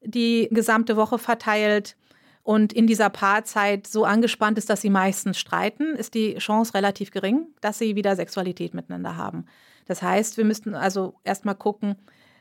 die 0.00 0.48
gesamte 0.50 0.96
Woche 0.96 1.18
verteilt 1.18 1.96
und 2.42 2.72
in 2.72 2.86
dieser 2.86 3.10
Paarzeit 3.10 3.86
so 3.86 4.04
angespannt 4.04 4.56
ist, 4.56 4.70
dass 4.70 4.80
sie 4.80 4.90
meistens 4.90 5.38
streiten, 5.38 5.94
ist 5.94 6.14
die 6.14 6.36
Chance 6.36 6.72
relativ 6.74 7.10
gering, 7.10 7.48
dass 7.60 7.78
sie 7.78 7.94
wieder 7.94 8.16
Sexualität 8.16 8.74
miteinander 8.74 9.16
haben. 9.16 9.44
Das 9.86 10.02
heißt, 10.02 10.36
wir 10.36 10.44
müssten 10.44 10.74
also 10.74 11.14
erstmal 11.24 11.56
gucken, 11.56 11.96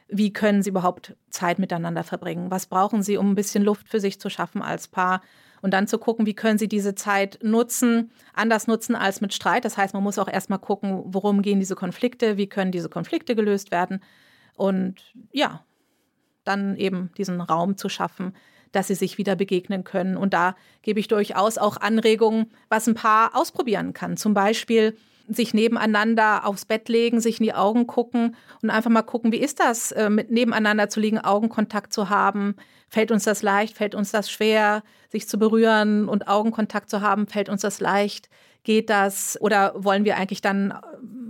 wie 0.08 0.32
können 0.32 0.64
sie 0.64 0.70
überhaupt 0.70 1.16
Zeit 1.30 1.60
miteinander 1.60 2.04
verbringen? 2.04 2.50
Was 2.52 2.68
brauchen 2.68 3.04
sie, 3.04 3.18
um 3.18 3.32
ein 3.32 3.36
bisschen 3.36 3.64
Luft 3.64 3.90
für 3.90 4.00
sich 4.00 4.22
zu 4.22 4.30
schaffen 4.30 4.62
als 4.62 4.88
Paar? 4.88 5.22
Und 5.62 5.72
dann 5.72 5.88
zu 5.88 5.98
gucken, 5.98 6.26
wie 6.26 6.36
können 6.36 6.58
sie 6.58 6.67
diese 6.67 6.96
Zeit 6.96 7.39
nutzen, 7.41 8.12
anders 8.34 8.67
nutzen 8.67 8.96
als 8.96 9.22
mit 9.22 9.34
Streit. 9.34 9.65
Das 9.65 9.78
heißt, 9.78 9.93
man 9.93 10.04
muss 10.04 10.20
auch 10.20 10.28
erstmal 10.28 10.60
gucken, 10.60 11.02
worum 11.06 11.41
gehen 11.41 11.60
diese 11.60 11.76
Konflikte, 11.76 12.38
wie 12.38 12.48
können 12.48 12.72
diese 12.72 12.89
Konflikte 12.89 13.36
gelöst 13.36 13.72
werden. 13.72 14.02
Und 14.56 14.96
ja, 15.32 15.63
dann 16.43 16.76
eben 16.78 17.12
diesen 17.17 17.41
Raum 17.41 17.78
zu 17.78 17.89
schaffen, 17.89 18.34
dass 18.72 18.88
sie 18.88 18.96
sich 18.96 19.17
wieder 19.17 19.36
begegnen 19.36 19.84
können. 19.84 20.17
Und 20.17 20.34
da 20.34 20.56
gebe 20.82 21.00
ich 21.00 21.08
durchaus 21.08 21.58
auch 21.58 21.78
Anregungen, 21.78 22.52
was 22.70 22.88
ein 22.88 22.96
Paar 22.96 23.36
ausprobieren 23.36 23.93
kann. 23.93 24.17
Zum 24.17 24.34
Beispiel 24.34 24.98
sich 25.28 25.54
nebeneinander 25.54 26.46
aufs 26.46 26.66
Bett 26.66 26.90
legen, 26.90 27.20
sich 27.20 27.40
in 27.40 27.46
die 27.46 27.54
Augen 27.54 27.88
gucken 27.88 28.36
und 28.62 28.70
einfach 28.70 28.90
mal 28.90 29.02
gucken, 29.02 29.32
wie 29.32 29.40
ist 29.40 29.60
das, 29.60 29.92
äh, 29.92 30.10
mit 30.10 30.32
nebeneinander 30.32 30.90
zu 30.90 31.00
liegen, 31.00 31.20
Augenkontakt 31.20 31.94
zu 31.94 32.10
haben. 32.10 32.56
Fällt 32.90 33.12
uns 33.12 33.26
das 33.26 33.42
leicht? 33.42 33.76
Fällt 33.76 33.96
uns 33.96 34.12
das 34.12 34.32
schwer, 34.32 34.84
sich 35.10 35.28
zu 35.28 35.38
berühren 35.38 36.08
und 36.08 36.28
Augenkontakt 36.28 36.90
zu 36.90 37.02
haben? 37.02 37.28
Fällt 37.28 37.50
uns 37.50 37.62
das 37.62 37.80
leicht? 37.80 38.30
Geht 38.63 38.90
das? 38.90 39.38
Oder 39.42 39.74
wollen 39.76 40.06
wir 40.06 40.18
eigentlich 40.18 40.42
dann 40.42 40.72
äh, 40.72 40.76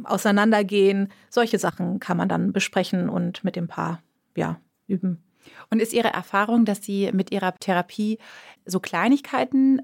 auseinandergehen? 0.04 1.12
Solche 1.30 1.60
Sachen 1.60 2.00
kann 2.00 2.18
man 2.18 2.30
dann 2.30 2.54
besprechen 2.54 3.10
und 3.10 3.44
mit 3.44 3.56
dem 3.56 3.68
Paar 3.68 4.02
ja, 4.36 4.60
üben. 4.88 5.24
Und 5.70 5.82
ist 5.82 5.94
Ihre 5.94 6.10
Erfahrung, 6.10 6.66
dass 6.66 6.84
Sie 6.84 7.12
mit 7.14 7.32
Ihrer 7.32 7.56
Therapie 7.56 8.20
so 8.66 8.80
Kleinigkeiten 8.80 9.80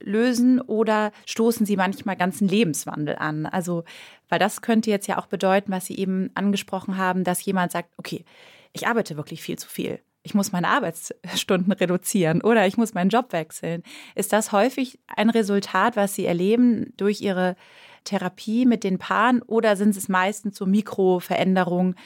loslösen 0.00 0.60
oder 0.60 1.12
stoßen 1.26 1.66
Sie 1.66 1.76
manchmal 1.76 2.16
ganzen 2.16 2.48
Lebenswandel 2.48 3.16
an? 3.16 3.46
Also, 3.46 3.84
weil 4.28 4.38
das 4.38 4.62
könnte 4.62 4.90
jetzt 4.90 5.06
ja 5.06 5.18
auch 5.18 5.26
bedeuten, 5.26 5.72
was 5.72 5.86
Sie 5.86 5.96
eben 5.96 6.30
angesprochen 6.34 6.96
haben, 6.96 7.24
dass 7.24 7.44
jemand 7.44 7.72
sagt, 7.72 7.90
okay, 7.96 8.24
ich 8.72 8.86
arbeite 8.86 9.16
wirklich 9.16 9.42
viel 9.42 9.58
zu 9.58 9.68
viel. 9.68 10.00
Ich 10.22 10.34
muss 10.34 10.52
meine 10.52 10.68
Arbeitsstunden 10.68 11.72
reduzieren 11.80 12.42
oder 12.42 12.66
ich 12.66 12.76
muss 12.76 12.94
meinen 12.94 13.10
Job 13.10 13.32
wechseln. 13.32 13.82
Ist 14.14 14.32
das 14.32 14.52
häufig 14.52 14.98
ein 15.06 15.30
Resultat, 15.30 15.96
was 15.96 16.14
Sie 16.14 16.26
erleben 16.26 16.92
durch 16.96 17.20
Ihre 17.20 17.56
Therapie 18.04 18.66
mit 18.66 18.84
den 18.84 18.98
Paaren 18.98 19.42
oder 19.42 19.76
sind 19.76 19.96
es 19.96 20.08
meistens 20.08 20.56
so 20.56 20.66
Mikroveränderungen, 20.66 21.96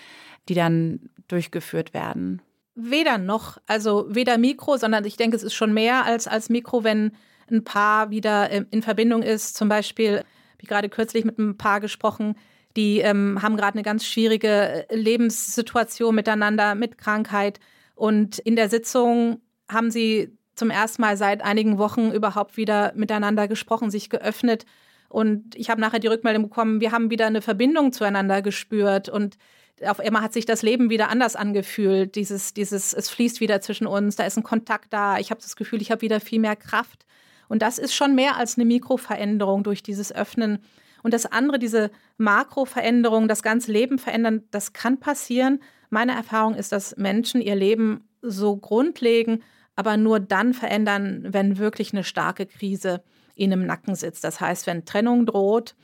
die 0.48 0.54
dann 0.54 1.10
durchgeführt 1.28 1.94
werden? 1.94 2.42
Weder 2.74 3.18
noch, 3.18 3.58
also 3.66 4.06
weder 4.08 4.38
Mikro, 4.38 4.76
sondern 4.76 5.04
ich 5.04 5.16
denke, 5.16 5.36
es 5.36 5.42
ist 5.42 5.54
schon 5.54 5.74
mehr 5.74 6.04
als, 6.04 6.26
als 6.26 6.48
Mikro, 6.48 6.84
wenn 6.84 7.12
ein 7.50 7.64
Paar 7.64 8.10
wieder 8.10 8.50
ähm, 8.50 8.66
in 8.70 8.82
Verbindung 8.82 9.22
ist. 9.22 9.56
Zum 9.56 9.68
Beispiel, 9.68 10.18
habe 10.18 10.62
ich 10.62 10.68
gerade 10.68 10.88
kürzlich 10.88 11.24
mit 11.24 11.38
einem 11.38 11.56
Paar 11.56 11.80
gesprochen, 11.80 12.36
die 12.76 13.00
ähm, 13.00 13.42
haben 13.42 13.56
gerade 13.56 13.74
eine 13.74 13.82
ganz 13.82 14.06
schwierige 14.06 14.88
äh, 14.88 14.94
Lebenssituation 14.94 16.14
miteinander 16.14 16.74
mit 16.74 16.98
Krankheit. 16.98 17.58
Und 17.94 18.38
in 18.38 18.56
der 18.56 18.68
Sitzung 18.68 19.40
haben 19.68 19.90
sie 19.90 20.36
zum 20.54 20.70
ersten 20.70 21.02
Mal 21.02 21.16
seit 21.16 21.42
einigen 21.42 21.78
Wochen 21.78 22.10
überhaupt 22.12 22.56
wieder 22.56 22.92
miteinander 22.94 23.48
gesprochen, 23.48 23.90
sich 23.90 24.10
geöffnet. 24.10 24.66
Und 25.08 25.56
ich 25.56 25.70
habe 25.70 25.80
nachher 25.80 25.98
die 25.98 26.06
Rückmeldung 26.06 26.44
bekommen, 26.44 26.80
wir 26.80 26.92
haben 26.92 27.10
wieder 27.10 27.26
eine 27.26 27.42
Verbindung 27.42 27.92
zueinander 27.92 28.42
gespürt. 28.42 29.08
Und 29.08 29.36
auf 29.84 29.98
einmal 29.98 30.22
hat 30.22 30.32
sich 30.32 30.46
das 30.46 30.62
Leben 30.62 30.90
wieder 30.90 31.08
anders 31.08 31.34
angefühlt. 31.34 32.14
Dieses, 32.14 32.54
dieses, 32.54 32.92
es 32.92 33.10
fließt 33.10 33.40
wieder 33.40 33.60
zwischen 33.60 33.86
uns, 33.86 34.16
da 34.16 34.24
ist 34.24 34.36
ein 34.36 34.42
Kontakt 34.42 34.92
da. 34.92 35.18
Ich 35.18 35.30
habe 35.30 35.40
das 35.40 35.56
Gefühl, 35.56 35.82
ich 35.82 35.90
habe 35.90 36.02
wieder 36.02 36.20
viel 36.20 36.38
mehr 36.38 36.56
Kraft. 36.56 37.06
Und 37.50 37.62
das 37.62 37.78
ist 37.78 37.92
schon 37.92 38.14
mehr 38.14 38.36
als 38.36 38.56
eine 38.56 38.64
Mikroveränderung 38.64 39.64
durch 39.64 39.82
dieses 39.82 40.14
Öffnen. 40.14 40.60
Und 41.02 41.12
das 41.12 41.26
andere, 41.26 41.58
diese 41.58 41.90
Makroveränderung, 42.16 43.26
das 43.26 43.42
ganze 43.42 43.72
Leben 43.72 43.98
verändern, 43.98 44.44
das 44.52 44.72
kann 44.72 45.00
passieren. 45.00 45.60
Meine 45.88 46.12
Erfahrung 46.12 46.54
ist, 46.54 46.70
dass 46.70 46.96
Menschen 46.96 47.40
ihr 47.40 47.56
Leben 47.56 48.08
so 48.22 48.56
grundlegen, 48.56 49.42
aber 49.74 49.96
nur 49.96 50.20
dann 50.20 50.54
verändern, 50.54 51.26
wenn 51.28 51.58
wirklich 51.58 51.92
eine 51.92 52.04
starke 52.04 52.46
Krise 52.46 53.02
ihnen 53.34 53.60
im 53.62 53.66
Nacken 53.66 53.96
sitzt. 53.96 54.22
Das 54.22 54.40
heißt, 54.40 54.68
wenn 54.68 54.84
Trennung 54.84 55.26
droht 55.26 55.74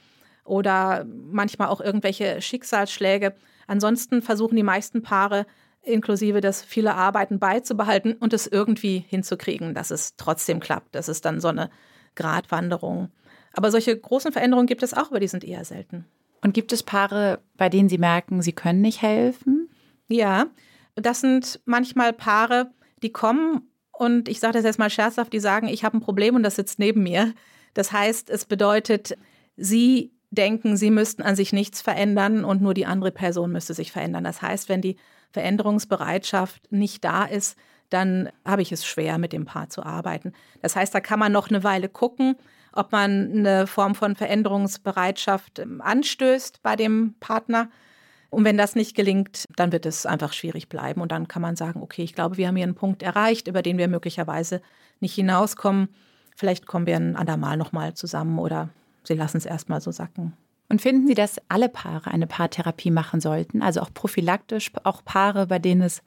oder 0.44 1.04
manchmal 1.04 1.68
auch 1.68 1.80
irgendwelche 1.80 2.40
Schicksalsschläge, 2.40 3.34
Ansonsten 3.66 4.22
versuchen 4.22 4.56
die 4.56 4.62
meisten 4.62 5.02
Paare 5.02 5.46
inklusive 5.86 6.40
des 6.40 6.62
viele 6.62 6.94
Arbeiten 6.94 7.38
beizubehalten 7.38 8.14
und 8.14 8.32
es 8.32 8.46
irgendwie 8.46 9.04
hinzukriegen, 9.08 9.74
dass 9.74 9.90
es 9.90 10.16
trotzdem 10.16 10.60
klappt. 10.60 10.94
Das 10.94 11.08
ist 11.08 11.24
dann 11.24 11.40
so 11.40 11.48
eine 11.48 11.70
Gratwanderung. 12.14 13.10
Aber 13.52 13.70
solche 13.70 13.96
großen 13.96 14.32
Veränderungen 14.32 14.66
gibt 14.66 14.82
es 14.82 14.94
auch, 14.94 15.10
aber 15.10 15.20
die 15.20 15.28
sind 15.28 15.44
eher 15.44 15.64
selten. 15.64 16.04
Und 16.42 16.52
gibt 16.52 16.72
es 16.72 16.82
Paare, 16.82 17.40
bei 17.56 17.68
denen 17.68 17.88
Sie 17.88 17.98
merken, 17.98 18.42
sie 18.42 18.52
können 18.52 18.82
nicht 18.82 19.02
helfen? 19.02 19.70
Ja, 20.08 20.46
das 20.94 21.20
sind 21.20 21.60
manchmal 21.64 22.12
Paare, 22.12 22.70
die 23.02 23.12
kommen 23.12 23.62
und 23.92 24.28
ich 24.28 24.40
sage 24.40 24.54
das 24.54 24.64
jetzt 24.64 24.78
mal 24.78 24.90
scherzhaft, 24.90 25.32
die 25.32 25.40
sagen, 25.40 25.68
ich 25.68 25.84
habe 25.84 25.96
ein 25.96 26.02
Problem 26.02 26.34
und 26.36 26.42
das 26.42 26.56
sitzt 26.56 26.78
neben 26.78 27.02
mir. 27.02 27.34
Das 27.74 27.92
heißt, 27.92 28.30
es 28.30 28.44
bedeutet, 28.44 29.16
sie 29.56 30.12
denken, 30.30 30.76
sie 30.76 30.90
müssten 30.90 31.22
an 31.22 31.36
sich 31.36 31.52
nichts 31.52 31.80
verändern 31.80 32.44
und 32.44 32.60
nur 32.60 32.74
die 32.74 32.86
andere 32.86 33.10
Person 33.10 33.52
müsste 33.52 33.74
sich 33.74 33.92
verändern. 33.92 34.24
Das 34.24 34.42
heißt, 34.42 34.68
wenn 34.68 34.82
die 34.82 34.96
Veränderungsbereitschaft 35.32 36.72
nicht 36.72 37.04
da 37.04 37.24
ist, 37.24 37.56
dann 37.90 38.30
habe 38.44 38.62
ich 38.62 38.72
es 38.72 38.84
schwer, 38.84 39.18
mit 39.18 39.32
dem 39.32 39.44
Paar 39.44 39.68
zu 39.68 39.82
arbeiten. 39.82 40.32
Das 40.60 40.76
heißt, 40.76 40.94
da 40.94 41.00
kann 41.00 41.18
man 41.18 41.32
noch 41.32 41.48
eine 41.48 41.62
Weile 41.62 41.88
gucken, 41.88 42.36
ob 42.72 42.92
man 42.92 43.32
eine 43.32 43.66
Form 43.66 43.94
von 43.94 44.16
Veränderungsbereitschaft 44.16 45.60
ähm, 45.60 45.80
anstößt 45.80 46.62
bei 46.62 46.76
dem 46.76 47.14
Partner. 47.20 47.70
Und 48.28 48.44
wenn 48.44 48.58
das 48.58 48.74
nicht 48.74 48.94
gelingt, 48.96 49.44
dann 49.56 49.72
wird 49.72 49.86
es 49.86 50.04
einfach 50.04 50.32
schwierig 50.32 50.68
bleiben. 50.68 51.00
Und 51.00 51.12
dann 51.12 51.28
kann 51.28 51.42
man 51.42 51.56
sagen, 51.56 51.80
okay, 51.82 52.02
ich 52.02 52.14
glaube, 52.14 52.36
wir 52.36 52.48
haben 52.48 52.56
hier 52.56 52.64
einen 52.64 52.74
Punkt 52.74 53.02
erreicht, 53.02 53.48
über 53.48 53.62
den 53.62 53.78
wir 53.78 53.88
möglicherweise 53.88 54.60
nicht 55.00 55.14
hinauskommen. 55.14 55.88
Vielleicht 56.34 56.66
kommen 56.66 56.86
wir 56.86 56.96
ein 56.96 57.16
andermal 57.16 57.56
nochmal 57.56 57.94
zusammen 57.94 58.38
oder 58.38 58.68
Sie 59.04 59.14
lassen 59.14 59.36
es 59.36 59.46
erstmal 59.46 59.80
so 59.80 59.92
sacken. 59.92 60.32
Und 60.68 60.80
finden 60.80 61.06
Sie, 61.06 61.14
dass 61.14 61.40
alle 61.48 61.68
Paare 61.68 62.10
eine 62.10 62.26
Paartherapie 62.26 62.90
machen 62.90 63.20
sollten? 63.20 63.62
Also 63.62 63.80
auch 63.80 63.92
prophylaktisch, 63.92 64.72
auch 64.82 65.04
Paare, 65.04 65.46
bei 65.46 65.58
denen 65.58 65.82
es 65.82 66.02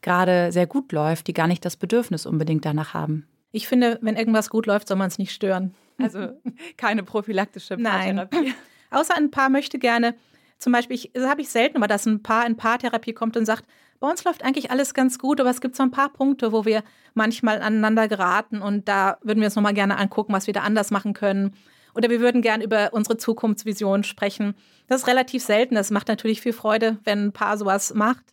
gerade 0.00 0.50
sehr 0.52 0.66
gut 0.66 0.92
läuft, 0.92 1.26
die 1.26 1.34
gar 1.34 1.46
nicht 1.46 1.64
das 1.64 1.76
Bedürfnis 1.76 2.24
unbedingt 2.24 2.64
danach 2.64 2.94
haben? 2.94 3.26
Ich 3.52 3.68
finde, 3.68 3.98
wenn 4.02 4.16
irgendwas 4.16 4.50
gut 4.50 4.66
läuft, 4.66 4.88
soll 4.88 4.96
man 4.96 5.08
es 5.08 5.18
nicht 5.18 5.32
stören. 5.32 5.74
Also 5.98 6.28
keine 6.76 7.02
prophylaktische 7.02 7.76
Paartherapie. 7.76 8.36
Nein. 8.36 8.54
Außer 8.90 9.16
ein 9.16 9.30
Paar 9.30 9.50
möchte 9.50 9.78
gerne, 9.78 10.14
zum 10.58 10.72
Beispiel, 10.72 10.96
ich, 10.96 11.10
das 11.12 11.28
habe 11.28 11.40
ich 11.40 11.50
selten, 11.50 11.76
aber 11.76 11.86
dass 11.86 12.06
ein 12.06 12.22
Paar 12.22 12.46
in 12.46 12.56
Paartherapie 12.56 13.12
kommt 13.12 13.36
und 13.36 13.44
sagt, 13.44 13.64
bei 14.00 14.08
uns 14.08 14.24
läuft 14.24 14.44
eigentlich 14.44 14.70
alles 14.70 14.94
ganz 14.94 15.18
gut, 15.18 15.40
aber 15.40 15.50
es 15.50 15.60
gibt 15.60 15.76
so 15.76 15.82
ein 15.82 15.90
paar 15.90 16.08
Punkte, 16.08 16.52
wo 16.52 16.64
wir 16.64 16.82
manchmal 17.14 17.60
aneinander 17.60 18.08
geraten 18.08 18.62
und 18.62 18.88
da 18.88 19.18
würden 19.22 19.40
wir 19.40 19.46
uns 19.46 19.56
nochmal 19.56 19.74
gerne 19.74 19.98
angucken, 19.98 20.32
was 20.32 20.46
wir 20.46 20.54
da 20.54 20.62
anders 20.62 20.90
machen 20.90 21.14
können 21.14 21.54
oder 21.98 22.08
wir 22.10 22.20
würden 22.20 22.42
gern 22.42 22.62
über 22.62 22.90
unsere 22.92 23.16
Zukunftsvision 23.16 24.04
sprechen. 24.04 24.54
Das 24.86 25.02
ist 25.02 25.08
relativ 25.08 25.42
selten. 25.42 25.74
Das 25.74 25.90
macht 25.90 26.06
natürlich 26.06 26.40
viel 26.40 26.52
Freude, 26.52 26.98
wenn 27.02 27.26
ein 27.26 27.32
Paar 27.32 27.58
sowas 27.58 27.92
macht, 27.92 28.24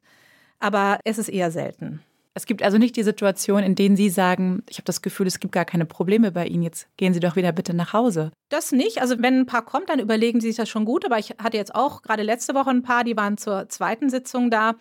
aber 0.60 1.00
es 1.04 1.18
ist 1.18 1.30
eher 1.30 1.50
selten. 1.50 2.00
Es 2.36 2.46
gibt 2.46 2.62
also 2.62 2.78
nicht 2.78 2.96
die 2.96 3.04
Situation, 3.04 3.64
in 3.64 3.76
denen 3.76 3.96
Sie 3.96 4.10
sagen, 4.10 4.62
ich 4.70 4.78
habe 4.78 4.86
das 4.86 5.02
Gefühl, 5.02 5.26
es 5.26 5.40
gibt 5.40 5.54
gar 5.54 5.66
keine 5.66 5.86
Probleme 5.86 6.32
bei 6.32 6.46
Ihnen, 6.46 6.64
jetzt 6.64 6.88
gehen 6.98 7.14
Sie 7.14 7.20
doch 7.20 7.36
wieder 7.36 7.52
bitte 7.54 7.74
nach 7.74 7.94
Hause. 7.94 8.32
Das 8.50 8.72
nicht. 8.72 9.02
Also 9.02 9.16
wenn 9.20 9.40
ein 9.40 9.46
Paar 9.46 9.66
kommt, 9.66 9.90
dann 9.90 10.00
überlegen 10.00 10.42
Sie 10.42 10.48
sich 10.48 10.58
das 10.58 10.70
schon 10.70 10.86
gut. 10.86 11.06
Aber 11.06 11.18
ich 11.18 11.32
hatte 11.42 11.58
jetzt 11.58 11.74
auch 11.74 12.04
gerade 12.04 12.24
letzte 12.24 12.54
Woche 12.54 12.70
ein 12.70 12.84
Paar, 12.84 13.04
die 13.04 13.18
waren 13.18 13.38
zur 13.38 13.68
zweiten 13.70 14.10
Sitzung 14.10 14.52
da 14.52 14.76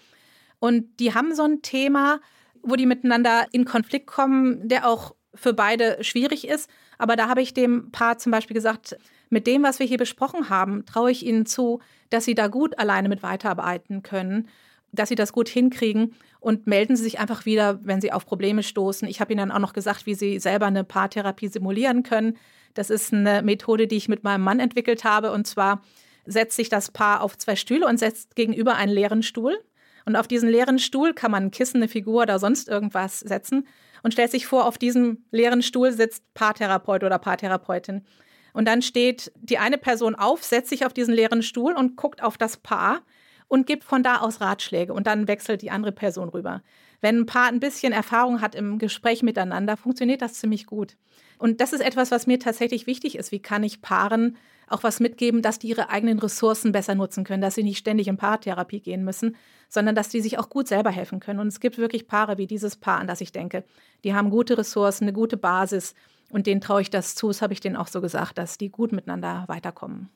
und 0.59 1.01
die 1.01 1.15
haben 1.15 1.35
so 1.35 1.45
ein 1.45 1.63
Thema, 1.63 2.21
wo 2.63 2.77
die 2.77 2.87
miteinander 2.87 3.47
in 3.53 3.65
Konflikt 3.65 4.09
kommen, 4.09 4.69
der 4.69 4.87
auch 4.87 5.15
für 5.35 5.55
beide 5.55 6.03
schwierig 6.03 6.47
ist. 6.47 6.69
Aber 6.99 7.17
da 7.17 7.29
habe 7.29 7.43
ich 7.43 7.55
dem 7.55 7.91
Paar 7.91 8.19
zum 8.19 8.33
Beispiel 8.33 8.55
gesagt, 8.55 8.97
mit 9.31 9.47
dem, 9.47 9.63
was 9.63 9.79
wir 9.79 9.87
hier 9.87 9.99
besprochen 9.99 10.49
haben, 10.49 10.85
traue 10.87 11.11
ich 11.11 11.27
Ihnen 11.27 11.47
zu, 11.47 11.81
dass 12.11 12.25
Sie 12.25 12.35
da 12.35 12.49
gut 12.49 12.79
alleine 12.79 13.09
mit 13.09 13.23
weiterarbeiten 13.23 14.03
können, 14.03 14.49
dass 14.93 15.09
Sie 15.09 15.15
das 15.15 15.33
gut 15.33 15.49
hinkriegen 15.49 16.15
und 16.41 16.67
melden 16.67 16.97
Sie 16.97 17.03
sich 17.03 17.19
einfach 17.19 17.47
wieder, 17.47 17.81
wenn 17.85 18.01
Sie 18.01 18.13
auf 18.13 18.27
Probleme 18.27 18.63
stoßen. 18.63 19.09
Ich 19.09 19.21
habe 19.21 19.33
Ihnen 19.33 19.49
dann 19.49 19.51
auch 19.51 19.59
noch 19.61 19.73
gesagt, 19.73 20.07
wie 20.07 20.15
Sie 20.15 20.39
selber 20.39 20.67
eine 20.67 20.85
Paartherapie 20.85 21.49
simulieren 21.49 22.03
können. 22.03 22.37
Das 22.75 22.91
ist 22.91 23.13
eine 23.13 23.43
Methode, 23.43 23.87
die 23.87 23.97
ich 23.97 24.09
mit 24.09 24.25
meinem 24.25 24.43
Mann 24.43 24.61
entwickelt 24.61 25.05
habe. 25.05 25.33
Und 25.33 25.47
zwar 25.47 25.83
setzt 26.27 26.57
sich 26.57 26.69
das 26.69 26.91
Paar 26.91 27.23
auf 27.23 27.37
zwei 27.39 27.57
Stühle 27.57 27.87
und 27.87 27.99
setzt 27.99 28.37
gegenüber 28.37 28.77
einen 28.77 28.93
leeren 28.93 29.23
Stuhl. 29.23 29.59
Und 30.07 30.17
auf 30.17 30.29
diesen 30.29 30.49
leeren 30.49 30.79
Stuhl 30.79 31.15
kann 31.15 31.31
man 31.31 31.45
ein 31.45 31.51
Kissen, 31.51 31.79
eine 31.79 31.89
Figur 31.89 32.23
oder 32.23 32.39
sonst 32.39 32.69
irgendwas 32.69 33.21
setzen 33.21 33.67
und 34.05 34.13
stellt 34.13 34.31
sich 34.31 34.47
vor, 34.47 34.67
auf 34.67 34.77
diesem 34.77 35.25
leeren 35.33 35.63
Stuhl 35.63 35.91
sitzt 35.91 36.23
Paartherapeut 36.35 37.03
oder 37.03 37.19
Paartherapeutin. 37.19 38.05
Und 38.53 38.69
dann 38.69 38.83
steht 38.83 39.33
die 39.35 39.59
eine 39.59 39.79
Person 39.79 40.15
auf, 40.15 40.45
setzt 40.45 40.69
sich 40.69 40.87
auf 40.87 40.93
diesen 40.93 41.15
leeren 41.15 41.43
Stuhl 41.43 41.73
und 41.73 41.97
guckt 41.97 42.23
auf 42.23 42.37
das 42.37 42.59
Paar 42.59 43.01
und 43.49 43.67
gibt 43.67 43.83
von 43.83 44.03
da 44.03 44.19
aus 44.19 44.43
Ratschläge 44.43 44.93
und 44.93 45.07
dann 45.07 45.27
wechselt 45.27 45.63
die 45.63 45.71
andere 45.71 45.91
Person 45.91 46.29
rüber. 46.29 46.63
Wenn 47.01 47.21
ein 47.21 47.27
Paar 47.27 47.49
ein 47.49 47.61
bisschen 47.61 47.95
Erfahrung 47.95 48.43
hat 48.43 48.55
im 48.55 48.79
Gespräch 48.79 49.23
miteinander, 49.23 49.77
funktioniert 49.77 50.21
das 50.21 50.35
ziemlich 50.35 50.67
gut. 50.67 50.97
Und 51.39 51.63
das 51.63 51.73
ist 51.73 51.81
etwas, 51.81 52.11
was 52.11 52.27
mir 52.27 52.39
tatsächlich 52.39 52.87
wichtig 52.87 53.17
ist. 53.17 53.33
Wie 53.33 53.41
kann 53.41 53.65
ich 53.65 53.81
Paaren 53.81 54.37
auch 54.69 54.83
was 54.83 55.01
mitgeben, 55.01 55.43
dass 55.43 55.59
die 55.59 55.69
ihre 55.69 55.91
eigenen 55.91 56.19
Ressourcen 56.19 56.73
besser 56.73 56.95
nutzen 56.95 57.25
können, 57.25 57.43
dass 57.43 57.55
sie 57.55 57.63
nicht 57.63 57.79
ständig 57.79 58.09
in 58.09 58.17
Paartherapie 58.17 58.81
gehen 58.81 59.05
müssen, 59.05 59.37
sondern 59.69 59.95
dass 59.95 60.09
die 60.09 60.21
sich 60.21 60.39
auch 60.39 60.49
gut 60.49 60.69
selber 60.69 60.91
helfen 60.91 61.21
können. 61.21 61.41
Und 61.41 61.49
es 61.49 61.61
gibt 61.61 61.79
wirklich 61.79 62.07
Paare 62.07 62.39
wie 62.39 62.47
dieses 62.47 62.77
Paar, 62.77 62.99
an 62.99 63.07
das 63.07 63.21
ich 63.21 63.33
denke. 63.33 63.65
Die 64.05 64.15
haben 64.15 64.31
gute 64.31 64.57
Ressourcen, 64.59 65.05
eine 65.05 65.13
gute 65.13 65.37
Basis 65.37 65.95
und 66.31 66.47
denen 66.47 66.61
traue 66.61 66.83
ich 66.83 66.91
das 66.91 67.15
zu. 67.15 67.29
Das 67.29 67.43
habe 67.43 67.53
ich 67.53 67.61
denen 67.61 67.77
auch 67.77 67.89
so 67.89 68.01
gesagt, 68.01 68.39
dass 68.39 68.59
die 68.59 68.71
gut 68.71 68.93
miteinander 68.93 69.45
weiterkommen. 69.47 70.09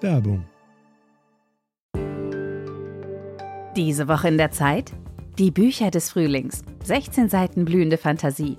Werbung. 0.00 0.44
Diese 3.76 4.08
Woche 4.08 4.28
in 4.28 4.38
der 4.38 4.50
Zeit? 4.50 4.92
Die 5.38 5.50
Bücher 5.50 5.90
des 5.90 6.10
Frühlings. 6.10 6.62
16 6.84 7.28
Seiten 7.28 7.64
blühende 7.64 7.96
Fantasie 7.96 8.58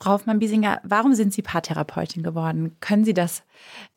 Frau 0.00 0.12
Hoffmann-Biesinger, 0.12 0.80
warum 0.82 1.14
sind 1.14 1.34
Sie 1.34 1.42
Paartherapeutin 1.42 2.22
geworden? 2.22 2.76
Können 2.80 3.04
Sie 3.04 3.12
das 3.12 3.42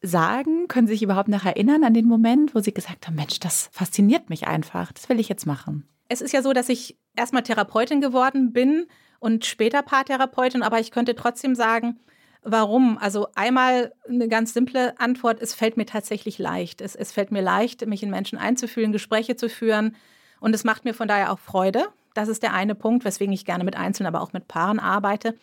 sagen? 0.01 0.67
Können 0.67 0.85
Sie 0.85 0.93
sich 0.93 1.03
überhaupt 1.03 1.29
noch 1.29 1.45
erinnern 1.45 1.85
an 1.85 1.93
den 1.93 2.07
Moment, 2.07 2.53
wo 2.53 2.59
Sie 2.59 2.73
gesagt 2.73 3.07
haben, 3.07 3.15
Mensch, 3.15 3.39
das 3.39 3.69
fasziniert 3.71 4.29
mich 4.29 4.45
einfach, 4.45 4.91
das 4.91 5.07
will 5.07 5.19
ich 5.19 5.29
jetzt 5.29 5.45
machen? 5.45 5.87
Es 6.09 6.21
ist 6.21 6.33
ja 6.33 6.41
so, 6.41 6.51
dass 6.51 6.67
ich 6.67 6.97
erstmal 7.15 7.43
Therapeutin 7.43 8.01
geworden 8.01 8.51
bin 8.51 8.87
und 9.19 9.45
später 9.45 9.81
Paartherapeutin, 9.81 10.61
aber 10.61 10.81
ich 10.81 10.91
könnte 10.91 11.15
trotzdem 11.15 11.55
sagen, 11.55 11.97
warum. 12.43 12.97
Also 12.97 13.27
einmal 13.35 13.93
eine 14.07 14.27
ganz 14.27 14.53
simple 14.53 14.99
Antwort, 14.99 15.41
es 15.41 15.53
fällt 15.53 15.77
mir 15.77 15.85
tatsächlich 15.85 16.37
leicht. 16.37 16.81
Es, 16.81 16.95
es 16.95 17.13
fällt 17.13 17.31
mir 17.31 17.41
leicht, 17.41 17.85
mich 17.87 18.03
in 18.03 18.09
Menschen 18.09 18.37
einzufühlen, 18.37 18.91
Gespräche 18.91 19.37
zu 19.37 19.47
führen 19.47 19.95
und 20.41 20.53
es 20.53 20.65
macht 20.65 20.83
mir 20.83 20.93
von 20.93 21.07
daher 21.07 21.31
auch 21.31 21.39
Freude. 21.39 21.85
Das 22.13 22.27
ist 22.27 22.43
der 22.43 22.53
eine 22.53 22.75
Punkt, 22.75 23.05
weswegen 23.05 23.33
ich 23.33 23.45
gerne 23.45 23.63
mit 23.63 23.77
Einzelnen, 23.77 24.13
aber 24.13 24.21
auch 24.21 24.33
mit 24.33 24.49
Paaren 24.49 24.79
arbeite. 24.79 25.35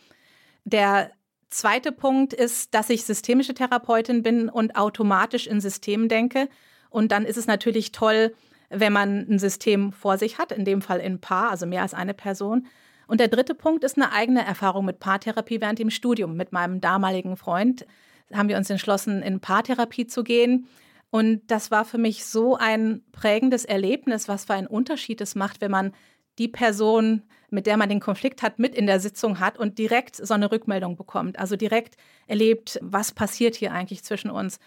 Der 0.64 1.10
zweite 1.50 1.92
Punkt 1.92 2.32
ist, 2.32 2.74
dass 2.74 2.90
ich 2.90 3.04
systemische 3.04 3.54
Therapeutin 3.54 4.22
bin 4.22 4.48
und 4.48 4.76
automatisch 4.76 5.46
in 5.46 5.60
Systemen 5.60 6.08
denke. 6.08 6.48
Und 6.90 7.12
dann 7.12 7.24
ist 7.24 7.36
es 7.36 7.46
natürlich 7.46 7.92
toll, 7.92 8.34
wenn 8.70 8.92
man 8.92 9.26
ein 9.28 9.38
System 9.38 9.92
vor 9.92 10.16
sich 10.16 10.38
hat, 10.38 10.52
in 10.52 10.64
dem 10.64 10.80
Fall 10.80 11.00
in 11.00 11.20
Paar, 11.20 11.50
also 11.50 11.66
mehr 11.66 11.82
als 11.82 11.94
eine 11.94 12.14
Person. 12.14 12.66
Und 13.08 13.18
der 13.18 13.28
dritte 13.28 13.56
Punkt 13.56 13.82
ist 13.82 13.96
eine 13.96 14.12
eigene 14.12 14.44
Erfahrung 14.44 14.84
mit 14.84 15.00
Paartherapie 15.00 15.60
während 15.60 15.80
dem 15.80 15.90
Studium. 15.90 16.36
Mit 16.36 16.52
meinem 16.52 16.80
damaligen 16.80 17.36
Freund 17.36 17.84
haben 18.32 18.48
wir 18.48 18.56
uns 18.56 18.70
entschlossen, 18.70 19.22
in 19.22 19.40
Paartherapie 19.40 20.06
zu 20.06 20.22
gehen. 20.22 20.68
Und 21.10 21.42
das 21.48 21.72
war 21.72 21.84
für 21.84 21.98
mich 21.98 22.24
so 22.24 22.56
ein 22.56 23.02
prägendes 23.10 23.64
Erlebnis, 23.64 24.28
was 24.28 24.44
für 24.44 24.54
einen 24.54 24.68
Unterschied 24.68 25.20
es 25.20 25.34
macht, 25.34 25.60
wenn 25.60 25.72
man 25.72 25.92
die 26.38 26.46
Person, 26.46 27.22
mit 27.52 27.66
der 27.66 27.76
man 27.76 27.88
den 27.88 28.00
Konflikt 28.00 28.42
hat, 28.42 28.58
mit 28.58 28.74
in 28.74 28.86
der 28.86 29.00
Sitzung 29.00 29.40
hat 29.40 29.58
und 29.58 29.78
direkt 29.78 30.16
so 30.16 30.34
eine 30.34 30.50
Rückmeldung 30.50 30.96
bekommt. 30.96 31.38
Also 31.38 31.56
direkt 31.56 31.96
erlebt, 32.26 32.78
was 32.82 33.12
passiert 33.12 33.54
hier 33.56 33.72
eigentlich 33.72 34.02
zwischen 34.04 34.30
uns. 34.30 34.58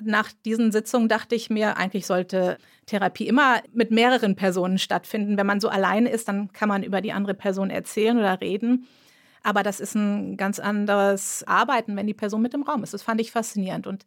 Nach 0.00 0.30
diesen 0.44 0.72
Sitzungen 0.72 1.08
dachte 1.08 1.34
ich 1.34 1.50
mir, 1.50 1.76
eigentlich 1.76 2.06
sollte 2.06 2.56
Therapie 2.86 3.28
immer 3.28 3.60
mit 3.72 3.90
mehreren 3.90 4.36
Personen 4.36 4.78
stattfinden. 4.78 5.36
Wenn 5.36 5.46
man 5.46 5.60
so 5.60 5.68
alleine 5.68 6.10
ist, 6.10 6.28
dann 6.28 6.52
kann 6.52 6.68
man 6.68 6.82
über 6.82 7.00
die 7.00 7.12
andere 7.12 7.34
Person 7.34 7.70
erzählen 7.70 8.18
oder 8.18 8.40
reden. 8.40 8.86
Aber 9.42 9.62
das 9.62 9.80
ist 9.80 9.94
ein 9.94 10.36
ganz 10.36 10.58
anderes 10.58 11.44
Arbeiten, 11.46 11.96
wenn 11.96 12.06
die 12.06 12.14
Person 12.14 12.42
mit 12.42 12.54
im 12.54 12.62
Raum 12.62 12.82
ist. 12.82 12.94
Das 12.94 13.02
fand 13.02 13.20
ich 13.20 13.32
faszinierend. 13.32 13.86
Und 13.86 14.06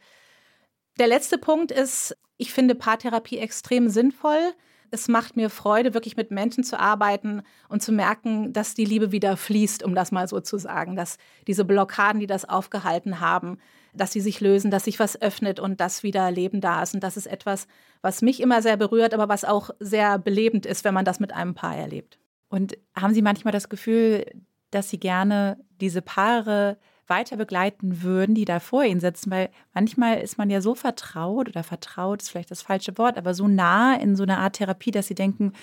der 0.98 1.08
letzte 1.08 1.38
Punkt 1.38 1.72
ist, 1.72 2.18
ich 2.38 2.54
finde 2.54 2.74
Paartherapie 2.74 3.38
extrem 3.38 3.90
sinnvoll 3.90 4.54
es 4.92 5.08
macht 5.08 5.36
mir 5.36 5.50
Freude, 5.50 5.94
wirklich 5.94 6.18
mit 6.18 6.32
Menschen 6.32 6.64
zu 6.64 6.80
arbeiten 6.80 7.42
und 7.70 7.82
zu 7.82 7.92
merken, 7.92 8.54
dass 8.54 8.74
die 8.74 8.86
Liebe 8.86 9.12
wieder 9.12 9.38
fließt, 9.38 9.84
um 9.84 9.96
das 9.96 10.12
mal 10.12 10.28
so 10.28 10.40
zu 10.40 10.58
sagen, 10.58 10.96
dass 10.96 11.18
diese 11.48 11.66
Blockaden, 11.66 12.20
die 12.20 12.28
das 12.28 12.48
aufgehalten 12.48 13.20
haben, 13.20 13.58
dass 13.94 14.12
sie 14.12 14.22
sich 14.22 14.42
lösen, 14.42 14.72
dass 14.72 14.86
sich 14.86 15.00
was 15.00 15.22
öffnet 15.22 15.60
und 15.60 15.80
dass 15.80 16.04
wieder 16.04 16.30
Leben 16.32 16.62
da 16.62 16.84
ist. 16.84 16.94
Und 16.94 17.04
das 17.04 17.18
ist 17.18 17.28
etwas, 17.28 17.68
was 18.02 18.22
mich 18.22 18.42
immer 18.42 18.62
sehr 18.62 18.78
berührt, 18.78 19.14
aber 19.14 19.30
was 19.30 19.46
auch 19.46 19.70
sehr 19.80 20.20
belebend 20.20 20.66
ist, 20.66 20.84
wenn 20.84 20.94
man 20.94 21.06
das 21.06 21.20
mit 21.20 21.34
einem 21.34 21.54
Paar 21.54 21.76
erlebt. 21.76 22.20
Und 22.50 22.78
haben 22.96 23.14
Sie 23.14 23.22
manchmal 23.22 23.52
das 23.52 23.70
Gefühl, 23.70 24.26
dass 24.72 24.90
Sie 24.90 25.00
gerne 25.00 25.58
diese 25.80 26.02
Paare 26.02 26.78
weiter 27.08 27.38
begleiten 27.38 28.01
würden, 28.01 28.36
die 28.36 28.45
da 28.45 28.60
vor 28.60 28.84
ihnen 28.84 28.99
sitzen, 28.99 29.32
weil 29.32 29.49
manchmal 29.74 30.20
ist 30.20 30.38
man 30.38 30.49
ja 30.49 30.62
so 30.62 30.76
vertraut 30.76 31.47
oder 31.47 31.64
vertraut 31.64 32.22
ist 32.22 32.30
vielleicht 32.30 32.51
das 32.51 32.62
falsche 32.62 32.97
Wort, 32.97 33.18
aber 33.18 33.34
so 33.34 33.47
nah 33.47 33.95
in 33.95 34.16
so 34.16 34.24
einer 34.24 34.39
Art 34.39 34.56
Therapie, 34.56 34.91
dass 34.91 35.08
sie 35.08 35.16
denken, 35.16 35.53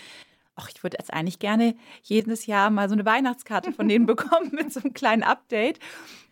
ach, 0.55 0.69
ich 0.75 0.83
würde 0.83 0.97
jetzt 0.99 1.13
eigentlich 1.13 1.39
gerne 1.39 1.75
jedes 2.03 2.47
Jahr 2.47 2.71
mal 2.71 2.89
so 2.89 2.95
eine 2.95 3.05
Weihnachtskarte 3.05 3.73
von 3.73 3.89
denen 3.89 4.07
bekommen 4.07 4.51
mit 4.53 4.73
so 4.73 4.81
einem 4.81 4.95
kleinen 4.95 5.23
Update. 5.23 5.79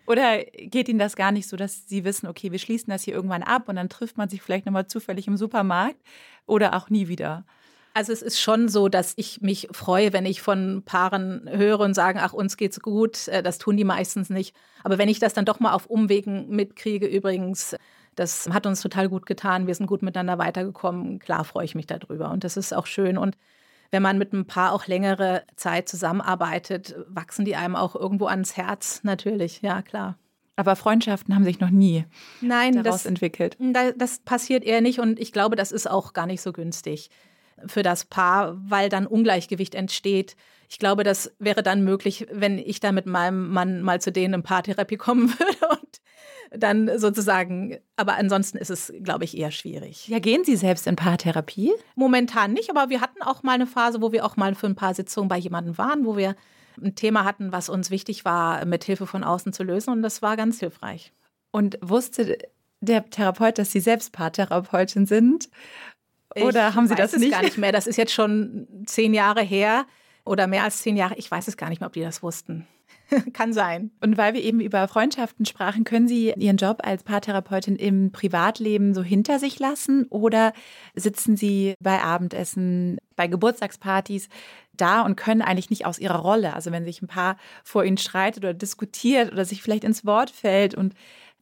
Oder 0.07 0.43
geht 0.45 0.89
Ihnen 0.89 0.99
das 0.99 1.15
gar 1.15 1.31
nicht 1.31 1.49
so, 1.49 1.57
dass 1.57 1.89
Sie 1.89 2.05
wissen, 2.05 2.27
okay, 2.27 2.51
wir 2.51 2.59
schließen 2.59 2.91
das 2.91 3.05
hier 3.05 3.15
irgendwann 3.15 3.43
ab 3.43 3.69
und 3.69 3.77
dann 3.77 3.89
trifft 3.89 4.17
man 4.17 4.29
sich 4.29 4.43
vielleicht 4.43 4.67
nochmal 4.67 4.87
zufällig 4.87 5.29
im 5.29 5.37
Supermarkt 5.37 6.01
oder 6.47 6.75
auch 6.75 6.91
nie 6.91 7.07
wieder? 7.07 7.45
Also 7.93 8.13
es 8.13 8.23
ist 8.23 8.41
schon 8.41 8.69
so, 8.69 8.89
dass 8.89 9.15
ich 9.17 9.41
mich 9.41 9.69
freue, 9.73 10.13
wenn 10.13 10.25
ich 10.25 10.43
von 10.43 10.83
Paaren 10.85 11.49
höre 11.51 11.81
und 11.81 11.95
sagen, 11.95 12.21
ach, 12.23 12.33
uns 12.33 12.57
geht's 12.57 12.81
gut. 12.81 13.29
Äh, 13.29 13.43
das 13.43 13.59
tun 13.59 13.77
die 13.77 13.85
meistens 13.85 14.31
nicht. 14.31 14.55
Aber 14.85 14.99
wenn 14.99 15.09
ich 15.09 15.19
das 15.19 15.35
dann 15.35 15.45
doch 15.45 15.61
mal 15.61 15.73
auf 15.73 15.87
Umwegen 15.87 16.49
mitkriege, 16.51 17.07
übrigens, 17.07 17.77
das 18.15 18.49
hat 18.51 18.67
uns 18.67 18.81
total 18.81 19.09
gut 19.09 19.27
getan. 19.27 19.67
Wir 19.67 19.75
sind 19.75 19.87
gut 19.87 20.03
miteinander 20.03 20.39
weitergekommen. 20.39 21.19
Klar 21.19 21.45
freue 21.45 21.65
ich 21.65 21.75
mich 21.75 21.87
darüber. 21.87 22.31
Und 22.31 22.45
das 22.45 22.57
ist 22.57 22.73
auch 22.73 22.87
schön. 22.87 23.19
Und 23.19 23.37
wenn 23.91 24.03
man 24.03 24.19
mit 24.19 24.33
einem 24.33 24.47
Paar 24.47 24.73
auch 24.73 24.87
längere 24.87 25.43
Zeit 25.57 25.89
zusammenarbeitet, 25.89 26.95
wachsen 27.09 27.45
die 27.45 27.57
einem 27.57 27.75
auch 27.75 27.97
irgendwo 27.97 28.27
ans 28.27 28.57
Herz, 28.57 29.01
natürlich. 29.03 29.63
Ja, 29.63 29.83
klar. 29.83 30.17
Aber 30.55 30.77
Freundschaften 30.77 31.35
haben 31.35 31.45
sich 31.45 31.59
noch 31.59 31.71
nie 31.71 32.05
Nein, 32.41 32.75
daraus 32.75 33.03
das, 33.03 33.07
entwickelt. 33.07 33.57
Das 33.97 34.19
passiert 34.19 34.63
eher 34.63 34.83
nicht 34.83 35.01
und 35.01 35.19
ich 35.19 35.33
glaube, 35.33 35.57
das 35.57 35.73
ist 35.73 35.91
auch 35.91 36.13
gar 36.13 36.27
nicht 36.27 36.43
so 36.43 36.53
günstig 36.53 37.11
für 37.67 37.83
das 37.83 38.05
Paar, 38.05 38.57
weil 38.69 38.89
dann 38.89 39.07
Ungleichgewicht 39.07 39.75
entsteht. 39.75 40.37
Ich 40.69 40.79
glaube, 40.79 41.05
das 41.05 41.33
wäre 41.39 41.63
dann 41.63 41.83
möglich, 41.85 42.27
wenn 42.31 42.59
ich 42.59 42.81
da 42.81 42.93
mit 42.93 43.07
meinem 43.07 43.51
Mann 43.51 43.83
mal 43.83 44.01
zu 44.01 44.13
denen 44.13 44.35
in 44.35 44.43
Paartherapie 44.43 44.97
kommen 44.99 45.29
würde 45.39 45.81
und 45.81 46.01
dann 46.51 46.99
sozusagen, 46.99 47.79
aber 47.97 48.17
ansonsten 48.17 48.59
ist 48.59 48.71
es, 48.71 48.93
glaube 49.03 49.25
ich, 49.25 49.37
eher 49.37 49.51
schwierig. 49.51 50.09
Ja, 50.09 50.19
gehen 50.19 50.45
Sie 50.45 50.57
selbst 50.57 50.87
in 50.87 50.97
Paartherapie? 50.97 51.73
Momentan 51.95 52.53
nicht, 52.53 52.71
aber 52.71 52.89
wir 52.89 53.01
hatten 53.01 53.23
auch 53.23 53.43
mal 53.43 53.53
eine 53.53 53.67
Phase, 53.67 54.03
wo 54.03 54.13
wir 54.13 54.25
auch 54.25 54.37
mal 54.37 54.55
für 54.55 54.67
ein 54.67 54.75
paar 54.75 54.95
Sitzungen 54.95 55.29
bei 55.29 55.39
jemandem 55.39 55.79
waren, 55.79 56.05
wo 56.05 56.17
wir 56.17 56.35
ein 56.83 56.95
Thema 56.95 57.25
hatten, 57.25 57.53
was 57.53 57.69
uns 57.69 57.91
wichtig 57.91 58.25
war, 58.25 58.65
mit 58.65 58.85
Hilfe 58.85 59.07
von 59.07 59.25
außen 59.25 59.53
zu 59.53 59.63
lösen 59.63 59.91
und 59.91 60.03
das 60.03 60.23
war 60.23 60.37
ganz 60.37 60.61
hilfreich. 60.61 61.13
Und 61.53 61.79
wusste 61.83 62.39
der 62.81 63.09
Therapeut, 63.11 63.59
dass 63.59 63.73
Sie 63.73 63.81
selbst 63.81 64.13
Paartherapeutin 64.13 65.07
sind? 65.07 65.51
Oder 66.37 66.69
ich 66.69 66.75
haben 66.75 66.87
Sie 66.87 66.95
das 66.95 67.13
nicht? 67.17 67.25
Ich 67.25 67.31
weiß 67.31 67.33
es 67.33 67.39
gar 67.39 67.43
nicht 67.43 67.59
mehr. 67.59 67.73
Das 67.73 67.87
ist 67.87 67.97
jetzt 67.97 68.13
schon 68.13 68.67
zehn 68.87 69.15
Jahre 69.15 69.43
her 69.43 69.87
oder 70.25 70.47
mehr 70.47 70.65
als 70.65 70.83
zehn 70.83 70.97
Jahre. 70.97 71.15
Ich 71.17 71.31
weiß 71.31 71.49
es 71.49 71.57
gar 71.57 71.69
nicht 71.69 71.81
mehr, 71.81 71.89
ob 71.89 71.93
die 71.93 72.03
das 72.03 72.23
wussten. 72.23 72.67
Kann 73.33 73.53
sein. 73.53 73.91
Und 74.01 74.17
weil 74.17 74.35
wir 74.35 74.43
eben 74.43 74.61
über 74.61 74.87
Freundschaften 74.89 75.45
sprachen, 75.45 75.85
können 75.85 76.09
Sie 76.09 76.33
Ihren 76.37 76.57
Job 76.57 76.79
als 76.83 77.03
Paartherapeutin 77.03 77.77
im 77.77 78.13
Privatleben 78.13 78.95
so 78.95 79.03
hinter 79.03 79.39
sich 79.39 79.59
lassen 79.59 80.07
oder 80.07 80.53
sitzen 80.95 81.37
Sie 81.37 81.75
bei 81.81 82.01
Abendessen, 82.01 82.99
bei 83.17 83.27
Geburtstagspartys 83.27 84.29
da 84.73 85.03
und 85.03 85.17
können 85.17 85.43
eigentlich 85.43 85.71
nicht 85.71 85.87
aus 85.87 85.99
Ihrer 85.99 86.19
Rolle, 86.19 86.55
also 86.55 86.71
wenn 86.71 86.85
sich 86.85 87.03
ein 87.03 87.09
Paar 87.09 87.37
vor 87.65 87.85
Ihnen 87.85 87.99
streitet 87.99 88.45
oder 88.45 88.55
diskutiert 88.55 89.33
oder 89.33 89.45
sich 89.45 89.63
vielleicht 89.63 89.85
ins 89.85 90.07
Wort 90.07 90.31
fällt 90.31 90.75
und, 90.75 90.95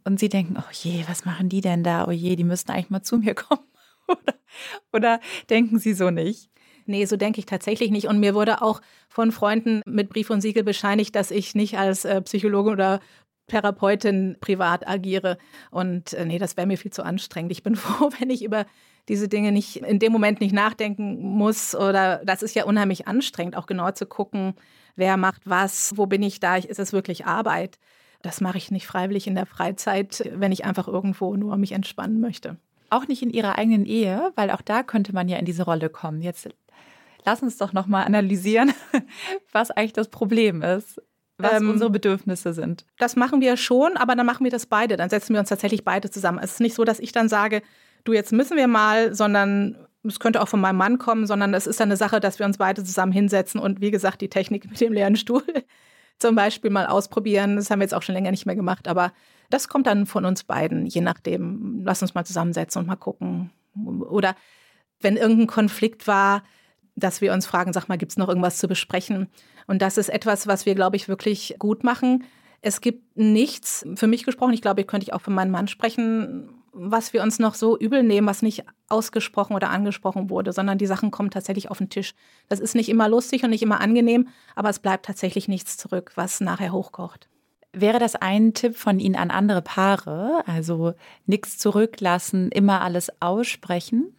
und 0.05 0.19
Sie 0.19 0.29
denken, 0.29 0.57
oh 0.59 0.71
je, 0.73 1.05
was 1.09 1.25
machen 1.25 1.49
die 1.49 1.61
denn 1.61 1.85
da? 1.85 2.07
Oh 2.09 2.13
je, 2.13 2.37
die 2.37 2.45
müssten 2.45 2.73
eigentlich 2.73 2.91
mal 2.91 3.03
zu 3.03 3.19
mir 3.19 3.35
kommen. 3.35 3.63
Oder, 4.09 4.35
oder 4.93 5.21
denken 5.51 5.79
Sie 5.79 5.95
so 5.95 6.11
nicht? 6.11 6.51
Nee, 6.87 7.05
so 7.05 7.17
denke 7.17 7.39
ich 7.39 7.47
tatsächlich 7.47 7.91
nicht. 7.91 8.09
Und 8.09 8.19
mir 8.19 8.35
wurde 8.35 8.63
auch 8.63 8.81
von 9.09 9.31
Freunden 9.31 9.83
mit 9.85 10.09
Brief 10.09 10.31
und 10.31 10.41
Siegel 10.41 10.65
bescheinigt, 10.65 11.15
dass 11.15 11.31
ich 11.31 11.55
nicht 11.55 11.77
als 11.77 12.07
äh, 12.07 12.23
Psychologin 12.23 12.73
oder 12.73 13.01
Therapeutin 13.49 14.37
privat 14.41 14.89
agiere. 14.89 15.39
Und 15.71 16.15
äh, 16.15 16.25
nee, 16.25 16.39
das 16.39 16.57
wäre 16.57 16.67
mir 16.67 16.79
viel 16.79 16.93
zu 16.93 17.03
anstrengend. 17.03 17.53
Ich 17.53 17.63
bin 17.63 17.77
froh, 17.77 18.11
wenn 18.19 18.31
ich 18.31 18.43
über 18.43 18.65
diese 19.09 19.29
Dinge 19.29 19.53
nicht 19.53 19.77
in 19.77 19.99
dem 19.99 20.13
Moment 20.13 20.41
nicht 20.41 20.55
nachdenken 20.55 21.21
muss. 21.21 21.75
Oder 21.75 22.23
das 22.25 22.43
ist 22.43 22.55
ja 22.55 22.65
unheimlich 22.65 23.09
anstrengend, 23.09 23.57
auch 23.57 23.67
genau 23.67 23.91
zu 23.91 24.07
gucken, 24.07 24.55
wer 24.97 25.17
macht 25.17 25.43
was, 25.45 25.93
wo 25.97 26.07
bin 26.07 26.23
ich 26.23 26.41
da, 26.41 26.57
ist 26.57 26.79
es 26.79 26.93
wirklich 26.93 27.27
Arbeit. 27.27 27.79
Das 28.23 28.41
mache 28.41 28.59
ich 28.59 28.71
nicht 28.71 28.87
freiwillig 28.87 29.27
in 29.27 29.35
der 29.35 29.47
Freizeit, 29.47 30.29
wenn 30.35 30.53
ich 30.53 30.65
einfach 30.65 30.89
irgendwo 30.89 31.37
nur 31.37 31.57
mich 31.57 31.73
entspannen 31.73 32.21
möchte. 32.21 32.57
Auch 32.91 33.07
nicht 33.07 33.23
in 33.23 33.31
ihrer 33.31 33.59
eigenen 33.59 33.85
Ehe, 33.85 34.33
weil 34.35 34.51
auch 34.51 34.63
da 34.63 34.83
könnte 34.83 35.13
man 35.13 35.29
ja 35.29 35.39
in 35.39 35.45
diese 35.45 35.65
Rolle 35.65 35.91
kommen. 35.91 36.23
Jetzt 36.23 36.49
lass 37.25 37.43
uns 37.43 37.59
doch 37.59 37.73
nochmal 37.73 38.05
analysieren, 38.05 38.73
was 39.53 39.71
eigentlich 39.71 39.93
das 39.93 40.09
Problem 40.09 40.63
ist, 40.63 41.01
was 41.37 41.61
ähm, 41.61 41.71
unsere 41.71 41.91
Bedürfnisse 41.91 42.53
sind. 42.53 42.85
Das 42.99 43.17
machen 43.17 43.41
wir 43.41 43.57
schon, 43.57 43.97
aber 43.97 44.15
dann 44.15 44.27
machen 44.27 44.45
wir 44.45 44.51
das 44.51 44.67
beide. 44.67 44.97
Dann 44.97 45.11
setzen 45.11 45.35
wir 45.35 45.41
uns 45.41 45.49
tatsächlich 45.49 45.85
beide 45.85 46.11
zusammen. 46.11 46.39
Es 46.43 46.53
ist 46.53 46.61
nicht 46.61 46.75
so, 46.75 46.85
dass 46.85 46.99
ich 46.99 47.13
dann 47.13 47.29
sage, 47.29 47.63
du, 48.05 48.13
jetzt 48.13 48.33
müssen 48.33 48.57
wir 48.57 48.67
mal, 48.67 49.15
sondern 49.15 49.77
es 50.05 50.21
könnte 50.21 50.41
auch 50.41 50.49
von 50.49 50.61
meinem 50.61 50.77
Mann 50.77 50.99
kommen, 50.99 51.27
sondern 51.27 51.55
es 51.55 51.67
ist 51.67 51.81
dann 51.81 51.89
eine 51.89 51.97
Sache, 51.97 52.21
dass 52.21 52.39
wir 52.39 52.47
uns 52.47 52.59
beide 52.59 52.83
zusammen 52.85 53.13
hinsetzen 53.13 53.61
und 53.61 53.81
wie 53.81 53.91
gesagt, 53.91 54.21
die 54.21 54.29
Technik 54.29 54.65
mit 54.71 54.81
dem 54.81 54.93
leeren 54.93 55.17
Stuhl 55.17 55.45
zum 56.19 56.35
Beispiel 56.35 56.71
mal 56.71 56.87
ausprobieren. 56.87 57.57
Das 57.57 57.71
haben 57.71 57.81
wir 57.81 57.85
jetzt 57.85 57.95
auch 57.95 58.03
schon 58.03 58.15
länger 58.15 58.31
nicht 58.31 58.47
mehr 58.47 58.57
gemacht, 58.57 58.89
aber 58.89 59.13
das 59.51 59.69
kommt 59.69 59.87
dann 59.87 60.07
von 60.07 60.25
uns 60.25 60.45
beiden, 60.45 60.87
je 60.87 61.01
nachdem. 61.01 61.83
Lass 61.85 62.03
uns 62.03 62.15
mal 62.15 62.25
zusammensetzen 62.25 62.81
und 62.81 62.87
mal 62.87 62.97
gucken. 62.97 63.51
Oder 64.11 64.35
wenn 65.01 65.17
irgendein 65.17 65.47
Konflikt 65.47 66.07
war, 66.07 66.43
dass 66.97 67.21
wir 67.21 67.33
uns 67.33 67.47
fragen, 67.47 67.73
sag 67.73 67.89
mal, 67.89 67.99
gibt 67.99 68.13
es 68.13 68.19
noch 68.19 68.29
irgendwas 68.29 68.59
zu 68.59 68.69
besprechen? 68.69 69.29
Und 69.67 69.83
das 69.83 69.99
ist 69.99 70.09
etwas, 70.09 70.47
was 70.47 70.67
wir, 70.67 70.75
glaube 70.75 70.97
ich, 70.97 71.09
wirklich 71.09 71.55
gut 71.59 71.85
machen. 71.85 72.25
Es 72.61 72.81
gibt 72.81 73.17
nichts, 73.17 73.87
für 73.95 74.09
mich 74.09 74.25
gesprochen, 74.25 74.53
ich 74.53 74.63
glaube, 74.63 74.81
ich 74.81 74.87
könnte 74.87 75.15
auch 75.15 75.21
für 75.21 75.31
meinen 75.31 75.53
Mann 75.53 75.69
sprechen, 75.69 76.51
was 76.73 77.13
wir 77.13 77.23
uns 77.23 77.39
noch 77.39 77.55
so 77.55 77.79
übel 77.79 78.03
nehmen, 78.03 78.27
was 78.27 78.43
nicht 78.43 78.65
ausgesprochen 78.89 79.55
oder 79.55 79.71
angesprochen 79.71 80.31
wurde, 80.31 80.53
sondern 80.53 80.79
die 80.79 80.87
Sachen 80.87 81.11
kommen 81.11 81.31
tatsächlich 81.31 81.71
auf 81.71 81.79
den 81.79 81.91
Tisch. 81.91 82.15
Das 82.49 82.61
ist 82.61 82.75
nicht 82.75 82.89
immer 82.89 83.09
lustig 83.09 83.45
und 83.45 83.51
nicht 83.51 83.63
immer 83.63 83.81
angenehm, 83.81 84.29
aber 84.55 84.71
es 84.71 84.79
bleibt 84.79 85.07
tatsächlich 85.07 85.49
nichts 85.49 85.77
zurück, 85.77 86.13
was 86.17 86.41
nachher 86.41 86.73
hochkocht. 86.73 87.29
Wäre 87.81 87.99
das 87.99 88.17
ein 88.17 88.55
Tipp 88.55 88.77
von 88.77 88.99
Ihnen 88.99 89.17
an 89.17 89.31
andere 89.31 89.63
Paare? 89.63 90.43
Also 90.47 90.95
nichts 91.27 91.59
zurücklassen, 91.59 92.51
immer 92.51 92.81
alles 92.81 93.11
aussprechen? 93.21 94.15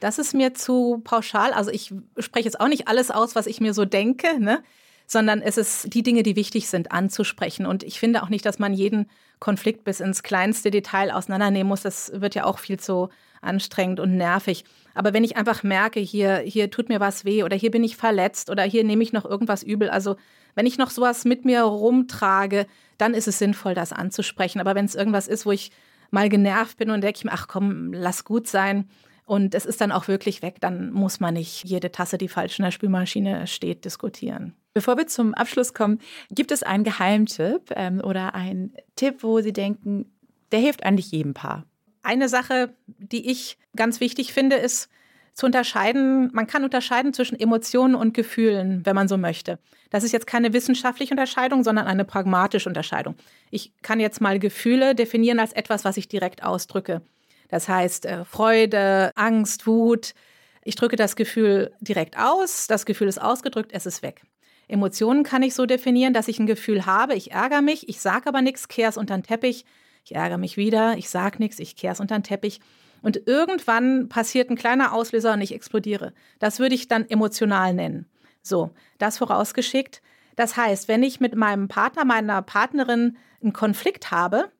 Das 0.00 0.18
ist 0.18 0.34
mir 0.34 0.54
zu 0.54 1.00
pauschal. 1.04 1.52
Also 1.52 1.70
ich 1.70 1.94
spreche 2.18 2.46
jetzt 2.46 2.60
auch 2.60 2.68
nicht 2.68 2.88
alles 2.88 3.10
aus, 3.10 3.34
was 3.34 3.46
ich 3.46 3.60
mir 3.60 3.74
so 3.74 3.84
denke. 3.84 4.40
Ne? 4.40 4.62
sondern 5.06 5.42
es 5.42 5.58
ist 5.58 5.92
die 5.92 6.02
Dinge, 6.02 6.22
die 6.22 6.36
wichtig 6.36 6.68
sind, 6.68 6.92
anzusprechen. 6.92 7.66
Und 7.66 7.82
ich 7.82 7.98
finde 7.98 8.22
auch 8.22 8.28
nicht, 8.28 8.46
dass 8.46 8.58
man 8.58 8.72
jeden 8.72 9.06
Konflikt 9.38 9.84
bis 9.84 10.00
ins 10.00 10.22
kleinste 10.22 10.70
Detail 10.70 11.10
auseinandernehmen 11.12 11.68
muss. 11.68 11.82
Das 11.82 12.10
wird 12.14 12.34
ja 12.34 12.44
auch 12.44 12.58
viel 12.58 12.78
zu 12.78 13.10
anstrengend 13.42 14.00
und 14.00 14.16
nervig. 14.16 14.64
Aber 14.94 15.12
wenn 15.12 15.24
ich 15.24 15.36
einfach 15.36 15.62
merke, 15.62 16.00
hier, 16.00 16.38
hier 16.38 16.70
tut 16.70 16.88
mir 16.88 17.00
was 17.00 17.24
weh 17.24 17.42
oder 17.42 17.56
hier 17.56 17.70
bin 17.70 17.84
ich 17.84 17.96
verletzt 17.96 18.48
oder 18.48 18.62
hier 18.62 18.84
nehme 18.84 19.02
ich 19.02 19.12
noch 19.12 19.26
irgendwas 19.26 19.62
übel, 19.62 19.90
also 19.90 20.16
wenn 20.54 20.66
ich 20.66 20.78
noch 20.78 20.90
sowas 20.90 21.24
mit 21.24 21.44
mir 21.44 21.62
rumtrage, 21.62 22.66
dann 22.98 23.14
ist 23.14 23.28
es 23.28 23.38
sinnvoll, 23.38 23.74
das 23.74 23.92
anzusprechen. 23.92 24.60
Aber 24.60 24.74
wenn 24.74 24.84
es 24.84 24.94
irgendwas 24.94 25.28
ist, 25.28 25.46
wo 25.46 25.52
ich 25.52 25.70
mal 26.10 26.28
genervt 26.28 26.76
bin 26.76 26.90
und 26.90 27.02
denke 27.02 27.18
ich 27.18 27.24
mir, 27.24 27.32
ach 27.32 27.48
komm, 27.48 27.92
lass 27.92 28.24
gut 28.24 28.46
sein, 28.46 28.88
und 29.26 29.54
es 29.54 29.64
ist 29.64 29.80
dann 29.80 29.92
auch 29.92 30.08
wirklich 30.08 30.42
weg, 30.42 30.56
dann 30.60 30.92
muss 30.92 31.20
man 31.20 31.34
nicht 31.34 31.64
jede 31.64 31.90
Tasse, 31.90 32.18
die 32.18 32.28
falsch 32.28 32.58
in 32.58 32.64
der 32.64 32.72
Spülmaschine 32.72 33.46
steht, 33.46 33.84
diskutieren. 33.84 34.54
Bevor 34.74 34.96
wir 34.98 35.06
zum 35.06 35.34
Abschluss 35.34 35.72
kommen, 35.72 36.00
gibt 36.30 36.52
es 36.52 36.62
einen 36.62 36.84
Geheimtipp 36.84 37.72
ähm, 37.74 38.00
oder 38.04 38.34
einen 38.34 38.74
Tipp, 38.96 39.22
wo 39.22 39.40
Sie 39.40 39.52
denken, 39.52 40.12
der 40.52 40.60
hilft 40.60 40.84
eigentlich 40.84 41.10
jedem 41.10 41.32
Paar? 41.32 41.64
Eine 42.02 42.28
Sache, 42.28 42.74
die 42.86 43.30
ich 43.30 43.56
ganz 43.76 44.00
wichtig 44.00 44.32
finde, 44.32 44.56
ist 44.56 44.90
zu 45.34 45.46
unterscheiden, 45.46 46.30
man 46.32 46.46
kann 46.46 46.64
unterscheiden 46.64 47.12
zwischen 47.12 47.38
Emotionen 47.38 47.94
und 47.94 48.14
Gefühlen, 48.14 48.86
wenn 48.86 48.94
man 48.94 49.08
so 49.08 49.16
möchte. 49.16 49.58
Das 49.90 50.04
ist 50.04 50.12
jetzt 50.12 50.26
keine 50.26 50.52
wissenschaftliche 50.52 51.12
Unterscheidung, 51.12 51.64
sondern 51.64 51.86
eine 51.86 52.04
pragmatische 52.04 52.68
Unterscheidung. 52.68 53.16
Ich 53.50 53.72
kann 53.82 54.00
jetzt 54.00 54.20
mal 54.20 54.38
Gefühle 54.38 54.94
definieren 54.94 55.40
als 55.40 55.52
etwas, 55.52 55.84
was 55.84 55.96
ich 55.96 56.08
direkt 56.08 56.42
ausdrücke. 56.42 57.02
Das 57.48 57.68
heißt 57.68 58.06
äh, 58.06 58.24
Freude, 58.24 59.10
Angst, 59.16 59.66
Wut. 59.66 60.14
Ich 60.62 60.76
drücke 60.76 60.96
das 60.96 61.14
Gefühl 61.16 61.72
direkt 61.80 62.18
aus, 62.18 62.66
das 62.68 62.86
Gefühl 62.86 63.08
ist 63.08 63.20
ausgedrückt, 63.20 63.72
es 63.74 63.86
ist 63.86 64.02
weg. 64.02 64.22
Emotionen 64.66 65.24
kann 65.24 65.42
ich 65.42 65.54
so 65.54 65.66
definieren, 65.66 66.14
dass 66.14 66.28
ich 66.28 66.38
ein 66.38 66.46
Gefühl 66.46 66.86
habe, 66.86 67.14
ich 67.14 67.32
ärgere 67.32 67.60
mich, 67.60 67.88
ich 67.88 68.00
sage 68.00 68.28
aber 68.28 68.40
nichts, 68.40 68.68
kehre 68.68 68.88
es 68.88 68.96
unter 68.96 69.16
den 69.16 69.22
Teppich, 69.22 69.66
ich 70.04 70.14
ärgere 70.14 70.38
mich 70.38 70.56
wieder, 70.56 70.96
ich 70.96 71.10
sage 71.10 71.38
nichts, 71.38 71.58
ich 71.58 71.76
kehre 71.76 71.92
es 71.92 72.00
unter 72.00 72.16
den 72.18 72.22
Teppich. 72.22 72.60
Und 73.04 73.26
irgendwann 73.26 74.08
passiert 74.08 74.48
ein 74.48 74.56
kleiner 74.56 74.94
Auslöser 74.94 75.34
und 75.34 75.42
ich 75.42 75.54
explodiere. 75.54 76.14
Das 76.38 76.58
würde 76.58 76.74
ich 76.74 76.88
dann 76.88 77.06
emotional 77.06 77.74
nennen. 77.74 78.06
So, 78.42 78.70
das 78.96 79.18
vorausgeschickt. 79.18 80.00
Das 80.36 80.56
heißt, 80.56 80.88
wenn 80.88 81.02
ich 81.02 81.20
mit 81.20 81.36
meinem 81.36 81.68
Partner, 81.68 82.06
meiner 82.06 82.40
Partnerin 82.40 83.18
einen 83.42 83.52
Konflikt 83.52 84.10
habe 84.10 84.50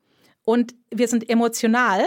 und 0.44 0.74
wir 0.90 1.08
sind 1.08 1.30
emotional, 1.30 2.04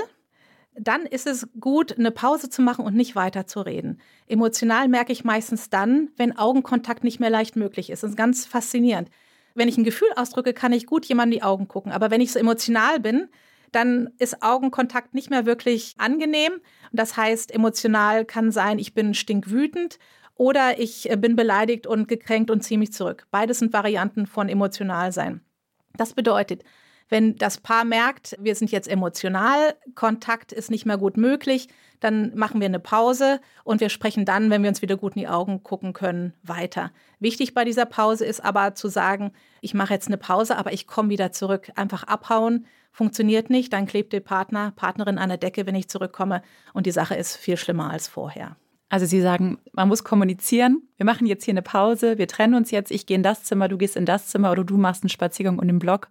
dann 0.80 1.08
ist 1.08 1.26
es 1.26 1.48
gut, 1.60 1.98
eine 1.98 2.12
Pause 2.12 2.52
zu 2.52 2.62
machen 2.62 2.86
und 2.86 2.96
nicht 2.96 3.16
weiter 3.16 3.48
zu 3.48 3.62
reden. 3.62 4.00
Emotional 4.28 4.90
merke 4.90 5.12
ich 5.12 5.24
meistens 5.24 5.72
dann, 5.72 6.12
wenn 6.18 6.38
Augenkontakt 6.38 7.04
nicht 7.04 7.20
mehr 7.20 7.32
leicht 7.32 7.56
möglich 7.56 7.90
ist. 7.90 8.04
Das 8.04 8.12
ist 8.12 8.16
ganz 8.16 8.46
faszinierend. 8.46 9.10
Wenn 9.56 9.70
ich 9.70 9.78
ein 9.80 9.84
Gefühl 9.84 10.10
ausdrücke, 10.16 10.54
kann 10.54 10.72
ich 10.72 10.86
gut 10.86 11.06
jemandem 11.06 11.40
die 11.40 11.44
Augen 11.44 11.68
gucken. 11.68 11.92
Aber 11.92 12.12
wenn 12.12 12.22
ich 12.22 12.32
so 12.32 12.38
emotional 12.38 13.00
bin, 13.00 13.28
dann 13.72 14.10
ist 14.18 14.42
Augenkontakt 14.42 15.14
nicht 15.14 15.30
mehr 15.30 15.46
wirklich 15.46 15.96
angenehm. 15.98 16.54
Das 16.92 17.18
heißt, 17.18 17.54
emotional 17.54 18.26
kann 18.26 18.52
sein, 18.52 18.80
ich 18.80 18.94
bin 18.94 19.14
stinkwütend 19.14 20.00
oder 20.36 20.80
ich 20.80 21.10
bin 21.18 21.36
beleidigt 21.36 21.88
und 21.88 22.08
gekränkt 22.08 22.52
und 22.52 22.62
ziehe 22.62 22.78
mich 22.78 22.94
zurück. 22.94 23.28
Beides 23.32 23.60
sind 23.60 23.74
Varianten 23.74 24.28
von 24.28 24.50
emotional 24.50 25.12
sein. 25.12 25.42
Das 25.98 26.14
bedeutet, 26.14 26.64
wenn 27.10 27.38
das 27.38 27.58
Paar 27.58 27.86
merkt, 27.86 28.36
wir 28.40 28.54
sind 28.56 28.72
jetzt 28.72 28.88
emotional, 28.88 29.76
Kontakt 29.96 30.52
ist 30.52 30.70
nicht 30.70 30.86
mehr 30.86 30.98
gut 30.98 31.16
möglich, 31.16 31.70
dann 32.00 32.36
machen 32.36 32.60
wir 32.60 32.66
eine 32.66 32.80
Pause 32.80 33.40
und 33.64 33.80
wir 33.80 33.90
sprechen 33.90 34.26
dann, 34.26 34.50
wenn 34.50 34.62
wir 34.62 34.70
uns 34.70 34.82
wieder 34.82 34.98
gut 34.98 35.16
in 35.16 35.22
die 35.22 35.28
Augen 35.28 35.64
gucken 35.64 35.94
können, 35.94 36.34
weiter. 36.44 36.92
Wichtig 37.20 37.54
bei 37.54 37.64
dieser 37.64 37.86
Pause 37.86 38.26
ist 38.26 38.44
aber 38.44 38.76
zu 38.76 38.90
sagen, 38.90 39.32
ich 39.62 39.74
mache 39.74 39.94
jetzt 39.94 40.08
eine 40.08 40.18
Pause, 40.18 40.58
aber 40.58 40.74
ich 40.74 40.86
komme 40.86 41.10
wieder 41.10 41.32
zurück. 41.32 41.72
Einfach 41.76 42.04
abhauen 42.04 42.68
funktioniert 42.98 43.52
nicht, 43.52 43.72
dann 43.74 43.86
klebt 43.86 44.12
der 44.12 44.22
Partner, 44.22 44.74
Partnerin 44.76 45.20
an 45.20 45.30
der 45.30 45.38
Decke, 45.38 45.68
wenn 45.68 45.76
ich 45.76 45.88
zurückkomme 45.88 46.42
und 46.74 46.88
die 46.88 46.92
Sache 46.92 47.14
ist 47.14 47.38
viel 47.38 47.56
schlimmer 47.56 47.92
als 47.92 48.08
vorher. 48.08 48.58
Also 48.90 49.06
Sie 49.06 49.22
sagen, 49.22 49.60
man 49.74 49.88
muss 49.88 50.04
kommunizieren. 50.04 50.82
Wir 50.96 51.06
machen 51.06 51.28
jetzt 51.28 51.44
hier 51.44 51.52
eine 51.52 51.62
Pause, 51.62 52.18
wir 52.18 52.28
trennen 52.28 52.56
uns 52.56 52.72
jetzt, 52.72 52.90
ich 52.90 53.06
gehe 53.06 53.16
in 53.16 53.22
das 53.22 53.44
Zimmer, 53.44 53.68
du 53.68 53.78
gehst 53.78 53.98
in 53.98 54.06
das 54.06 54.28
Zimmer 54.28 54.52
oder 54.52 54.64
du 54.64 54.78
machst 54.78 55.04
einen 55.04 55.10
Spaziergang 55.10 55.60
und 55.60 55.68
den 55.68 55.78
Block 55.78 56.08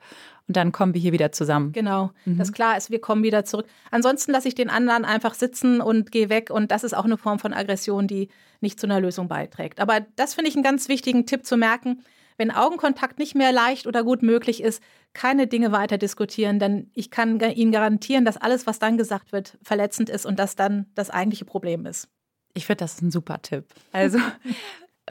und 0.46 0.56
dann 0.56 0.70
kommen 0.70 0.94
wir 0.94 1.00
hier 1.00 1.12
wieder 1.12 1.32
zusammen. 1.32 1.72
Genau, 1.72 2.10
mhm. 2.24 2.38
das 2.38 2.52
klar 2.52 2.76
ist, 2.76 2.92
wir 2.92 3.00
kommen 3.00 3.24
wieder 3.24 3.44
zurück. 3.44 3.66
Ansonsten 3.90 4.30
lasse 4.30 4.46
ich 4.46 4.54
den 4.54 4.70
anderen 4.70 5.04
einfach 5.04 5.34
sitzen 5.34 5.80
und 5.80 6.12
gehe 6.12 6.28
weg 6.28 6.50
und 6.50 6.70
das 6.70 6.84
ist 6.84 6.94
auch 6.94 7.04
eine 7.04 7.16
Form 7.16 7.40
von 7.40 7.52
Aggression, 7.52 8.06
die 8.06 8.28
nicht 8.60 8.78
zu 8.78 8.86
einer 8.86 9.00
Lösung 9.00 9.26
beiträgt. 9.26 9.80
Aber 9.80 10.06
das 10.14 10.34
finde 10.34 10.50
ich 10.50 10.54
einen 10.54 10.62
ganz 10.62 10.88
wichtigen 10.88 11.26
Tipp 11.26 11.44
zu 11.44 11.56
merken. 11.56 12.04
Wenn 12.36 12.50
Augenkontakt 12.50 13.18
nicht 13.18 13.34
mehr 13.34 13.52
leicht 13.52 13.86
oder 13.86 14.04
gut 14.04 14.22
möglich 14.22 14.62
ist, 14.62 14.82
keine 15.14 15.46
Dinge 15.46 15.72
weiter 15.72 15.98
diskutieren, 15.98 16.58
denn 16.58 16.90
ich 16.94 17.10
kann 17.10 17.40
Ihnen 17.40 17.72
garantieren, 17.72 18.24
dass 18.24 18.36
alles, 18.36 18.66
was 18.66 18.78
dann 18.78 18.98
gesagt 18.98 19.32
wird, 19.32 19.58
verletzend 19.62 20.10
ist 20.10 20.26
und 20.26 20.38
das 20.38 20.56
dann 20.56 20.86
das 20.94 21.10
eigentliche 21.10 21.44
Problem 21.44 21.86
ist. 21.86 22.08
Ich 22.54 22.66
finde, 22.66 22.78
das 22.78 22.94
ist 22.94 23.02
ein 23.02 23.10
super 23.10 23.40
Tipp. 23.42 23.66
Also, 23.92 24.18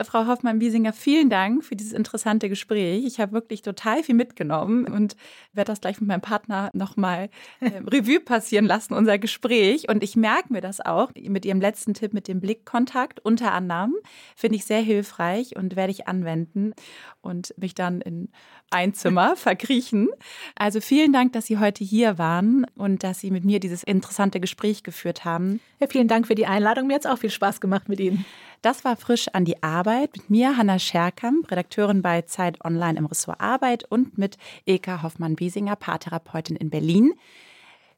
Frau 0.04 0.26
Hoffmann-Biesinger, 0.26 0.92
vielen 0.92 1.30
Dank 1.30 1.64
für 1.64 1.74
dieses 1.74 1.92
interessante 1.92 2.50
Gespräch. 2.50 3.04
Ich 3.06 3.18
habe 3.18 3.32
wirklich 3.32 3.62
total 3.62 4.02
viel 4.02 4.14
mitgenommen 4.14 4.84
und 4.86 5.16
werde 5.54 5.72
das 5.72 5.80
gleich 5.80 6.00
mit 6.00 6.08
meinem 6.08 6.20
Partner 6.20 6.70
nochmal 6.74 7.30
äh, 7.60 7.70
Revue 7.86 8.20
passieren 8.20 8.66
lassen, 8.66 8.92
unser 8.92 9.18
Gespräch. 9.18 9.88
Und 9.88 10.02
ich 10.02 10.14
merke 10.14 10.52
mir 10.52 10.60
das 10.60 10.80
auch 10.80 11.10
mit 11.14 11.46
Ihrem 11.46 11.62
letzten 11.62 11.94
Tipp 11.94 12.12
mit 12.12 12.28
dem 12.28 12.40
Blickkontakt 12.40 13.20
unter 13.20 13.52
anderem. 13.52 13.94
Finde 14.34 14.56
ich 14.56 14.66
sehr 14.66 14.80
hilfreich 14.80 15.56
und 15.56 15.76
werde 15.76 15.92
ich 15.92 16.06
anwenden 16.06 16.74
und 17.22 17.54
mich 17.56 17.74
dann 17.74 18.02
in 18.02 18.28
ein 18.70 18.94
Zimmer 18.94 19.36
verkriechen. 19.36 20.08
Also 20.54 20.80
vielen 20.80 21.12
Dank, 21.12 21.32
dass 21.32 21.46
Sie 21.46 21.58
heute 21.58 21.84
hier 21.84 22.18
waren 22.18 22.66
und 22.76 23.04
dass 23.04 23.20
Sie 23.20 23.30
mit 23.30 23.44
mir 23.44 23.60
dieses 23.60 23.82
interessante 23.82 24.40
Gespräch 24.40 24.82
geführt 24.82 25.24
haben. 25.24 25.60
Ja, 25.80 25.86
vielen 25.88 26.08
Dank 26.08 26.26
für 26.26 26.34
die 26.34 26.46
Einladung. 26.46 26.86
Mir 26.86 26.94
hat 26.94 27.04
es 27.04 27.10
auch 27.10 27.18
viel 27.18 27.30
Spaß 27.30 27.60
gemacht 27.60 27.88
mit 27.88 28.00
Ihnen. 28.00 28.24
Das 28.62 28.84
war 28.84 28.96
frisch 28.96 29.28
an 29.28 29.44
die 29.44 29.62
Arbeit 29.62 30.16
mit 30.16 30.30
mir, 30.30 30.56
Hanna 30.56 30.78
Scherkamp, 30.78 31.50
Redakteurin 31.50 32.00
bei 32.02 32.22
Zeit 32.22 32.64
Online 32.64 32.98
im 32.98 33.06
Ressort 33.06 33.40
Arbeit 33.40 33.84
und 33.84 34.18
mit 34.18 34.38
Ilka 34.64 35.02
Hoffmann-Biesinger, 35.02 35.76
Paartherapeutin 35.76 36.56
in 36.56 36.70
Berlin. 36.70 37.12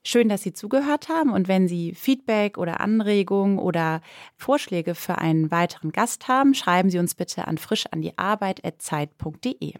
Schön, 0.05 0.29
dass 0.29 0.43
Sie 0.43 0.53
zugehört 0.53 1.09
haben 1.09 1.33
und 1.33 1.49
wenn 1.49 1.69
Sie 1.69 1.95
Feedback 1.95 2.59
oder 2.59 2.81
Anregungen 2.81 3.59
oder 3.59 4.03
Vorschläge 4.37 4.95
für 4.95 5.19
einen 5.19 5.51
weiteren 5.51 5.93
Gast 5.93 6.29
haben, 6.29 6.55
schreiben 6.55 6.91
Sie 6.91 6.99
uns 6.99 7.15
bitte 7.15 7.47
an 7.47 7.59
frischandiarbeit.zeit.de. 7.59 9.75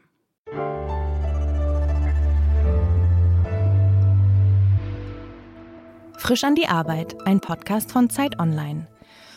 Frisch 6.19 6.43
an 6.43 6.57
die 6.57 6.67
Arbeit, 6.67 7.17
ein 7.27 7.41
Podcast 7.41 7.93
von 7.93 8.11
Zeit 8.11 8.41
Online. 8.41 8.89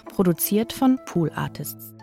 Produziert 0.05 0.73
von 0.73 0.99
Pool 1.05 1.31
Artists. 1.35 1.93